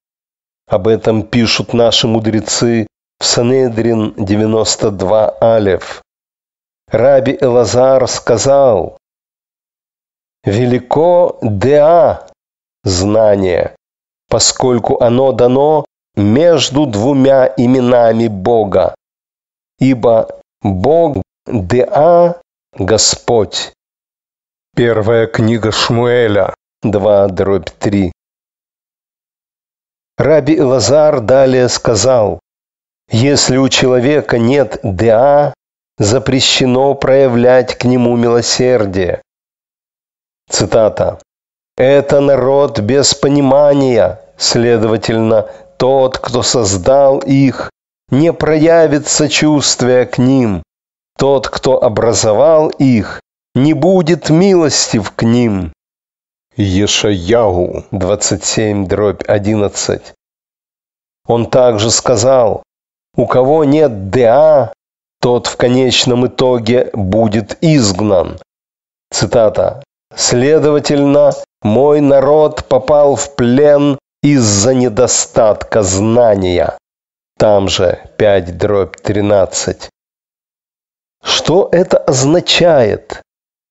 Об 0.68 0.86
этом 0.86 1.22
пишут 1.22 1.72
наши 1.72 2.06
мудрецы 2.06 2.86
в 3.18 3.24
Санедрин 3.24 4.14
92 4.16 5.30
Алев. 5.40 6.02
Раби 6.90 7.36
Элазар 7.40 8.06
сказал, 8.06 8.98
«Велико 10.48 11.38
деа 11.42 12.26
знание, 12.82 13.76
поскольку 14.30 14.98
оно 14.98 15.32
дано 15.32 15.84
между 16.16 16.86
двумя 16.86 17.52
именами 17.54 18.28
Бога, 18.28 18.94
ибо 19.78 20.40
Бог 20.62 21.22
деа 21.46 22.40
Господь». 22.72 23.74
Первая 24.74 25.26
книга 25.26 25.70
Шмуэля, 25.70 26.54
2 26.82 27.28
дробь 27.28 27.68
3. 27.78 28.10
Раби 30.16 30.60
Лазар 30.62 31.20
далее 31.20 31.68
сказал, 31.68 32.40
«Если 33.10 33.58
у 33.58 33.68
человека 33.68 34.38
нет 34.38 34.80
деа, 34.82 35.52
запрещено 35.98 36.94
проявлять 36.94 37.76
к 37.76 37.84
нему 37.84 38.16
милосердие. 38.16 39.20
Цитата. 40.48 41.18
«Это 41.76 42.20
народ 42.20 42.80
без 42.80 43.14
понимания, 43.14 44.20
следовательно, 44.36 45.48
тот, 45.76 46.18
кто 46.18 46.42
создал 46.42 47.18
их, 47.18 47.70
не 48.10 48.32
проявит 48.32 49.06
сочувствия 49.06 50.06
к 50.06 50.18
ним. 50.18 50.62
Тот, 51.16 51.48
кто 51.48 51.82
образовал 51.82 52.70
их, 52.70 53.20
не 53.54 53.74
будет 53.74 54.30
милостив 54.30 55.12
к 55.12 55.22
ним». 55.22 55.72
Ешаяу 56.56 57.84
27 57.92 58.86
дробь 58.88 59.22
11. 59.28 60.14
Он 61.26 61.46
также 61.46 61.90
сказал, 61.90 62.64
у 63.16 63.26
кого 63.26 63.64
нет 63.64 64.10
ДА, 64.10 64.72
тот 65.20 65.46
в 65.46 65.56
конечном 65.56 66.26
итоге 66.26 66.90
будет 66.92 67.58
изгнан. 67.60 68.38
Цитата. 69.12 69.82
«Следовательно, 70.14 71.32
мой 71.62 72.00
народ 72.00 72.64
попал 72.64 73.16
в 73.16 73.34
плен 73.34 73.98
из-за 74.22 74.74
недостатка 74.74 75.82
знания». 75.82 76.76
Там 77.38 77.68
же 77.68 78.00
5 78.16 78.58
дробь 78.58 78.96
13. 78.96 79.88
Что 81.22 81.68
это 81.70 81.98
означает? 81.98 83.22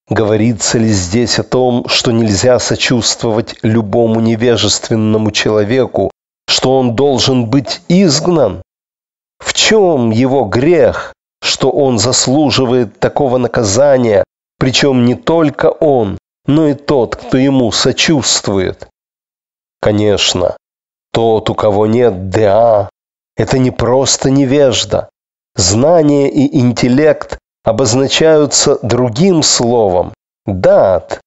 Говорится 0.09 0.77
ли 0.77 0.87
здесь 0.87 1.37
о 1.39 1.43
том, 1.43 1.87
что 1.89 2.11
нельзя 2.11 2.59
сочувствовать 2.59 3.55
любому 3.63 4.21
невежественному 4.21 5.31
человеку, 5.31 6.11
что 6.47 6.77
он 6.77 6.95
должен 6.95 7.47
быть 7.49 7.81
изгнан? 7.89 8.61
В 9.39 9.53
чем 9.53 10.11
его 10.11 10.45
грех? 10.45 11.13
что 11.41 11.69
он 11.71 11.97
заслуживает 11.97 12.99
такого 12.99 13.37
наказания, 13.37 14.23
причем 14.59 15.05
не 15.05 15.15
только 15.15 15.67
он, 15.67 16.17
но 16.47 16.67
и 16.67 16.73
тот, 16.73 17.15
кто 17.15 17.37
ему 17.37 17.71
сочувствует. 17.71 18.87
Конечно, 19.81 20.57
тот, 21.11 21.49
у 21.49 21.55
кого 21.55 21.85
нет 21.85 22.29
ДА, 22.29 22.89
это 23.35 23.59
не 23.59 23.71
просто 23.71 24.31
невежда. 24.31 25.09
Знание 25.55 26.29
и 26.29 26.57
интеллект 26.59 27.37
обозначаются 27.63 28.79
другим 28.81 29.43
словом– 29.43 30.13
дат, 30.45 31.19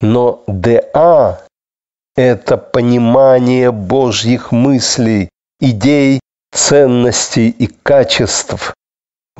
но 0.00 0.42
ДА– 0.46 1.42
это 2.16 2.56
понимание 2.56 3.72
Божьих 3.72 4.52
мыслей, 4.52 5.28
идей, 5.60 6.20
ценностей 6.52 7.48
и 7.50 7.66
качеств, 7.66 8.74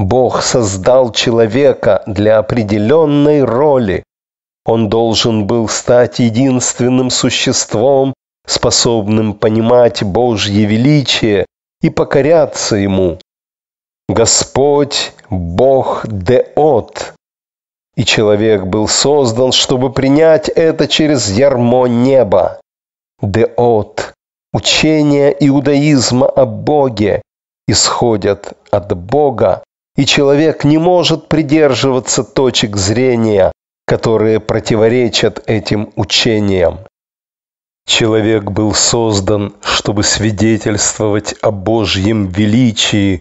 Бог 0.00 0.42
создал 0.42 1.12
человека 1.12 2.02
для 2.06 2.38
определенной 2.38 3.44
роли. 3.44 4.02
Он 4.64 4.88
должен 4.88 5.46
был 5.46 5.68
стать 5.68 6.18
единственным 6.18 7.10
существом, 7.10 8.14
способным 8.46 9.34
понимать 9.34 10.02
Божье 10.02 10.64
величие 10.64 11.46
и 11.80 11.90
покоряться 11.90 12.76
Ему. 12.76 13.18
Господь– 14.08 15.12
Бог 15.30 16.04
Деот. 16.06 17.14
И 17.96 18.04
человек 18.04 18.64
был 18.64 18.88
создан, 18.88 19.52
чтобы 19.52 19.92
принять 19.92 20.48
это 20.48 20.88
через 20.88 21.30
ярмо 21.30 21.86
неба. 21.86 22.60
Деот– 23.22 24.12
учение 24.52 25.34
иудаизма 25.38 26.28
о 26.28 26.44
Боге, 26.46 27.22
исходят 27.66 28.52
от 28.70 28.96
Бога 28.96 29.62
и 29.96 30.06
человек 30.06 30.64
не 30.64 30.78
может 30.78 31.28
придерживаться 31.28 32.24
точек 32.24 32.76
зрения, 32.76 33.52
которые 33.90 34.38
противоречат 34.38 35.42
этим 35.48 35.92
учениям. 35.96 36.86
Человек 37.88 38.44
был 38.44 38.72
создан, 38.72 39.56
чтобы 39.62 40.04
свидетельствовать 40.04 41.34
о 41.42 41.50
Божьем 41.50 42.28
величии, 42.28 43.20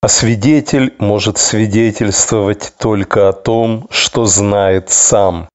а 0.00 0.08
свидетель 0.08 0.94
может 0.98 1.36
свидетельствовать 1.36 2.72
только 2.78 3.28
о 3.28 3.34
том, 3.34 3.88
что 3.90 4.24
знает 4.24 4.88
сам. 4.88 5.50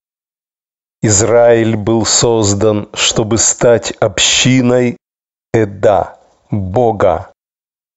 Израиль 1.01 1.76
был 1.76 2.05
создан, 2.05 2.88
чтобы 2.93 3.39
стать 3.39 3.89
общиной 3.99 4.97
Эда, 5.55 6.20
Бога. 6.51 7.32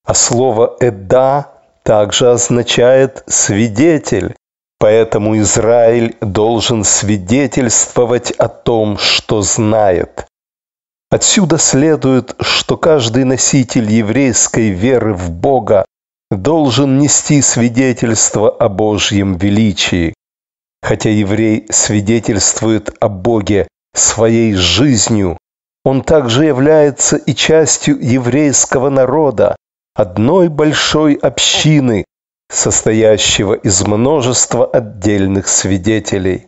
А 0.03 0.15
слово 0.15 0.75
Эда 0.79 1.45
также 1.83 2.31
означает 2.31 3.23
«свидетель», 3.27 4.33
поэтому 4.79 5.37
Израиль 5.39 6.15
должен 6.21 6.83
свидетельствовать 6.83 8.31
о 8.31 8.47
том, 8.47 8.97
что 8.97 9.41
знает. 9.41 10.27
Отсюда 11.09 11.57
следует, 11.57 12.35
что 12.39 12.77
каждый 12.77 13.23
носитель 13.23 13.89
еврейской 13.91 14.69
веры 14.69 15.13
в 15.13 15.31
Бога 15.31 15.85
должен 16.31 16.97
нести 16.97 17.41
свидетельство 17.41 18.49
о 18.49 18.69
Божьем 18.69 19.37
величии. 19.37 20.13
Хотя 20.81 21.09
еврей 21.09 21.67
свидетельствует 21.69 22.95
о 22.99 23.09
Боге 23.09 23.67
своей 23.93 24.53
жизнью, 24.53 25.37
он 25.83 26.01
также 26.01 26.45
является 26.45 27.15
и 27.15 27.33
частью 27.33 27.99
еврейского 28.01 28.89
народа, 28.89 29.55
одной 29.93 30.49
большой 30.49 31.13
общины, 31.13 32.05
состоящего 32.49 33.53
из 33.53 33.81
множества 33.85 34.65
отдельных 34.65 35.47
свидетелей. 35.47 36.47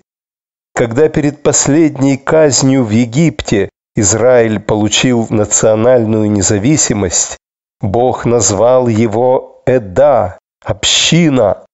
Когда 0.73 1.09
перед 1.09 1.41
последней 1.41 2.17
казнью 2.17 2.83
в 2.83 2.91
Египте 2.91 3.69
Израиль 3.95 4.59
получил 4.59 5.25
национальную 5.29 6.29
независимость, 6.29 7.37
Бог 7.81 8.25
назвал 8.25 8.87
его 8.87 9.63
Эда, 9.65 10.39
община. 10.63 11.65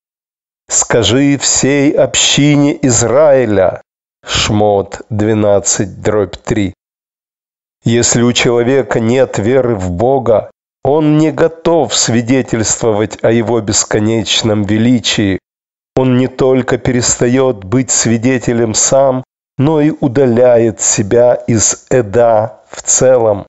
Скажи 0.70 1.38
всей 1.38 1.92
общине 1.92 2.78
Израиля. 2.82 3.82
Шмот 4.26 5.02
12, 5.10 6.02
дробь 6.02 6.38
3. 6.38 6.74
Если 7.84 8.22
у 8.22 8.32
человека 8.32 9.02
нет 9.02 9.38
веры 9.38 9.76
в 9.76 9.92
Бога, 9.92 10.50
он 10.84 11.18
не 11.18 11.32
готов 11.32 11.96
свидетельствовать 11.96 13.24
о 13.24 13.32
его 13.32 13.62
бесконечном 13.62 14.64
величии. 14.64 15.40
он 15.96 16.18
не 16.18 16.28
только 16.28 16.78
перестает 16.78 17.64
быть 17.64 17.92
свидетелем 17.92 18.74
сам, 18.74 19.24
но 19.58 19.80
и 19.80 19.92
удаляет 19.92 20.82
себя 20.82 21.36
из 21.36 21.86
Эда 21.90 22.62
в 22.70 22.82
целом. 22.82 23.46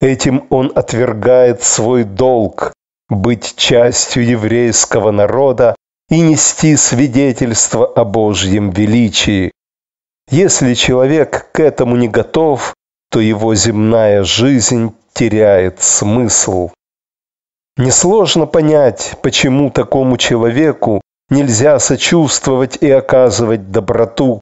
Этим 0.00 0.46
он 0.50 0.70
отвергает 0.74 1.62
свой 1.62 2.04
долг 2.04 2.72
быть 3.08 3.56
частью 3.56 4.24
еврейского 4.24 5.10
народа 5.10 5.74
и 6.08 6.20
нести 6.20 6.76
свидетельство 6.76 7.86
о 7.86 8.04
Божьем 8.04 8.70
величии. 8.70 9.50
Если 10.30 10.74
человек 10.74 11.50
к 11.52 11.60
этому 11.60 11.96
не 11.96 12.08
готов, 12.08 12.74
то 13.10 13.20
его 13.20 13.54
земная 13.54 14.24
жизнь 14.24 14.94
теряет 15.12 15.82
смысл. 15.82 16.70
Несложно 17.76 18.46
понять, 18.46 19.16
почему 19.22 19.70
такому 19.70 20.16
человеку 20.16 21.00
нельзя 21.28 21.78
сочувствовать 21.78 22.78
и 22.80 22.90
оказывать 22.90 23.70
доброту. 23.70 24.40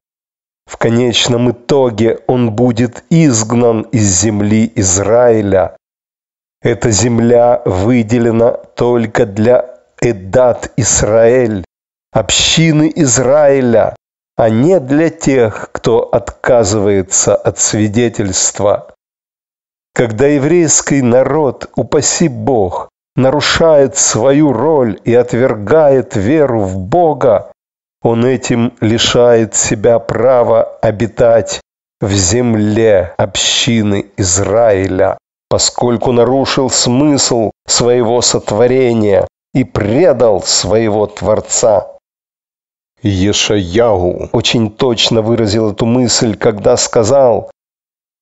В 0.66 0.76
конечном 0.76 1.50
итоге 1.50 2.20
он 2.26 2.52
будет 2.52 3.04
изгнан 3.10 3.82
из 3.92 4.20
земли 4.20 4.72
Израиля. 4.76 5.76
Эта 6.62 6.90
земля 6.90 7.60
выделена 7.64 8.52
только 8.52 9.26
для 9.26 9.78
Эдат 10.00 10.72
Израиль, 10.76 11.64
общины 12.12 12.90
Израиля, 12.94 13.94
а 14.36 14.50
не 14.50 14.80
для 14.80 15.10
тех, 15.10 15.68
кто 15.72 16.00
отказывается 16.00 17.34
от 17.34 17.58
свидетельства. 17.58 18.94
Когда 19.94 20.26
еврейский 20.26 21.02
народ, 21.02 21.70
упаси 21.76 22.28
Бог, 22.28 22.88
нарушает 23.16 23.96
свою 23.96 24.52
роль 24.52 25.00
и 25.04 25.14
отвергает 25.14 26.16
веру 26.16 26.60
в 26.62 26.78
Бога, 26.78 27.52
он 28.02 28.26
этим 28.26 28.74
лишает 28.80 29.54
себя 29.54 29.98
права 29.98 30.64
обитать 30.82 31.60
в 32.00 32.12
земле 32.12 33.14
общины 33.16 34.06
Израиля, 34.16 35.16
поскольку 35.48 36.12
нарушил 36.12 36.70
смысл 36.70 37.52
своего 37.66 38.20
сотворения 38.20 39.26
и 39.54 39.62
предал 39.62 40.42
своего 40.42 41.06
Творца. 41.06 41.93
Ешаяу 43.04 44.30
очень 44.32 44.70
точно 44.70 45.20
выразил 45.20 45.72
эту 45.72 45.84
мысль, 45.84 46.36
когда 46.36 46.78
сказал, 46.78 47.50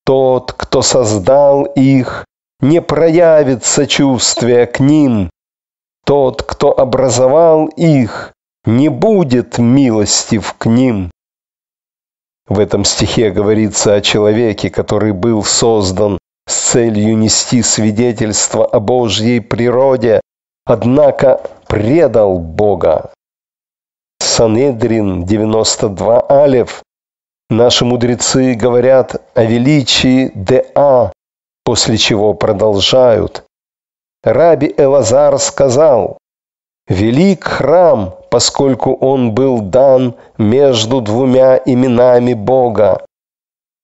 «Тот, 0.05 0.53
кто 0.53 0.83
создал 0.83 1.65
их, 1.65 2.25
не 2.61 2.83
проявит 2.83 3.65
сочувствия 3.65 4.67
к 4.67 4.81
ним. 4.81 5.31
Тот, 6.05 6.43
кто 6.43 6.77
образовал 6.77 7.67
их, 7.67 8.33
не 8.65 8.89
будет 8.89 9.59
милостив 9.59 10.53
к 10.55 10.67
ним. 10.67 11.13
В 12.49 12.59
этом 12.59 12.85
стихе 12.85 13.31
говорится 13.31 13.95
о 13.95 14.01
человеке, 14.01 14.69
который 14.69 15.13
был 15.13 15.45
создан 15.45 16.19
с 16.49 16.73
целью 16.73 17.17
нести 17.17 17.63
свидетельство 17.63 18.67
о 18.67 18.81
Божьей 18.81 19.39
природе, 19.39 20.21
однако 20.65 21.41
предал 21.69 22.41
Бога. 22.41 23.13
Санедрин 24.23 25.25
92 25.25 26.21
Алев. 26.21 26.83
Наши 27.51 27.85
мудрецы 27.85 28.55
говорят 28.55 29.21
о 29.35 29.45
величии 29.45 30.31
Деа, 30.35 31.13
после 31.65 31.99
чего 31.99 32.33
продолжают. 32.33 33.43
Раби 34.23 34.73
Элазар 34.77 35.39
сказал, 35.41 36.19
«Велик 36.87 37.45
храм, 37.45 38.15
поскольку 38.31 38.95
он 38.95 39.33
был 39.33 39.61
дан 39.61 40.15
между 40.39 41.01
двумя 41.01 41.57
именами 41.57 42.35
Бога. 42.35 43.05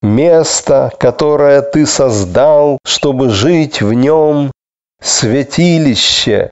Место, 0.03 0.93
которое 0.99 1.63
ты 1.63 1.85
создал, 1.85 2.79
чтобы 2.87 3.31
жить 3.31 3.83
в 3.83 3.93
нем, 3.93 4.53
святилище, 5.03 6.51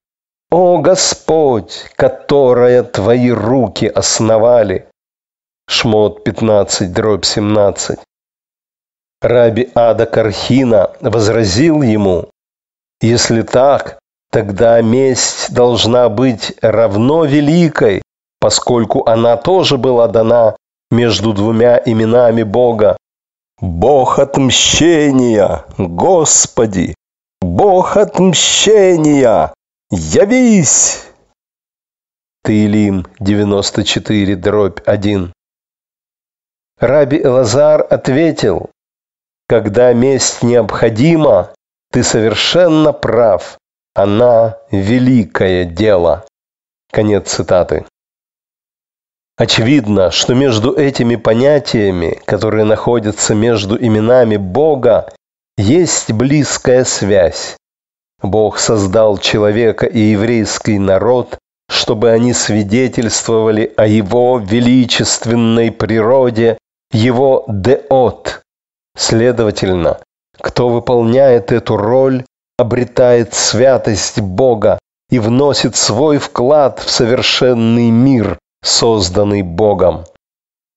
о 0.50 0.78
Господь, 0.78 1.90
которое 1.96 2.82
твои 2.82 3.30
руки 3.30 3.86
основали». 3.86 4.88
Шмот 5.68 6.24
15, 6.24 6.92
дробь 6.92 7.24
17. 7.24 7.98
Раби 9.20 9.70
Ада 9.74 10.06
Кархина 10.06 10.90
возразил 11.00 11.82
ему, 11.82 12.30
«Если 13.00 13.42
так, 13.42 13.98
тогда 14.30 14.80
месть 14.82 15.52
должна 15.52 16.08
быть 16.08 16.54
равно 16.62 17.24
великой, 17.24 18.02
поскольку 18.40 19.08
она 19.08 19.36
тоже 19.36 19.78
была 19.78 20.08
дана 20.08 20.56
между 20.90 21.32
двумя 21.32 21.80
именами 21.84 22.42
Бога. 22.42 22.96
Бог 23.60 24.18
отмщения, 24.18 25.64
Господи! 25.78 26.94
Бог 27.40 27.96
отмщения! 27.96 29.52
Явись!» 29.90 31.06
Таилим 32.42 33.06
94, 33.18 34.36
дробь 34.36 34.80
1. 34.86 35.32
Раби 36.78 37.20
Элазар 37.22 37.86
ответил, 37.88 38.70
когда 39.48 39.92
месть 39.92 40.42
необходима, 40.42 41.52
ты 41.90 42.02
совершенно 42.02 42.92
прав. 42.92 43.58
Она 43.94 44.58
великое 44.70 45.64
дело. 45.64 46.26
Конец 46.92 47.30
цитаты. 47.30 47.86
Очевидно, 49.36 50.10
что 50.10 50.34
между 50.34 50.72
этими 50.74 51.16
понятиями, 51.16 52.20
которые 52.26 52.64
находятся 52.64 53.34
между 53.34 53.76
именами 53.76 54.36
Бога, 54.36 55.12
есть 55.56 56.12
близкая 56.12 56.84
связь. 56.84 57.56
Бог 58.22 58.58
создал 58.58 59.18
человека 59.18 59.86
и 59.86 59.98
еврейский 59.98 60.78
народ, 60.78 61.38
чтобы 61.68 62.10
они 62.10 62.32
свидетельствовали 62.32 63.72
о 63.76 63.86
его 63.86 64.38
величественной 64.38 65.70
природе, 65.70 66.58
его 66.92 67.44
деот, 67.48 68.42
Следовательно, 68.96 69.98
кто 70.40 70.70
выполняет 70.70 71.52
эту 71.52 71.76
роль, 71.76 72.24
обретает 72.58 73.34
святость 73.34 74.20
Бога 74.20 74.78
и 75.10 75.18
вносит 75.18 75.76
свой 75.76 76.16
вклад 76.16 76.78
в 76.78 76.88
совершенный 76.90 77.90
мир, 77.90 78.38
созданный 78.64 79.42
Богом. 79.42 80.06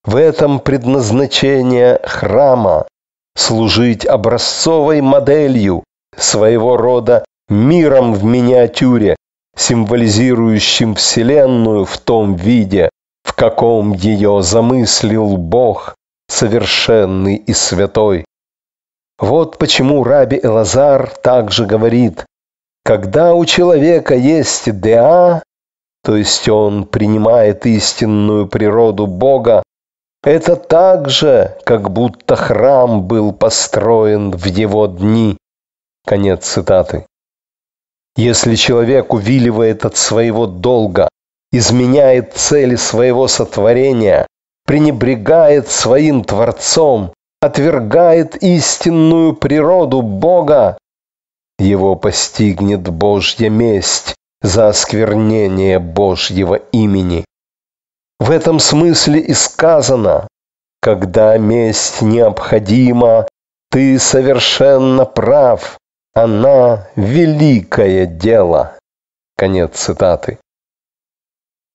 В 0.03 0.17
этом 0.17 0.59
предназначение 0.59 2.01
храма– 2.03 2.87
служить 3.37 4.05
образцовой 4.05 4.99
моделью, 4.99 5.83
своего 6.17 6.75
рода 6.75 7.23
миром 7.49 8.13
в 8.13 8.23
миниатюре, 8.23 9.15
символизирующим 9.55 10.95
Вселенную 10.95 11.85
в 11.85 11.97
том 11.97 12.35
виде, 12.35 12.89
в 13.23 13.33
каком 13.33 13.93
ее 13.93 14.41
замыслил 14.41 15.37
Бог, 15.37 15.95
совершенный 16.27 17.35
и 17.35 17.53
святой. 17.53 18.25
Вот 19.19 19.57
почему 19.57 20.03
раби 20.03 20.39
Элазар 20.41 21.09
также 21.09 21.65
говорит, 21.65 22.25
когда 22.85 23.33
у 23.33 23.43
человека 23.45 24.15
есть 24.15 24.79
деа, 24.79 25.43
то 26.03 26.15
есть 26.15 26.47
он 26.47 26.85
принимает 26.85 27.65
истинную 27.65 28.47
природу 28.47 29.05
Бога, 29.05 29.63
это 30.23 30.55
так 30.55 31.09
же, 31.09 31.57
как 31.65 31.91
будто 31.91 32.35
храм 32.35 33.03
был 33.03 33.33
построен 33.33 34.31
в 34.31 34.45
его 34.45 34.87
дни. 34.87 35.37
Конец 36.05 36.45
цитаты. 36.45 37.05
Если 38.15 38.55
человек 38.55 39.13
увиливает 39.13 39.85
от 39.85 39.95
своего 39.97 40.45
долга, 40.45 41.09
изменяет 41.51 42.33
цели 42.33 42.75
своего 42.75 43.27
сотворения, 43.27 44.27
пренебрегает 44.65 45.69
своим 45.69 46.23
Творцом, 46.23 47.13
отвергает 47.41 48.35
истинную 48.43 49.35
природу 49.35 50.01
Бога, 50.01 50.77
его 51.57 51.95
постигнет 51.95 52.87
Божья 52.87 53.49
месть 53.49 54.15
за 54.41 54.69
осквернение 54.69 55.79
Божьего 55.79 56.55
имени. 56.55 57.25
В 58.19 58.31
этом 58.31 58.59
смысле 58.59 59.19
и 59.19 59.33
сказано, 59.33 60.27
когда 60.81 61.37
месть 61.37 62.01
необходима, 62.01 63.27
ты 63.71 63.99
совершенно 63.99 65.05
прав, 65.05 65.77
она 66.13 66.87
великое 66.95 68.05
дело. 68.05 68.77
Конец 69.37 69.77
цитаты. 69.77 70.37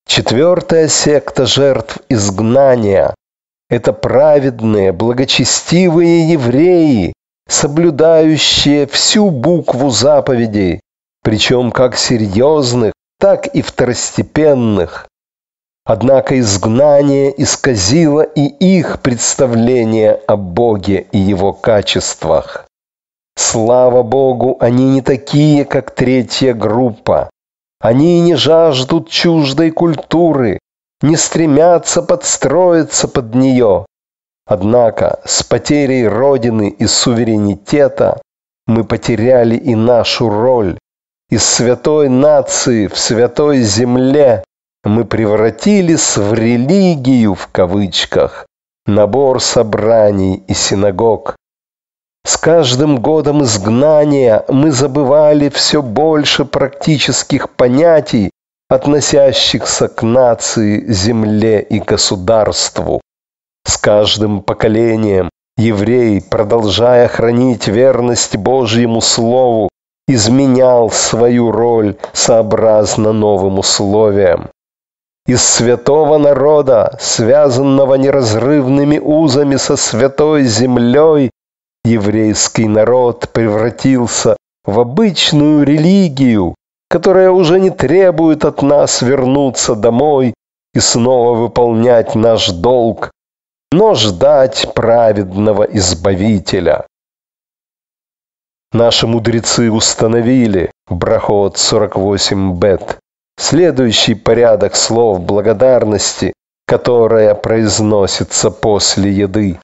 Четвертая 0.06 0.88
секта 0.88 1.46
жертв 1.46 1.98
изгнания– 2.08 3.14
это 3.70 3.92
праведные, 3.92 4.92
благочестивые 4.92 6.30
евреи, 6.30 7.14
соблюдающие 7.48 8.86
всю 8.86 9.30
букву 9.30 9.90
заповедей, 9.90 10.80
причем 11.22 11.72
как 11.72 11.96
серьезных, 11.96 12.92
так 13.18 13.46
и 13.46 13.62
второстепенных. 13.62 15.08
Однако 15.86 16.38
изгнание 16.38 17.32
исказило 17.42 18.22
и 18.22 18.42
их 18.42 19.00
представление 19.00 20.12
о 20.26 20.36
Боге 20.36 21.06
и 21.12 21.18
его 21.18 21.52
качествах. 21.52 22.66
Слава 23.36 24.02
Богу, 24.02 24.56
они 24.60 24.90
не 24.90 25.02
такие, 25.02 25.64
как 25.64 25.90
третья 25.94 26.54
группа. 26.54 27.30
Они 27.80 28.20
не 28.20 28.34
жаждут 28.34 29.10
чуждой 29.10 29.70
культуры, 29.70 30.58
не 31.02 31.16
стремятся 31.16 32.02
подстроиться 32.02 33.08
под 33.08 33.34
нее. 33.34 33.86
Однако 34.46 35.20
с 35.24 35.42
потерей 35.42 36.06
Родины 36.06 36.68
и 36.68 36.86
суверенитета 36.86 38.20
мы 38.66 38.84
потеряли 38.84 39.56
и 39.56 39.74
нашу 39.74 40.28
роль. 40.28 40.78
Из 41.30 41.44
святой 41.44 42.08
нации 42.08 42.86
в 42.86 42.96
святой 42.96 43.60
земле 43.62 44.44
мы 44.84 45.04
превратились 45.04 46.16
в 46.16 46.34
религию 46.34 47.34
в 47.34 47.48
кавычках, 47.48 48.46
набор 48.86 49.40
собраний 49.40 50.44
и 50.46 50.54
синагог. 50.54 51.36
С 52.26 52.38
каждым 52.38 53.00
годом 53.00 53.42
изгнания 53.42 54.44
мы 54.48 54.70
забывали 54.72 55.50
все 55.50 55.82
больше 55.82 56.46
практических 56.46 57.50
понятий, 57.50 58.30
относящихся 58.70 59.88
к 59.88 60.02
нации, 60.02 60.90
земле 60.90 61.60
и 61.60 61.80
государству. 61.80 63.00
С 63.66 63.76
каждым 63.76 64.42
поколением 64.42 65.28
еврей, 65.58 66.22
продолжая 66.22 67.08
хранить 67.08 67.68
верность 67.68 68.36
Божьему 68.36 69.02
Слову, 69.02 69.68
изменял 70.08 70.90
свою 70.90 71.50
роль 71.50 71.96
сообразно 72.12 73.12
новым 73.12 73.58
условиям. 73.58 74.48
Из 75.26 75.42
святого 75.42 76.18
народа, 76.18 76.96
связанного 77.00 77.94
неразрывными 77.94 78.98
узами 78.98 79.56
со 79.56 79.76
святой 79.76 80.44
землей, 80.44 81.30
еврейский 81.84 82.66
народ 82.66 83.28
превратился 83.32 84.36
в 84.64 84.80
обычную 84.80 85.64
религию, 85.64 86.54
которая 86.88 87.30
уже 87.30 87.60
не 87.60 87.70
требует 87.70 88.44
от 88.44 88.62
нас 88.62 89.02
вернуться 89.02 89.74
домой 89.74 90.34
и 90.74 90.80
снова 90.80 91.36
выполнять 91.36 92.14
наш 92.14 92.50
долг, 92.50 93.10
но 93.72 93.94
ждать 93.94 94.72
праведного 94.74 95.64
Избавителя. 95.64 96.86
Наши 98.72 99.06
мудрецы 99.06 99.70
установили, 99.70 100.70
Брахот 100.88 101.58
48 101.58 102.58
бет, 102.58 102.98
следующий 103.38 104.14
порядок 104.14 104.74
слов 104.74 105.20
благодарности, 105.20 106.32
которая 106.66 107.34
произносится 107.34 108.50
после 108.50 109.12
еды. 109.12 109.58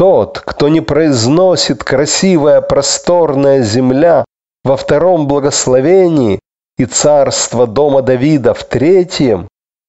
Тот, 0.00 0.40
кто 0.40 0.70
не 0.70 0.80
произносит 0.80 1.84
красивая 1.84 2.62
просторная 2.62 3.60
земля 3.60 4.24
во 4.64 4.78
втором 4.78 5.26
благословении 5.28 6.40
и 6.78 6.86
царство 6.86 7.66
дома 7.66 8.00
Давида 8.00 8.54
в 8.54 8.64
третьем, 8.64 9.48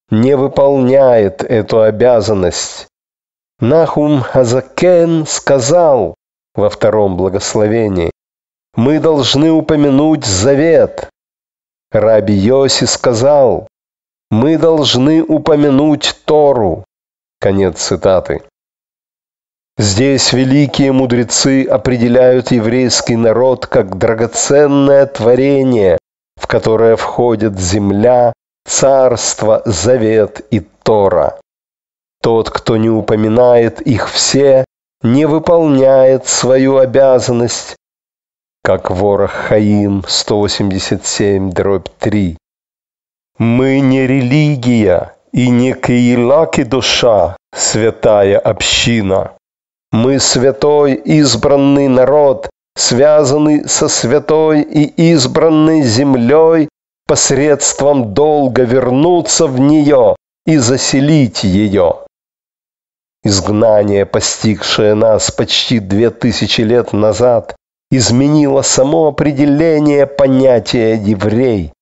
не 0.10 0.36
выполняет 0.36 1.46
эту 1.46 1.84
обязанность. 1.84 2.88
Нахум 3.62 4.26
Азакен 4.34 5.26
сказал 5.26 6.16
во 6.56 6.70
втором 6.70 7.16
благословении, 7.16 8.12
мы 8.76 9.00
должны 9.00 9.50
упомянуть 9.50 10.26
завет. 10.26 11.08
Раби 11.90 12.34
Йоси 12.34 12.84
сказал, 12.84 13.66
мы 14.30 14.58
должны 14.58 15.24
упомянуть 15.24 16.20
Тору. 16.26 16.84
Конец 17.40 17.80
цитаты. 17.80 18.42
Здесь 19.82 20.32
великие 20.32 20.92
мудрецы 20.92 21.66
определяют 21.66 22.52
еврейский 22.52 23.16
народ 23.16 23.66
как 23.66 23.98
драгоценное 23.98 25.08
творение, 25.08 25.98
в 26.40 26.46
которое 26.46 26.96
входят 26.96 27.60
земля, 27.60 28.32
царство, 28.64 29.64
завет 29.66 30.46
и 30.52 30.60
Тора. 30.60 31.40
Тот, 32.22 32.52
кто 32.52 32.78
не 32.78 32.92
упоминает 32.92 33.82
их 33.82 34.08
все, 34.12 34.66
не 35.02 35.26
выполняет 35.26 36.28
свою 36.28 36.78
обязанность, 36.78 37.76
как 38.64 38.92
ворох 38.92 39.32
Хаим 39.32 40.04
187 40.08 41.50
дробь 41.50 41.90
3. 41.98 42.38
Мы 43.40 43.80
не 43.80 44.06
религия 44.06 45.16
и 45.32 45.50
не 45.50 45.74
Каилаки 45.74 46.62
душа, 46.66 47.36
святая 47.52 48.38
община. 48.38 49.32
Мы 49.92 50.20
святой 50.20 50.94
избранный 50.94 51.90
народ, 51.90 52.50
связанный 52.78 53.68
со 53.68 53.90
святой 53.90 54.62
и 54.62 55.12
избранной 55.12 55.82
землей 55.82 56.70
посредством 57.08 58.14
долга 58.14 58.64
вернуться 58.64 59.48
в 59.48 59.60
нее 59.60 60.16
и 60.46 60.56
заселить 60.56 61.44
ее. 61.44 62.06
Изгнание, 63.24 64.06
постигшее 64.06 64.94
нас 64.94 65.30
почти 65.30 65.80
две 65.80 66.10
тысячи 66.10 66.62
лет 66.62 66.94
назад, 66.94 67.58
изменило 67.92 68.62
само 68.62 69.08
определение 69.08 70.08
понятия 70.08 70.96
«еврей». 70.96 71.74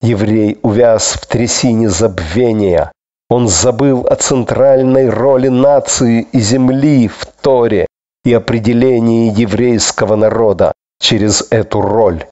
Еврей 0.00 0.58
увяз 0.62 1.12
в 1.12 1.26
трясине 1.26 1.90
забвения, 1.90 2.90
он 3.30 3.48
забыл 3.48 4.06
о 4.08 4.16
центральной 4.16 5.08
роли 5.08 5.48
нации 5.48 6.26
и 6.32 6.40
земли 6.40 7.08
в 7.08 7.26
Торе 7.44 7.86
и 8.24 8.32
определении 8.32 9.30
еврейского 9.38 10.16
народа 10.16 10.72
через 10.98 11.46
эту 11.50 11.82
роль. 11.82 12.24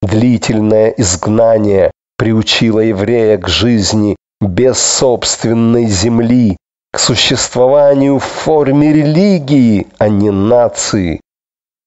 Длительное 0.00 0.88
изгнание 0.96 1.90
приучило 2.16 2.80
еврея 2.80 3.36
к 3.36 3.48
жизни 3.48 4.16
без 4.40 4.78
собственной 4.78 5.84
земли, 5.84 6.56
к 6.90 6.98
существованию 6.98 8.18
в 8.18 8.24
форме 8.24 8.94
религии, 8.94 9.88
а 9.98 10.08
не 10.08 10.30
нации. 10.30 11.20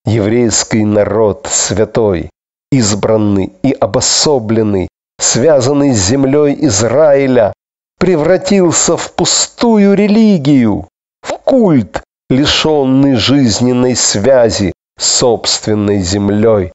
Еврейский 0.05 0.85
народ 0.85 1.47
святой, 1.49 2.29
избранный 2.71 3.51
и 3.63 3.71
обособленный, 3.71 4.89
связанный 5.19 5.93
с 5.95 6.05
землей 6.05 6.55
Израиля, 6.67 7.51
превратился 7.97 8.95
в 8.95 9.11
пустую 9.13 9.95
религию, 9.95 10.87
в 11.23 11.33
культ, 11.39 12.03
лишенный 12.29 13.15
жизненной 13.15 13.95
связи 13.95 14.73
с 14.97 15.05
собственной 15.05 15.99
землей. 16.01 16.71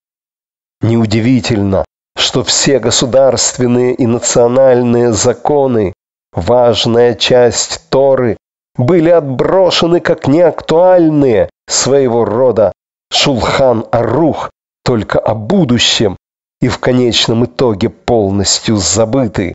Неудивительно, 0.81 1.85
что 2.17 2.43
все 2.43 2.79
государственные 2.79 3.95
и 3.95 4.07
национальные 4.07 5.13
законы, 5.13 5.93
важная 6.33 7.15
часть 7.15 7.89
Торы, 7.89 8.37
были 8.77 9.11
отброшены 9.11 10.01
как 10.01 10.27
неактуальные 10.27 11.49
своего 11.69 12.25
рода 12.25 12.73
Шулхан-Арух 13.13 14.51
только 14.85 15.19
о 15.21 15.35
будущем 15.35 16.17
и 16.61 16.69
в 16.69 16.79
конечном 16.79 17.45
итоге 17.45 17.89
полностью 17.89 18.77
забыты 18.77 19.55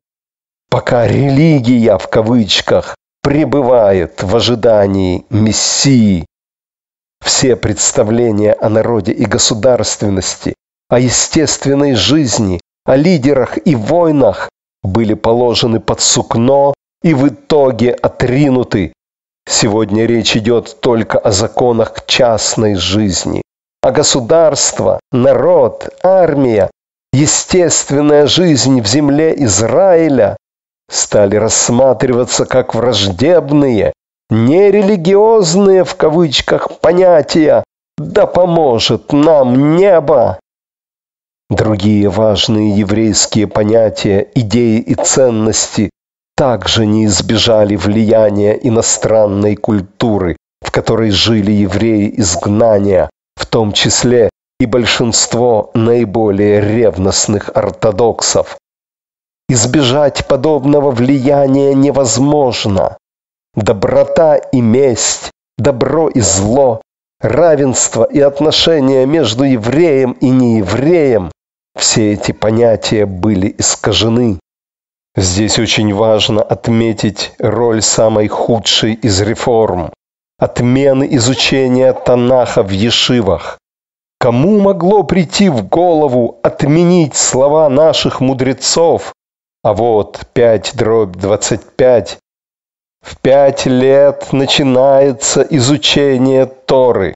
пока 0.69 1.07
религия 1.07 1.97
в 1.97 2.07
кавычках 2.07 2.95
пребывает 3.22 4.24
в 4.24 4.36
ожидании 4.36 5.26
Мессии. 5.30 6.26
Все 7.24 7.56
представления 7.56 8.54
о 8.54 8.70
народе 8.70 9.12
и 9.12 9.26
государственности, 9.26 10.56
о 10.90 11.00
естественной 11.00 11.96
жизни, 11.96 12.60
о 12.86 12.96
лидерах 12.96 13.58
и 13.66 13.76
войнах 13.76 14.50
были 14.84 15.14
положены 15.14 15.80
под 15.80 16.02
сукно 16.02 16.74
и 17.04 17.14
в 17.14 17.28
итоге 17.28 17.91
отринуты. 17.91 18.94
Сегодня 19.48 20.06
речь 20.06 20.38
идет 20.38 20.80
только 20.80 21.18
о 21.18 21.32
законах 21.32 22.06
частной 22.06 22.76
жизни. 22.76 23.41
А 23.82 23.91
государство, 23.91 25.00
народ, 25.12 25.90
армия, 26.04 26.70
естественная 27.14 28.28
жизнь 28.28 28.82
в 28.82 28.88
земле 28.88 29.34
Израиля 29.46 30.38
стали 30.90 31.36
рассматриваться 31.36 32.45
как 32.45 32.76
враждебные, 32.76 33.94
нерелигиозные 34.30 35.84
в 35.84 35.95
кавычках 35.95 36.80
понятия 36.80 37.64
«да 37.98 38.26
поможет 38.26 39.14
нам 39.14 39.76
небо». 39.76 40.40
Другие 41.49 42.10
важные 42.10 42.78
еврейские 42.78 43.48
понятия, 43.48 44.28
идеи 44.36 44.80
и 44.80 44.94
ценности 44.94 45.90
также 46.36 46.86
не 46.86 47.06
избежали 47.06 47.76
влияния 47.76 48.53
иностранной 48.53 49.56
культуры, 49.56 50.38
в 50.61 50.72
которой 50.72 51.10
жили 51.10 51.52
евреи 51.52 52.14
изгнания, 52.18 53.10
в 53.36 53.45
том 53.45 53.74
числе 53.74 54.30
и 54.60 54.66
большинство 54.66 55.72
наиболее 55.74 56.61
ревностных 56.61 57.49
ортодоксов. 57.56 58.57
Избежать 59.51 60.27
подобного 60.27 60.91
влияния 60.91 61.73
невозможно. 61.73 62.99
Доброта 63.55 64.35
и 64.35 64.61
месть, 64.61 65.31
добро 65.57 66.07
и 66.07 66.19
зло, 66.19 66.84
равенство 67.19 68.03
и 68.03 68.19
отношения 68.19 69.07
между 69.07 69.43
евреем 69.43 70.11
и 70.11 70.30
неевреем– 70.30 71.31
все 71.76 72.13
эти 72.13 72.31
понятия 72.31 73.07
были 73.07 73.55
искажены. 73.57 74.39
Здесь 75.15 75.57
очень 75.57 75.95
важно 75.95 76.43
отметить 76.43 77.34
роль 77.39 77.81
самой 77.81 78.27
худшей 78.27 78.93
из 78.93 79.19
реформ– 79.19 79.91
отмены 80.38 81.07
изучения 81.15 81.91
Танаха 81.93 82.61
в 82.61 82.69
ешивах. 82.69 83.57
Кому 84.19 84.59
могло 84.59 85.01
прийти 85.01 85.49
в 85.49 85.67
голову 85.67 86.38
отменить 86.43 87.15
слова 87.15 87.67
наших 87.67 88.21
мудрецов, 88.21 89.11
а 89.64 89.73
вот 89.73 90.26
5 90.34 90.73
дробь 90.76 91.15
25. 91.18 92.18
В 93.02 93.18
пять 93.18 93.65
лет 93.65 94.34
начинается 94.34 95.41
изучение 95.41 96.45
Торы. 96.45 97.15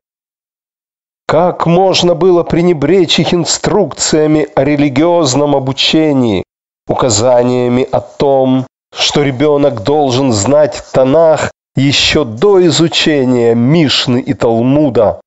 Как 1.28 1.66
можно 1.66 2.16
было 2.16 2.44
пренебречь 2.44 3.20
их 3.20 3.34
инструкциями 3.34 4.48
о 4.56 4.64
религиозном 4.64 5.56
обучении, 5.56 6.44
указаниями 6.88 7.88
о 7.92 8.02
том, 8.02 8.68
что 8.96 9.24
ребенок 9.24 9.84
должен 9.84 10.32
знать 10.32 10.84
Танах 10.94 11.52
еще 11.76 12.24
до 12.24 12.66
изучения 12.68 13.56
Мишны 13.56 14.22
и 14.22 14.34
Талмуда? 14.34 15.22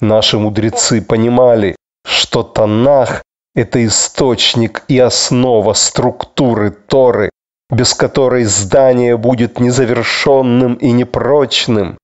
Наши 0.00 0.38
мудрецы 0.38 1.00
понимали, 1.00 1.76
что 2.04 2.42
Танах 2.42 3.22
это 3.54 3.84
источник 3.86 4.82
и 4.88 4.98
основа 4.98 5.72
структуры 5.74 6.70
Торы, 6.70 7.30
без 7.70 7.94
которой 7.94 8.44
здание 8.44 9.16
будет 9.16 9.60
незавершенным 9.60 10.74
и 10.74 10.90
непрочным. 10.92 11.98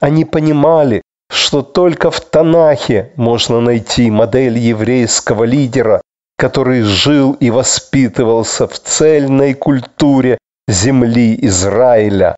Они 0.00 0.24
понимали, 0.24 1.02
что 1.30 1.62
только 1.62 2.10
в 2.10 2.20
Танахе 2.20 3.12
можно 3.16 3.60
найти 3.60 4.10
модель 4.10 4.58
еврейского 4.58 5.44
лидера, 5.44 6.00
который 6.36 6.82
жил 6.82 7.32
и 7.32 7.50
воспитывался 7.50 8.66
в 8.66 8.78
цельной 8.78 9.54
культуре 9.54 10.38
земли 10.68 11.38
Израиля, 11.42 12.36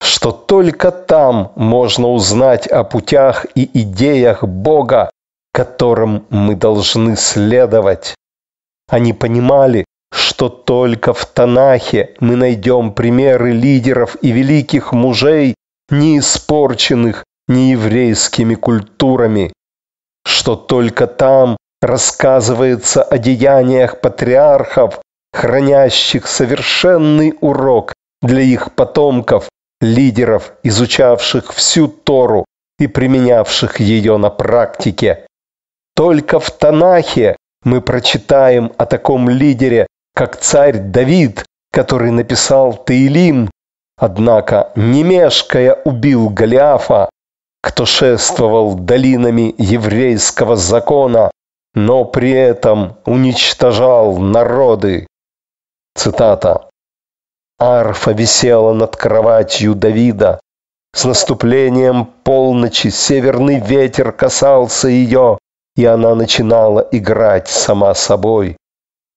что 0.00 0.32
только 0.32 0.90
там 0.90 1.52
можно 1.56 2.08
узнать 2.08 2.66
о 2.66 2.84
путях 2.84 3.46
и 3.54 3.68
идеях 3.82 4.44
Бога, 4.44 5.10
которым 5.52 6.26
мы 6.30 6.54
должны 6.54 7.16
следовать. 7.16 8.14
Они 8.88 9.12
понимали, 9.12 9.84
что 10.12 10.48
только 10.48 11.12
в 11.12 11.24
Танахе 11.26 12.14
мы 12.20 12.36
найдем 12.36 12.92
примеры 12.92 13.52
лидеров 13.52 14.16
и 14.22 14.30
великих 14.30 14.92
мужей, 14.92 15.54
не 15.90 16.18
испорченных 16.18 17.24
нееврейскими 17.48 18.54
культурами, 18.54 19.52
что 20.24 20.56
только 20.56 21.06
там 21.06 21.56
рассказывается 21.82 23.02
о 23.02 23.18
деяниях 23.18 24.00
патриархов, 24.00 25.00
хранящих 25.32 26.26
совершенный 26.26 27.34
урок 27.40 27.92
для 28.22 28.42
их 28.42 28.74
потомков, 28.74 29.48
лидеров, 29.80 30.52
изучавших 30.62 31.52
всю 31.52 31.88
Тору 31.88 32.44
и 32.78 32.86
применявших 32.86 33.80
ее 33.80 34.16
на 34.16 34.30
практике. 34.30 35.26
Только 36.00 36.40
в 36.40 36.50
Танахе 36.50 37.36
мы 37.62 37.82
прочитаем 37.82 38.72
о 38.78 38.86
таком 38.86 39.28
лидере, 39.28 39.86
как 40.14 40.38
царь 40.38 40.78
Давид, 40.78 41.44
который 41.70 42.10
написал 42.10 42.72
Таилим, 42.72 43.50
однако, 43.98 44.72
не 44.76 45.02
мешкая, 45.02 45.74
убил 45.84 46.30
Голиафа, 46.30 47.10
кто 47.62 47.84
шествовал 47.84 48.76
долинами 48.76 49.54
еврейского 49.58 50.56
закона, 50.56 51.30
но 51.74 52.06
при 52.06 52.30
этом 52.30 52.96
уничтожал 53.04 54.16
народы. 54.16 55.06
Цитата. 55.94 56.70
Арфа 57.58 58.12
висела 58.12 58.72
над 58.72 58.96
кроватью 58.96 59.74
Давида. 59.74 60.40
С 60.94 61.04
наступлением 61.04 62.06
полночи 62.24 62.88
северный 62.88 63.60
ветер 63.60 64.12
касался 64.12 64.88
ее, 64.88 65.36
и 65.80 65.84
она 65.86 66.14
начинала 66.14 66.86
играть 66.92 67.48
сама 67.48 67.94
собой. 67.94 68.58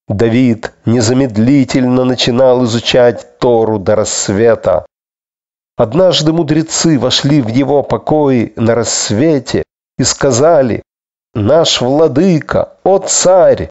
Давид 0.08 0.72
незамедлительно 0.86 2.06
начинал 2.06 2.64
изучать 2.64 3.38
Тору 3.38 3.80
до 3.80 3.96
рассвета. 3.96 4.86
Однажды 5.76 6.32
мудрецы 6.32 6.98
вошли 6.98 7.42
в 7.42 7.50
его 7.50 7.84
покои 7.84 8.54
на 8.56 8.76
рассвете 8.76 9.64
и 9.98 10.04
сказали, 10.06 10.84
«Наш 11.34 11.82
владыка, 11.82 12.78
о 12.86 13.00
царь, 13.00 13.70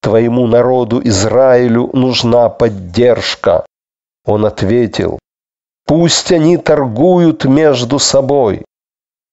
твоему 0.00 0.48
народу 0.48 1.00
Израилю 1.04 1.90
нужна 1.92 2.48
поддержка». 2.48 3.64
Он 4.26 4.46
ответил, 4.46 5.20
«Пусть 5.86 6.32
они 6.32 6.56
торгуют 6.56 7.44
между 7.44 8.00
собой». 8.00 8.64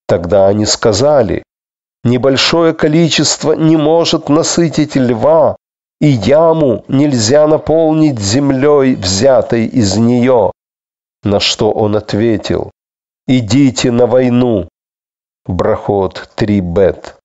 Тогда 0.06 0.46
они 0.46 0.64
сказали, 0.64 1.42
Небольшое 2.04 2.72
количество 2.72 3.52
не 3.52 3.76
может 3.76 4.28
насытить 4.28 4.96
льва, 4.96 5.56
и 6.00 6.08
яму 6.08 6.84
нельзя 6.88 7.46
наполнить 7.46 8.18
землей, 8.18 8.94
взятой 8.94 9.66
из 9.66 9.96
нее. 9.96 10.52
На 11.22 11.40
что 11.40 11.70
он 11.70 11.96
ответил, 11.96 12.70
идите 13.26 13.90
на 13.90 14.06
войну. 14.06 14.68
Брахот 15.46 16.30
3 16.36 16.60
бет. 16.60 17.16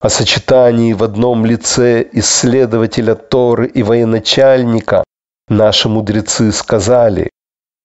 О 0.00 0.10
сочетании 0.10 0.92
в 0.92 1.02
одном 1.02 1.46
лице 1.46 2.06
исследователя 2.12 3.14
Торы 3.14 3.68
и 3.68 3.82
военачальника 3.82 5.02
наши 5.48 5.88
мудрецы 5.88 6.52
сказали, 6.52 7.30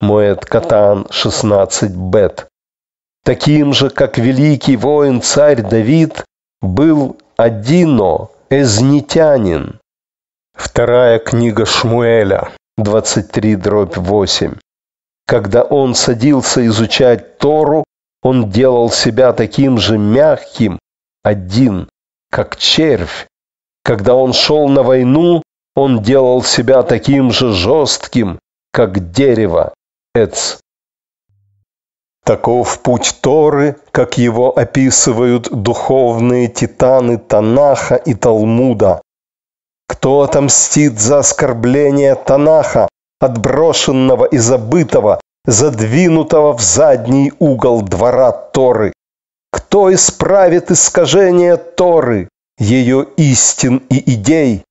Моэт 0.01 0.45
Катан 0.45 1.07
16 1.09 1.91
бет. 1.95 2.47
Таким 3.23 3.73
же, 3.73 3.89
как 3.89 4.17
великий 4.17 4.77
воин 4.77 5.21
царь 5.21 5.61
Давид, 5.61 6.23
был 6.61 7.17
Адино, 7.37 8.29
эзнитянин. 8.49 9.79
Вторая 10.53 11.19
книга 11.19 11.65
Шмуэля, 11.65 12.49
23 12.77 13.55
дробь 13.55 13.97
8. 13.97 14.55
Когда 15.25 15.63
он 15.63 15.95
садился 15.95 16.65
изучать 16.67 17.37
Тору, 17.37 17.83
он 18.21 18.49
делал 18.49 18.89
себя 18.89 19.31
таким 19.33 19.77
же 19.77 19.97
мягким, 19.97 20.79
один, 21.23 21.87
как 22.31 22.57
червь. 22.57 23.27
Когда 23.83 24.15
он 24.15 24.33
шел 24.33 24.67
на 24.67 24.83
войну, 24.83 25.41
он 25.75 26.01
делал 26.01 26.43
себя 26.43 26.83
таким 26.83 27.31
же 27.31 27.53
жестким, 27.53 28.39
как 28.71 29.11
дерево, 29.11 29.73
эц. 30.13 30.59
Таков 32.29 32.81
путь 32.81 33.15
Торы, 33.21 33.77
как 33.89 34.19
его 34.19 34.55
описывают 34.55 35.49
духовные 35.49 36.47
титаны 36.47 37.17
Танаха 37.17 37.95
и 37.95 38.13
Талмуда. 38.13 39.01
Кто 39.87 40.21
отомстит 40.21 40.99
за 40.99 41.17
оскорбление 41.19 42.13
Танаха, 42.13 42.87
отброшенного 43.19 44.25
и 44.25 44.37
забытого, 44.37 45.19
задвинутого 45.45 46.55
в 46.55 46.61
задний 46.61 47.33
угол 47.39 47.81
двора 47.81 48.31
Торы? 48.31 48.93
Кто 49.51 49.91
исправит 49.91 50.69
искажение 50.69 51.57
Торы, 51.57 52.29
ее 52.59 53.07
истин 53.17 53.77
и 53.89 54.13
идей? 54.13 54.63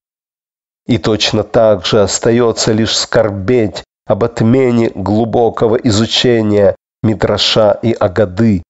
И 0.87 0.97
точно 0.97 1.43
так 1.43 1.85
же 1.85 2.01
остается 2.03 2.71
лишь 2.71 2.97
скорбеть 2.97 3.83
об 4.07 4.23
отмене 4.23 4.91
глубокого 4.95 5.75
изучения 5.75 6.77
Мидраша 7.01 7.79
и 7.81 7.93
Агады, 7.93 8.61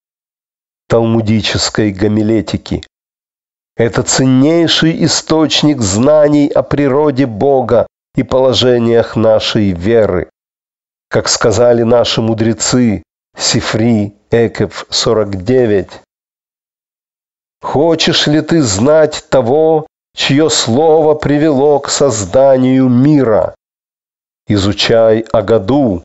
талмудической 0.88 1.92
гомилетики. 1.92 2.84
Это 3.76 4.04
ценнейший 4.04 5.06
источник 5.06 5.82
знаний 5.82 6.48
о 6.48 6.64
природе 6.64 7.26
Бога 7.26 7.88
и 8.16 8.24
положениях 8.24 9.16
нашей 9.16 9.72
веры. 9.72 10.30
Как 11.10 11.28
сказали 11.28 11.84
наши 11.84 12.22
мудрецы, 12.22 13.04
Сифри, 13.38 14.16
Экев 14.32 14.86
49. 14.90 16.02
Хочешь 17.62 18.28
ли 18.28 18.42
ты 18.42 18.62
знать 18.62 19.26
того, 19.30 19.88
чье 20.16 20.50
слово 20.50 21.16
привело 21.16 21.80
к 21.80 21.90
созданию 21.90 22.90
мира? 22.90 23.56
Изучай 24.48 25.26
Агаду, 25.32 26.04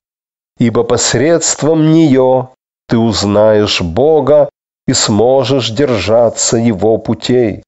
ибо 0.58 0.84
посредством 0.84 1.92
нее 1.92 2.50
ты 2.88 2.98
узнаешь 2.98 3.80
Бога 3.80 4.50
и 4.86 4.92
сможешь 4.92 5.70
держаться 5.70 6.56
Его 6.56 6.98
путей. 6.98 7.62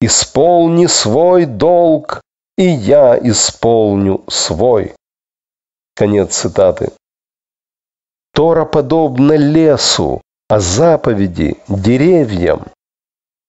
Исполни 0.00 0.86
свой 0.86 1.46
долг 1.46 2.20
и 2.56 2.64
я 2.64 3.18
исполню 3.18 4.24
свой. 4.28 4.94
Конец 5.94 6.36
цитаты. 6.36 6.92
Тора 8.32 8.64
подобна 8.64 9.32
лесу, 9.32 10.20
а 10.48 10.60
заповеди– 10.60 11.56
деревьям. 11.68 12.66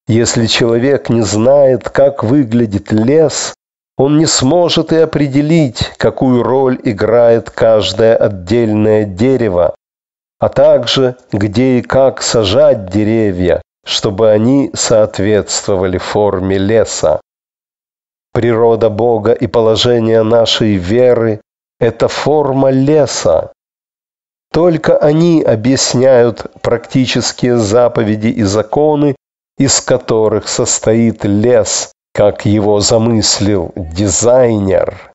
Если 0.06 0.46
человек 0.46 1.10
не 1.10 1.22
знает, 1.22 1.90
как 1.90 2.24
выглядит 2.24 2.90
лес, 2.92 3.54
он 3.98 4.16
не 4.16 4.26
сможет 4.26 4.92
и 4.92 4.96
определить, 4.96 5.92
какую 5.98 6.44
роль 6.44 6.80
играет 6.84 7.50
каждое 7.50 8.16
отдельное 8.16 9.04
дерево, 9.04 9.74
а 10.38 10.48
также 10.48 11.16
где 11.32 11.80
и 11.80 11.82
как 11.82 12.22
сажать 12.22 12.86
деревья, 12.90 13.60
чтобы 13.84 14.30
они 14.30 14.70
соответствовали 14.72 15.98
форме 15.98 16.58
леса. 16.58 17.20
Природа 18.32 18.88
Бога 18.88 19.32
и 19.32 19.48
положение 19.48 20.22
нашей 20.22 20.76
веры– 20.76 21.40
это 21.80 22.06
форма 22.06 22.70
леса. 22.70 23.52
Только 24.52 24.96
они 24.96 25.42
объясняют 25.42 26.46
практические 26.62 27.56
заповеди 27.56 28.28
и 28.28 28.44
законы, 28.44 29.16
из 29.58 29.80
которых 29.80 30.48
состоит 30.48 31.24
лес, 31.24 31.90
как 32.18 32.46
его 32.46 32.80
замыслил 32.80 33.70
дизайнер. 33.76 35.12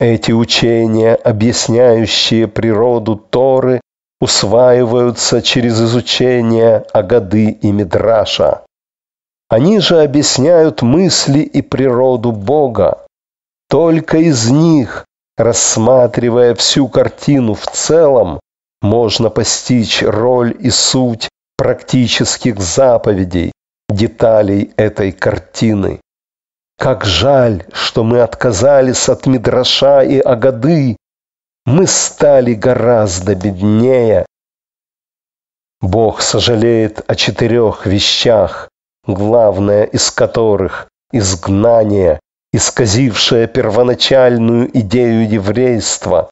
Эти 0.00 0.32
учения, 0.32 1.14
объясняющие 1.14 2.48
природу 2.48 3.16
Торы, 3.16 3.82
усваиваются 4.18 5.42
через 5.42 5.78
изучение 5.78 6.86
Агады 6.94 7.50
и 7.50 7.70
Мидраша. 7.70 8.62
Они 9.50 9.78
же 9.80 10.00
объясняют 10.00 10.80
мысли 10.80 11.40
и 11.40 11.60
природу 11.60 12.32
Бога. 12.32 13.04
Только 13.68 14.16
из 14.16 14.50
них, 14.50 15.04
рассматривая 15.36 16.54
всю 16.54 16.88
картину 16.88 17.52
в 17.52 17.66
целом, 17.66 18.40
можно 18.80 19.28
постичь 19.28 20.02
роль 20.02 20.56
и 20.58 20.70
суть 20.70 21.28
практических 21.58 22.58
заповедей, 22.58 23.52
деталей 23.90 24.72
этой 24.78 25.12
картины. 25.12 26.00
Как 26.78 27.04
жаль, 27.04 27.64
что 27.72 28.04
мы 28.04 28.20
отказались 28.20 29.08
от 29.08 29.26
Мидраша 29.26 30.02
и 30.02 30.18
Агады, 30.18 30.96
мы 31.64 31.86
стали 31.86 32.52
гораздо 32.52 33.34
беднее. 33.34 34.26
Бог 35.80 36.20
сожалеет 36.20 37.02
о 37.10 37.14
четырех 37.14 37.86
вещах, 37.86 38.68
главное 39.06 39.84
из 39.84 40.10
которых– 40.10 40.88
изгнание, 41.12 42.20
исказившее 42.52 43.48
первоначальную 43.48 44.70
идею 44.78 45.28
еврейства. 45.28 46.30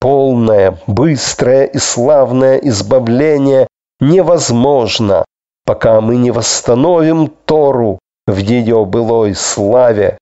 Полное, 0.00 0.78
быстрое 0.86 1.64
и 1.64 1.78
славное 1.78 2.56
избавление 2.58 3.66
невозможно, 3.98 5.24
пока 5.64 6.00
мы 6.00 6.16
не 6.16 6.30
восстановим 6.30 7.28
Тору 7.28 7.98
в 8.26 8.36
ее 8.38 8.84
былой 8.84 9.34
славе. 9.34 10.18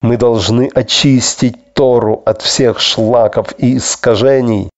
Мы 0.00 0.16
должны 0.16 0.68
очистить 0.74 1.74
Тору 1.74 2.22
от 2.24 2.42
всех 2.42 2.80
шлаков 2.80 3.54
и 3.58 3.76
искажений. 3.76 4.70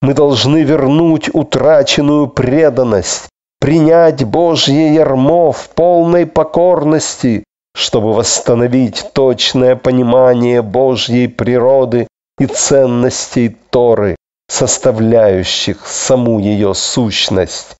Мы 0.00 0.14
должны 0.14 0.62
вернуть 0.62 1.30
утраченную 1.32 2.26
преданность, 2.28 3.28
принять 3.60 4.24
Божье 4.24 4.94
ярмо 4.94 5.52
в 5.52 5.68
полной 5.70 6.26
покорности, 6.26 7.44
чтобы 7.74 8.12
восстановить 8.12 9.10
точное 9.14 9.76
понимание 9.76 10.60
Божьей 10.62 11.28
природы 11.28 12.08
и 12.38 12.46
ценностей 12.46 13.56
Торы, 13.70 14.16
составляющих 14.48 15.86
саму 15.86 16.40
ее 16.40 16.74
сущность. 16.74 17.76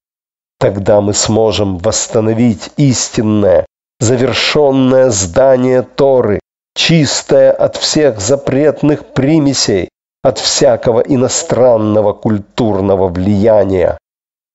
Тогда 0.58 1.00
мы 1.00 1.12
сможем 1.12 1.78
восстановить 1.78 2.70
истинное, 2.76 3.66
завершенное 4.02 5.10
здание 5.10 5.82
Торы, 5.82 6.40
чистая 6.74 7.52
от 7.52 7.76
всех 7.76 8.20
запретных 8.20 9.06
примесей, 9.06 9.90
от 10.24 10.38
всякого 10.38 10.98
иностранного 11.02 12.12
культурного 12.12 13.06
влияния. 13.06 13.96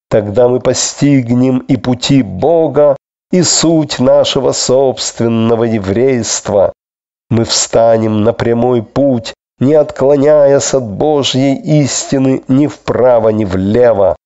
Тогда 0.09 0.49
мы 0.49 0.59
постигнем 0.59 1.59
и 1.59 1.77
пути 1.77 2.23
Бога, 2.23 2.97
и 3.31 3.41
суть 3.41 3.99
нашего 3.99 4.51
собственного 4.51 5.63
еврейства. 5.63 6.73
Мы 7.29 7.45
встанем 7.45 8.25
на 8.25 8.33
прямой 8.33 8.83
путь, 8.83 9.33
не 9.59 9.75
отклоняясь 9.75 10.73
от 10.73 10.83
Божьей 10.83 11.55
истины 11.83 12.43
ни 12.49 12.67
вправо, 12.67 13.29
ни 13.29 13.45
влево. 13.45 14.17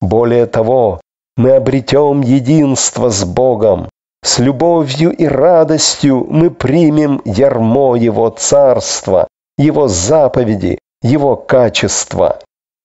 Более 0.00 0.46
того, 0.46 1.02
мы 1.36 1.50
обретем 1.50 2.22
единство 2.22 3.10
с 3.10 3.22
Богом, 3.22 3.88
с 4.26 4.40
любовью 4.40 5.12
и 5.12 5.24
радостью 5.24 6.26
мы 6.28 6.50
примем 6.50 7.22
ярмо 7.24 7.94
Его 7.94 8.28
Царства, 8.30 9.28
Его 9.56 9.86
заповеди, 9.86 10.78
Его 11.00 11.36
качества. 11.36 12.40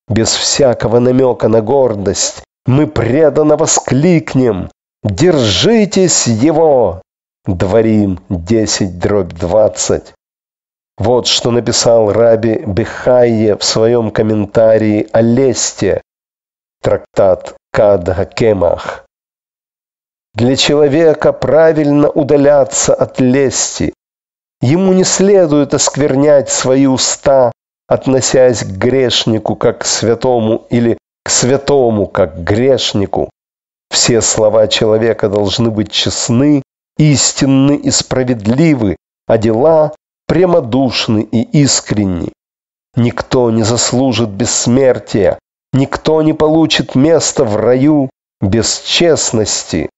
Без 0.08 0.30
всякого 0.30 1.00
намека 1.00 1.48
на 1.48 1.62
гордость 1.62 2.44
мы 2.68 2.86
преданно 2.86 3.58
воскликнем 3.58 4.70
«Держитесь 5.04 6.28
Его!» 6.28 7.02
Дворим 7.48 8.20
10 8.30 9.00
дробь 9.00 9.34
20. 9.34 10.14
Вот 11.00 11.26
что 11.26 11.50
написал 11.50 12.14
Раби 12.14 12.62
Бехайе 12.68 13.58
в 13.58 13.64
своем 13.64 14.12
комментарии 14.12 15.08
о 15.12 15.22
лесте, 15.22 16.02
трактат 16.84 17.56
Кад 17.72 18.08
Хакемах. 18.08 19.06
Для 20.34 20.56
человека 20.56 21.34
правильно 21.34 22.10
удаляться 22.10 22.94
от 22.94 23.20
лести. 23.20 23.94
Ему 24.62 24.94
не 24.94 25.04
следует 25.04 25.74
осквернять 25.74 26.50
свои 26.50 26.86
уста, 26.86 27.52
относясь 27.88 28.64
к 28.64 28.68
грешнику 28.68 29.56
как 29.56 29.80
к 29.80 29.86
святому 29.86 30.66
или 30.70 30.98
к 31.24 31.30
святому 31.30 32.08
как 32.08 32.36
к 32.36 32.40
грешнику. 32.40 33.30
Все 33.90 34.22
слова 34.22 34.68
человека 34.68 35.28
должны 35.28 35.70
быть 35.70 35.92
честны, 35.92 36.64
истинны 36.98 37.76
и 37.76 37.92
справедливы, 37.92 38.96
а 39.28 39.38
дела 39.38 39.94
прямодушны 40.28 41.28
и 41.30 41.42
искренни. 41.62 42.32
Никто 42.96 43.52
не 43.52 43.64
заслужит 43.64 44.30
бессмертия, 44.30 45.40
никто 45.74 46.22
не 46.22 46.34
получит 46.34 46.96
места 46.96 47.44
в 47.44 47.58
раю 47.58 48.10
без 48.40 48.80
честности. 48.82 49.90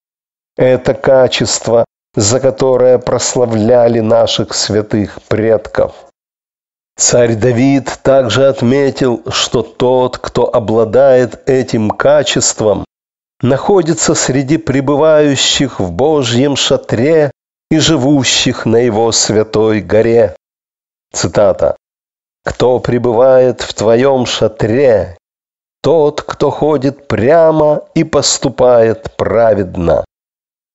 Это 0.58 0.94
качество, 0.94 1.86
за 2.16 2.40
которое 2.40 3.00
прославляли 3.00 4.00
наших 4.00 4.54
святых 4.54 5.20
предков. 5.28 5.94
Царь 6.96 7.36
Давид 7.36 8.00
также 8.04 8.48
отметил, 8.48 9.24
что 9.32 9.64
тот, 9.64 10.20
кто 10.20 10.54
обладает 10.54 11.50
этим 11.50 11.90
качеством, 11.90 12.86
находится 13.42 14.14
среди 14.14 14.58
пребывающих 14.58 15.80
в 15.80 15.92
Божьем 15.92 16.56
шатре 16.56 17.32
и 17.72 17.80
живущих 17.80 18.68
на 18.68 18.78
его 18.78 19.12
святой 19.12 19.82
горе. 19.82 20.36
Цитата. 21.12 21.76
«Кто 22.46 22.80
пребывает 22.80 23.62
в 23.62 23.74
твоем 23.74 24.26
шатре, 24.26 25.18
тот, 25.82 26.22
кто 26.22 26.52
ходит 26.52 27.08
прямо 27.08 27.82
и 27.96 28.04
поступает 28.04 29.16
праведно». 29.18 30.06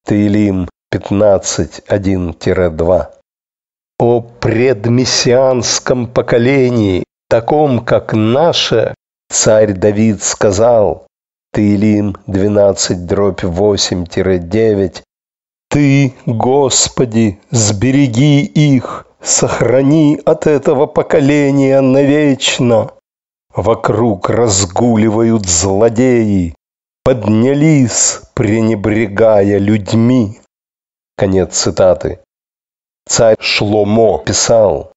Таилим 0.08 0.68
15.1-2. 0.90 3.06
О 3.98 4.20
предмессианском 4.22 6.06
поколении, 6.06 7.04
таком 7.28 7.84
как 7.84 8.14
наше, 8.14 8.94
царь 9.28 9.74
Давид 9.74 10.22
сказал, 10.22 11.06
Таилим 11.52 12.16
12 12.26 13.04
дробь 13.04 13.44
8-9, 13.44 15.02
«Ты, 15.68 16.14
Господи, 16.24 17.38
сбереги 17.50 18.46
их, 18.46 19.06
сохрани 19.20 20.18
от 20.24 20.46
этого 20.46 20.86
поколения 20.86 21.82
навечно. 21.82 22.92
Вокруг 23.54 24.30
разгуливают 24.30 25.44
злодеи, 25.44 26.54
поднялись, 27.08 28.20
пренебрегая 28.34 29.56
людьми. 29.56 30.42
Конец 31.16 31.56
цитаты. 31.56 32.18
Царь 33.08 33.36
Шломо 33.40 34.18
писал, 34.18 34.92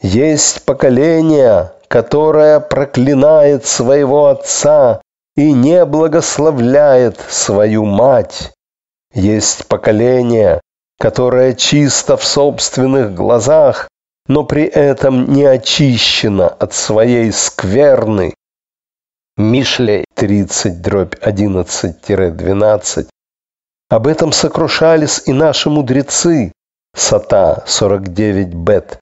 «Есть 0.00 0.64
поколение, 0.64 1.72
которое 1.88 2.60
проклинает 2.60 3.66
своего 3.66 4.26
отца 4.26 5.02
и 5.34 5.52
не 5.52 5.84
благословляет 5.84 7.18
свою 7.28 7.84
мать. 7.86 8.52
Есть 9.12 9.66
поколение, 9.66 10.60
которая 11.00 11.54
чиста 11.54 12.16
в 12.16 12.24
собственных 12.24 13.14
глазах, 13.14 13.88
но 14.28 14.44
при 14.44 14.62
этом 14.62 15.32
не 15.32 15.42
очищена 15.42 16.46
от 16.46 16.72
своей 16.72 17.32
скверны. 17.32 18.32
Мишлей 19.38 20.06
30 20.14 20.80
дробь 20.80 21.14
11-12. 21.16 23.08
Об 23.90 24.06
этом 24.06 24.32
сокрушались 24.32 25.22
и 25.26 25.34
наши 25.34 25.68
мудрецы. 25.68 26.52
Сата 26.94 27.62
49 27.66 28.54
бет. 28.54 28.98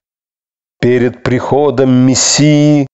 Перед 0.81 1.23
приходом 1.23 1.89
Мессии 2.05 2.85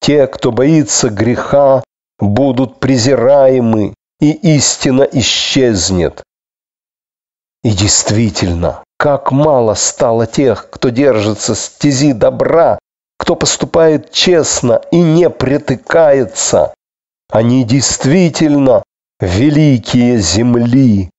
те, 0.00 0.26
кто 0.26 0.52
боится 0.52 1.10
греха, 1.10 1.82
будут 2.18 2.80
презираемы, 2.80 3.92
и 4.18 4.32
истина 4.56 5.02
исчезнет. 5.02 6.22
И 7.62 7.72
действительно, 7.72 8.82
как 8.96 9.32
мало 9.32 9.74
стало 9.74 10.26
тех, 10.26 10.70
кто 10.70 10.88
держится 10.88 11.54
стези 11.54 12.14
добра, 12.14 12.78
кто 13.18 13.36
поступает 13.36 14.12
честно 14.12 14.80
и 14.90 15.02
не 15.02 15.28
притыкается. 15.28 16.72
Они 17.30 17.64
действительно 17.64 18.84
великие 19.18 20.18
земли. 20.18 21.10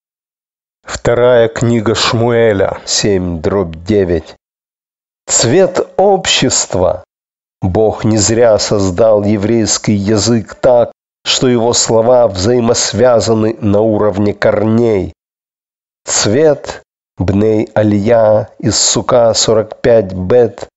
Вторая 0.84 1.50
книга 1.50 1.96
Шмуэля, 1.96 2.80
7, 2.86 3.42
дробь 3.42 3.76
9. 3.84 4.36
Цвет 5.28 5.86
общества. 5.98 7.04
Бог 7.62 8.06
не 8.06 8.18
зря 8.18 8.58
создал 8.58 9.24
еврейский 9.24 9.96
язык 9.96 10.56
так, 10.56 10.94
что 11.26 11.50
его 11.50 11.74
слова 11.74 12.30
взаимосвязаны 12.30 13.58
на 13.60 13.82
уровне 13.82 14.34
корней. 14.34 15.12
Цвет 16.06 16.84
Бней 17.18 17.70
Алия 17.74 18.50
из 18.60 18.80
Сука 18.80 19.34
45 19.34 20.14
бет 20.14 20.70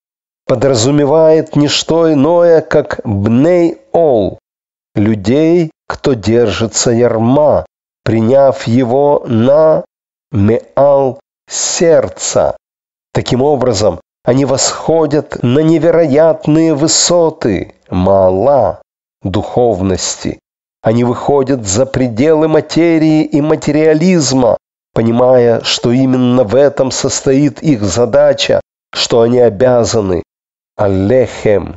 подразумевает 0.47 1.55
не 1.55 1.69
что 1.69 2.12
иное, 2.12 2.62
как 2.62 3.01
Бней 3.05 3.78
Ол, 3.93 4.40
людей, 5.01 5.71
кто 5.89 6.13
держится 6.13 6.91
ярма, 6.91 7.67
приняв 8.05 8.67
его 8.67 9.25
на 9.27 9.85
Меал 10.31 11.21
сердца. 11.49 12.57
Таким 13.13 13.43
образом, 13.43 14.01
они 14.25 14.45
восходят 14.45 15.43
на 15.43 15.59
невероятные 15.61 16.75
высоты 16.75 17.75
Маала 17.89 18.83
духовности. 19.23 20.39
Они 20.83 21.05
выходят 21.05 21.67
за 21.67 21.85
пределы 21.85 22.47
материи 22.49 23.25
и 23.25 23.41
материализма, 23.41 24.57
понимая, 24.95 25.61
что 25.63 25.91
именно 25.91 26.45
в 26.45 26.55
этом 26.55 26.91
состоит 26.91 27.63
их 27.63 27.83
задача, 27.83 28.61
что 28.93 29.23
они 29.23 29.41
обязаны 29.41 30.23
Аллехем 30.77 31.77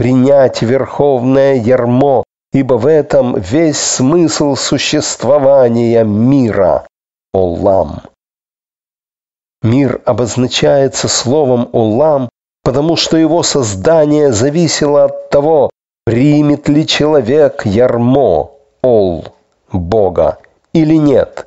принять 0.00 0.62
верховное 0.62 1.56
ярмо, 1.56 2.24
ибо 2.52 2.74
в 2.74 2.86
этом 2.86 3.38
весь 3.38 3.78
смысл 3.78 4.54
существования 4.54 6.04
мира. 6.04 6.86
Олам. 7.32 8.02
Мир 9.62 10.00
обозначается 10.04 11.06
словом 11.06 11.68
«олам», 11.72 12.28
потому 12.64 12.96
что 12.96 13.16
его 13.16 13.42
создание 13.42 14.32
зависело 14.32 15.04
от 15.04 15.30
того, 15.30 15.70
примет 16.04 16.68
ли 16.68 16.86
человек 16.86 17.66
ярмо, 17.66 18.52
ол, 18.82 19.24
Бога 19.72 20.38
или 20.72 20.96
нет. 20.96 21.46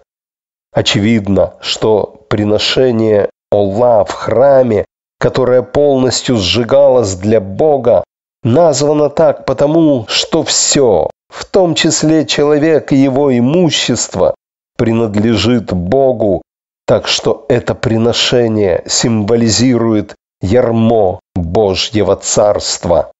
Очевидно, 0.71 1.53
что 1.59 2.25
приношение 2.29 3.29
ола 3.51 4.05
в 4.05 4.11
храме, 4.11 4.85
которое 5.19 5.61
полностью 5.61 6.37
сжигалось 6.37 7.15
для 7.15 7.39
Бога, 7.39 8.03
названо 8.43 9.09
так 9.09 9.45
потому, 9.45 10.05
что 10.07 10.43
все, 10.43 11.09
в 11.29 11.45
том 11.45 11.75
числе 11.75 12.25
человек 12.25 12.91
и 12.91 12.95
его 12.95 13.35
имущество, 13.37 14.35
принадлежит 14.77 15.73
Богу 15.73 16.43
так 16.85 17.07
что 17.07 17.45
это 17.47 17.75
приношение 17.75 18.83
символизирует 18.87 20.15
ярмо 20.41 21.19
Божьего 21.35 22.15
Царства. 22.15 23.11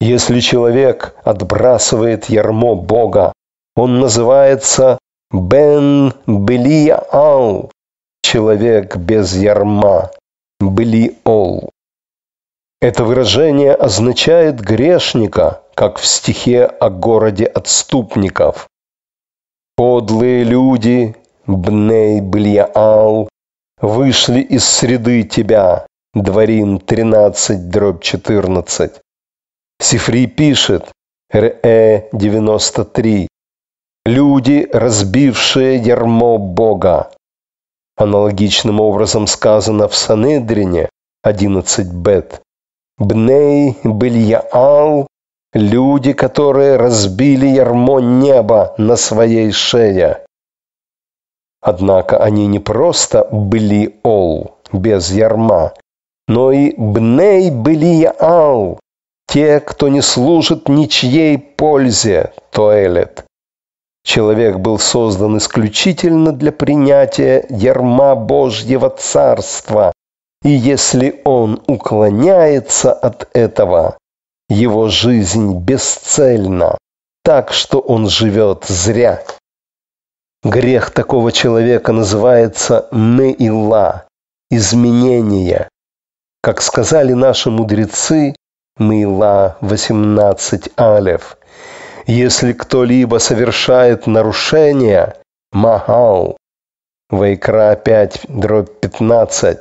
Если 0.00 0.40
человек 0.40 1.14
отбрасывает 1.24 2.26
ярмо 2.26 2.74
Бога, 2.74 3.32
он 3.76 4.00
называется 4.00 4.98
Бен 5.30 6.12
Белиал, 6.26 7.70
человек 8.22 8.96
без 8.96 9.34
ярма, 9.34 10.10
Белиол. 10.60 11.70
Это 12.88 13.02
выражение 13.02 13.74
означает 13.74 14.60
грешника, 14.60 15.60
как 15.74 15.98
в 15.98 16.06
стихе 16.06 16.66
о 16.66 16.88
городе 16.88 17.44
отступников. 17.44 18.68
Подлые 19.74 20.44
люди 20.44 21.16
Бней 21.48 22.20
Бельяал, 22.20 23.28
вышли 23.80 24.38
из 24.38 24.64
среды 24.64 25.24
тебя. 25.24 25.84
Дворим 26.14 26.78
13, 26.78 27.68
дробь 27.68 28.04
14. 28.04 29.00
Сифри 29.80 30.28
пишет, 30.28 30.92
Р.Э. 31.32 32.08
93. 32.12 33.26
Люди, 34.04 34.68
разбившие 34.72 35.78
ярмо 35.78 36.38
Бога. 36.38 37.10
Аналогичным 37.96 38.78
образом 38.78 39.26
сказано 39.26 39.88
в 39.88 39.96
Санедрине 39.96 40.88
11 41.24 41.92
бет. 41.92 42.42
Бней 42.98 43.76
Бельяал– 43.84 45.06
люди, 45.54 46.12
которые 46.12 46.76
разбили 46.76 47.46
ярмо 47.46 48.00
неба 48.00 48.74
на 48.78 48.96
своей 48.96 49.52
шее. 49.52 50.24
Однако 51.60 52.16
они 52.18 52.46
не 52.46 52.58
просто 52.58 53.28
были 53.30 53.98
ол, 54.02 54.56
без 54.72 55.10
ярма, 55.10 55.74
но 56.28 56.52
и 56.52 56.74
бней 56.76 57.50
были 57.50 58.10
ал, 58.20 58.80
те, 59.26 59.60
кто 59.60 59.88
не 59.88 60.00
служит 60.00 60.68
ничьей 60.68 61.38
пользе, 61.38 62.32
тоэлет. 62.50 63.24
Человек 64.04 64.58
был 64.58 64.78
создан 64.78 65.38
исключительно 65.38 66.32
для 66.32 66.52
принятия 66.52 67.44
ярма 67.50 68.14
Божьего 68.14 68.88
Царства, 68.88 69.92
и 70.42 70.50
если 70.50 71.20
он 71.24 71.62
уклоняется 71.66 72.92
от 72.92 73.28
этого, 73.34 73.98
его 74.48 74.88
жизнь 74.88 75.58
бесцельна, 75.58 76.78
так 77.24 77.52
что 77.52 77.80
он 77.80 78.08
живет 78.08 78.64
зря. 78.66 79.22
Грех 80.44 80.90
такого 80.90 81.32
человека 81.32 81.92
называется 81.92 82.86
«меила»– 82.92 84.06
изменение. 84.50 85.68
Как 86.40 86.62
сказали 86.62 87.14
наши 87.14 87.50
мудрецы, 87.50 88.36
«меила» 88.78 89.56
18 89.60 90.70
алев. 90.76 91.36
Если 92.06 92.52
кто-либо 92.52 93.18
совершает 93.18 94.06
нарушение, 94.06 95.16
«махал»– 95.50 96.36
Вайкра 97.10 97.74
5, 97.74 98.26
дробь 98.28 98.78
15. 98.80 99.58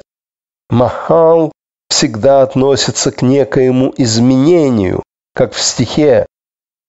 «Махал» 0.70 1.52
всегда 1.90 2.42
относится 2.42 3.12
к 3.12 3.22
некоему 3.22 3.94
изменению, 3.98 5.04
как 5.34 5.54
в 5.54 5.62
стихе 5.62 6.26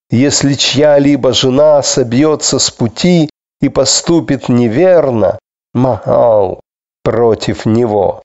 «Если 0.09 0.53
чья-либо 0.53 1.33
жена 1.33 1.83
собьется 1.83 2.59
с 2.59 2.71
пути 2.71 3.29
и 3.61 3.69
поступит 3.69 4.49
неверно, 4.49 5.37
Махал 5.73 6.61
против 7.03 7.65
него. 7.65 8.23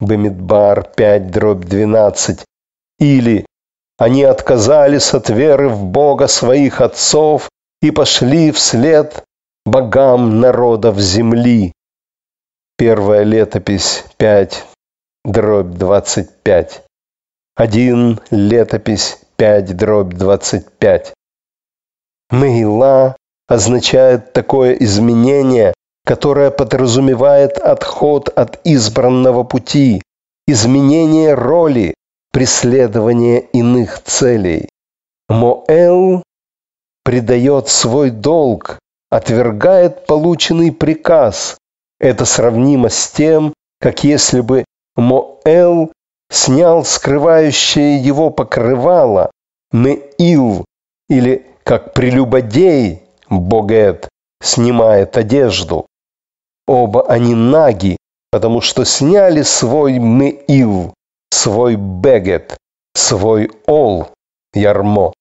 Бамидбар 0.00 0.82
5 0.82 1.30
дробь 1.30 1.64
12. 1.64 2.44
Или 2.98 3.46
они 3.98 4.24
отказались 4.24 5.14
от 5.14 5.30
веры 5.30 5.68
в 5.68 5.84
Бога 5.84 6.26
своих 6.26 6.80
отцов 6.80 7.48
и 7.80 7.92
пошли 7.92 8.50
вслед 8.50 9.22
богам 9.64 10.40
народов 10.40 10.98
земли. 10.98 11.72
Первая 12.76 13.22
летопись 13.22 14.04
5 14.16 14.71
дробь 15.24 15.74
25. 15.76 16.82
Один 17.54 18.20
летопись 18.30 19.20
5 19.36 19.76
дробь 19.76 20.14
25. 20.14 21.14
Мейла 22.30 23.16
означает 23.46 24.32
такое 24.32 24.72
изменение, 24.74 25.74
которое 26.04 26.50
подразумевает 26.50 27.58
отход 27.58 28.28
от 28.30 28.60
избранного 28.64 29.44
пути, 29.44 30.02
изменение 30.46 31.34
роли, 31.34 31.94
преследование 32.32 33.40
иных 33.40 34.02
целей. 34.02 34.68
Моэл 35.28 36.22
предает 37.04 37.68
свой 37.68 38.10
долг, 38.10 38.78
отвергает 39.10 40.06
полученный 40.06 40.72
приказ, 40.72 41.58
Это 42.00 42.24
сравнимо 42.24 42.88
с 42.88 43.10
тем, 43.10 43.54
как 43.78 44.02
если 44.02 44.40
бы 44.40 44.64
Моэл 44.96 45.92
снял 46.30 46.84
скрывающее 46.84 47.96
его 47.98 48.30
покрывало, 48.30 49.30
Меил, 49.72 50.64
или 51.08 51.46
как 51.64 51.94
прелюбодей, 51.94 53.02
Богет, 53.30 54.08
снимает 54.42 55.16
одежду. 55.16 55.86
Оба 56.66 57.06
они 57.06 57.34
наги, 57.34 57.96
потому 58.30 58.60
что 58.60 58.84
сняли 58.84 59.42
свой 59.42 59.98
Меил, 59.98 60.94
свой 61.30 61.76
Бегет, 61.76 62.56
свой 62.94 63.50
Ол, 63.66 64.08
ярмо. 64.54 65.12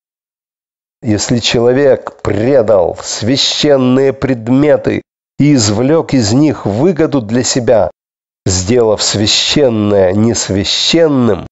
Если 1.02 1.40
человек 1.40 2.22
предал 2.22 2.98
священные 3.02 4.14
предметы 4.14 5.02
и 5.40 5.54
извлек 5.54 6.14
из 6.14 6.32
них 6.34 6.66
выгоду 6.66 7.22
для 7.22 7.44
себя, 7.44 7.90
сделав 8.52 9.02
священное 9.02 10.14
несвященным, 10.14 11.48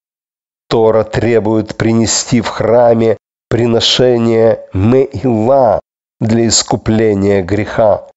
Тора 0.67 1.03
требует 1.03 1.75
принести 1.77 2.41
в 2.41 2.47
храме 2.47 3.17
приношение 3.49 4.67
Меила 4.73 5.79
для 6.19 6.47
искупления 6.47 7.41
греха. 7.41 8.07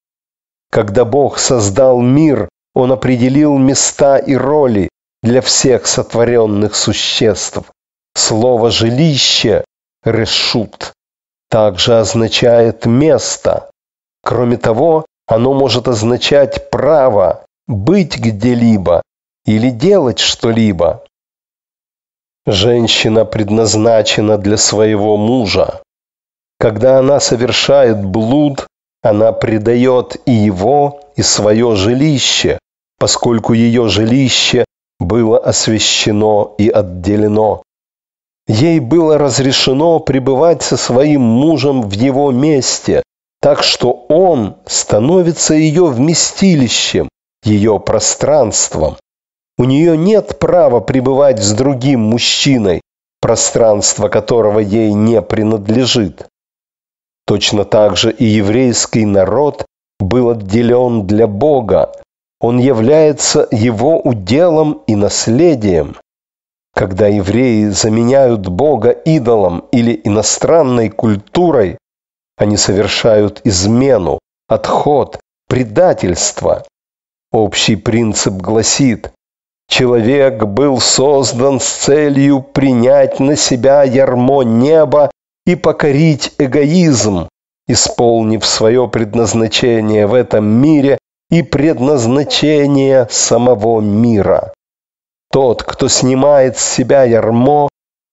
Когда 0.70 1.04
Бог 1.04 1.38
создал 1.38 2.00
мир, 2.00 2.48
Он 2.74 2.92
определил 2.92 3.56
места 3.56 4.16
и 4.18 4.34
роли 4.34 4.88
для 5.22 5.40
всех 5.40 5.86
сотворенных 5.86 6.74
существ. 6.74 7.70
Слово 8.14 8.70
«жилище»– 8.70 9.64
решут 10.04 10.92
также 11.52 11.98
означает 11.98 12.86
место. 12.86 13.68
Кроме 14.22 14.56
того, 14.56 15.04
оно 15.26 15.52
может 15.52 15.86
означать 15.86 16.70
право 16.70 17.44
быть 17.66 18.18
где-либо 18.18 19.02
или 19.44 19.70
делать 19.70 20.18
что-либо. 20.18 21.04
Женщина 22.46 23.24
предназначена 23.24 24.36
для 24.38 24.56
своего 24.56 25.16
мужа. 25.16 25.80
Когда 26.58 26.98
она 26.98 27.20
совершает 27.20 28.04
блуд, 28.04 28.66
она 29.02 29.32
предает 29.32 30.16
и 30.26 30.32
его, 30.32 31.00
и 31.16 31.22
свое 31.22 31.76
жилище, 31.76 32.58
поскольку 32.98 33.52
ее 33.52 33.88
жилище 33.88 34.64
было 34.98 35.38
освящено 35.38 36.52
и 36.58 36.68
отделено. 36.68 37.62
Ей 38.46 38.80
было 38.80 39.18
разрешено 39.18 40.00
пребывать 40.00 40.62
со 40.62 40.76
своим 40.76 41.22
мужем 41.22 41.82
в 41.82 41.92
его 41.92 42.30
месте, 42.32 43.02
так 43.40 43.62
что 43.62 44.04
он 44.08 44.56
становится 44.66 45.54
ее 45.54 45.86
вместилищем, 45.86 47.08
ее 47.42 47.78
пространством. 47.80 48.96
У 49.58 49.64
нее 49.64 49.96
нет 49.96 50.38
права 50.38 50.80
пребывать 50.80 51.42
с 51.42 51.52
другим 51.52 52.00
мужчиной, 52.00 52.80
пространство 53.20 54.08
которого 54.08 54.58
ей 54.58 54.92
не 54.92 55.20
принадлежит. 55.22 56.26
Точно 57.26 57.64
так 57.64 57.96
же 57.96 58.10
и 58.12 58.24
еврейский 58.24 59.06
народ 59.06 59.64
был 60.00 60.30
отделен 60.30 61.06
для 61.06 61.26
Бога. 61.26 61.92
Он 62.40 62.58
является 62.58 63.46
его 63.50 64.00
уделом 64.00 64.82
и 64.86 64.96
наследием. 64.96 65.96
Когда 66.74 67.06
евреи 67.06 67.66
заменяют 67.66 68.48
Бога 68.48 68.90
идолом 68.90 69.64
или 69.70 70.00
иностранной 70.02 70.88
культурой, 70.88 71.78
они 72.36 72.56
совершают 72.56 73.40
измену, 73.44 74.18
отход, 74.48 75.20
предательство. 75.48 76.64
Общий 77.32 77.76
принцип 77.76 78.34
гласит, 78.34 79.10
человек 79.66 80.44
был 80.44 80.80
создан 80.80 81.60
с 81.60 81.64
целью 81.64 82.42
принять 82.42 83.20
на 83.20 83.36
себя 83.36 83.84
ярмо 83.84 84.42
неба 84.42 85.10
и 85.46 85.56
покорить 85.56 86.34
эгоизм, 86.36 87.28
исполнив 87.66 88.44
свое 88.44 88.86
предназначение 88.86 90.06
в 90.06 90.12
этом 90.12 90.44
мире 90.44 90.98
и 91.30 91.42
предназначение 91.42 93.08
самого 93.10 93.80
мира. 93.80 94.52
Тот, 95.32 95.62
кто 95.62 95.88
снимает 95.88 96.58
с 96.58 96.74
себя 96.74 97.04
ярмо, 97.04 97.70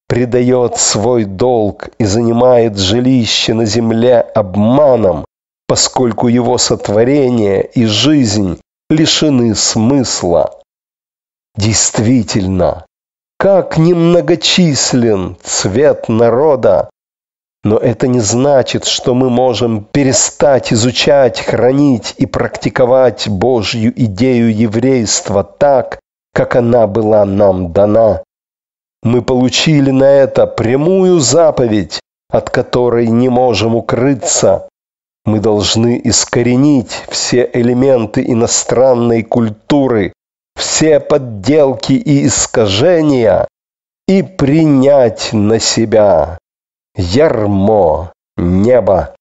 предает 0.07 0.77
свой 0.77 1.25
долг 1.25 1.89
и 1.97 2.05
занимает 2.05 2.77
жилище 2.77 3.53
на 3.53 3.65
земле 3.65 4.21
обманом, 4.21 5.25
поскольку 5.67 6.29
его 6.29 6.57
сотворение 6.57 7.65
и 7.65 7.85
жизнь 7.85 8.61
лишены 8.89 9.55
смысла. 9.55 10.59
Действительно, 11.55 12.85
как 13.37 13.77
немногочислен 13.77 15.37
цвет 15.43 16.09
народа, 16.09 16.89
но 17.63 17.77
это 17.77 18.07
не 18.07 18.21
значит, 18.21 18.85
что 18.85 19.13
мы 19.13 19.29
можем 19.29 19.83
перестать 19.83 20.71
изучать, 20.71 21.41
хранить 21.41 22.15
и 22.17 22.25
практиковать 22.25 23.27
Божью 23.27 23.93
идею 24.03 24.55
еврейства 24.55 25.43
так, 25.43 25.99
как 26.33 26.55
она 26.55 26.87
была 26.87 27.25
нам 27.25 27.73
дана. 27.73 28.23
Мы 29.03 29.21
получили 29.21 29.91
на 29.91 30.09
это 30.09 30.47
прямую 30.47 31.19
заповедь, 31.19 31.99
от 32.29 32.49
которой 32.49 33.07
не 33.07 33.27
можем 33.27 33.75
укрыться. 33.75 34.68
Мы 35.25 35.39
должны 35.39 35.99
искоренить 36.03 37.03
все 37.09 37.49
элементы 37.53 38.23
иностранной 38.25 39.23
культуры, 39.23 40.13
все 40.55 40.99
подделки 40.99 41.93
и 41.93 42.25
искажения 42.25 43.47
и 44.07 44.23
принять 44.23 45.33
на 45.33 45.59
себя 45.59 46.39
ярмо 46.95 48.11
неба. 48.37 49.15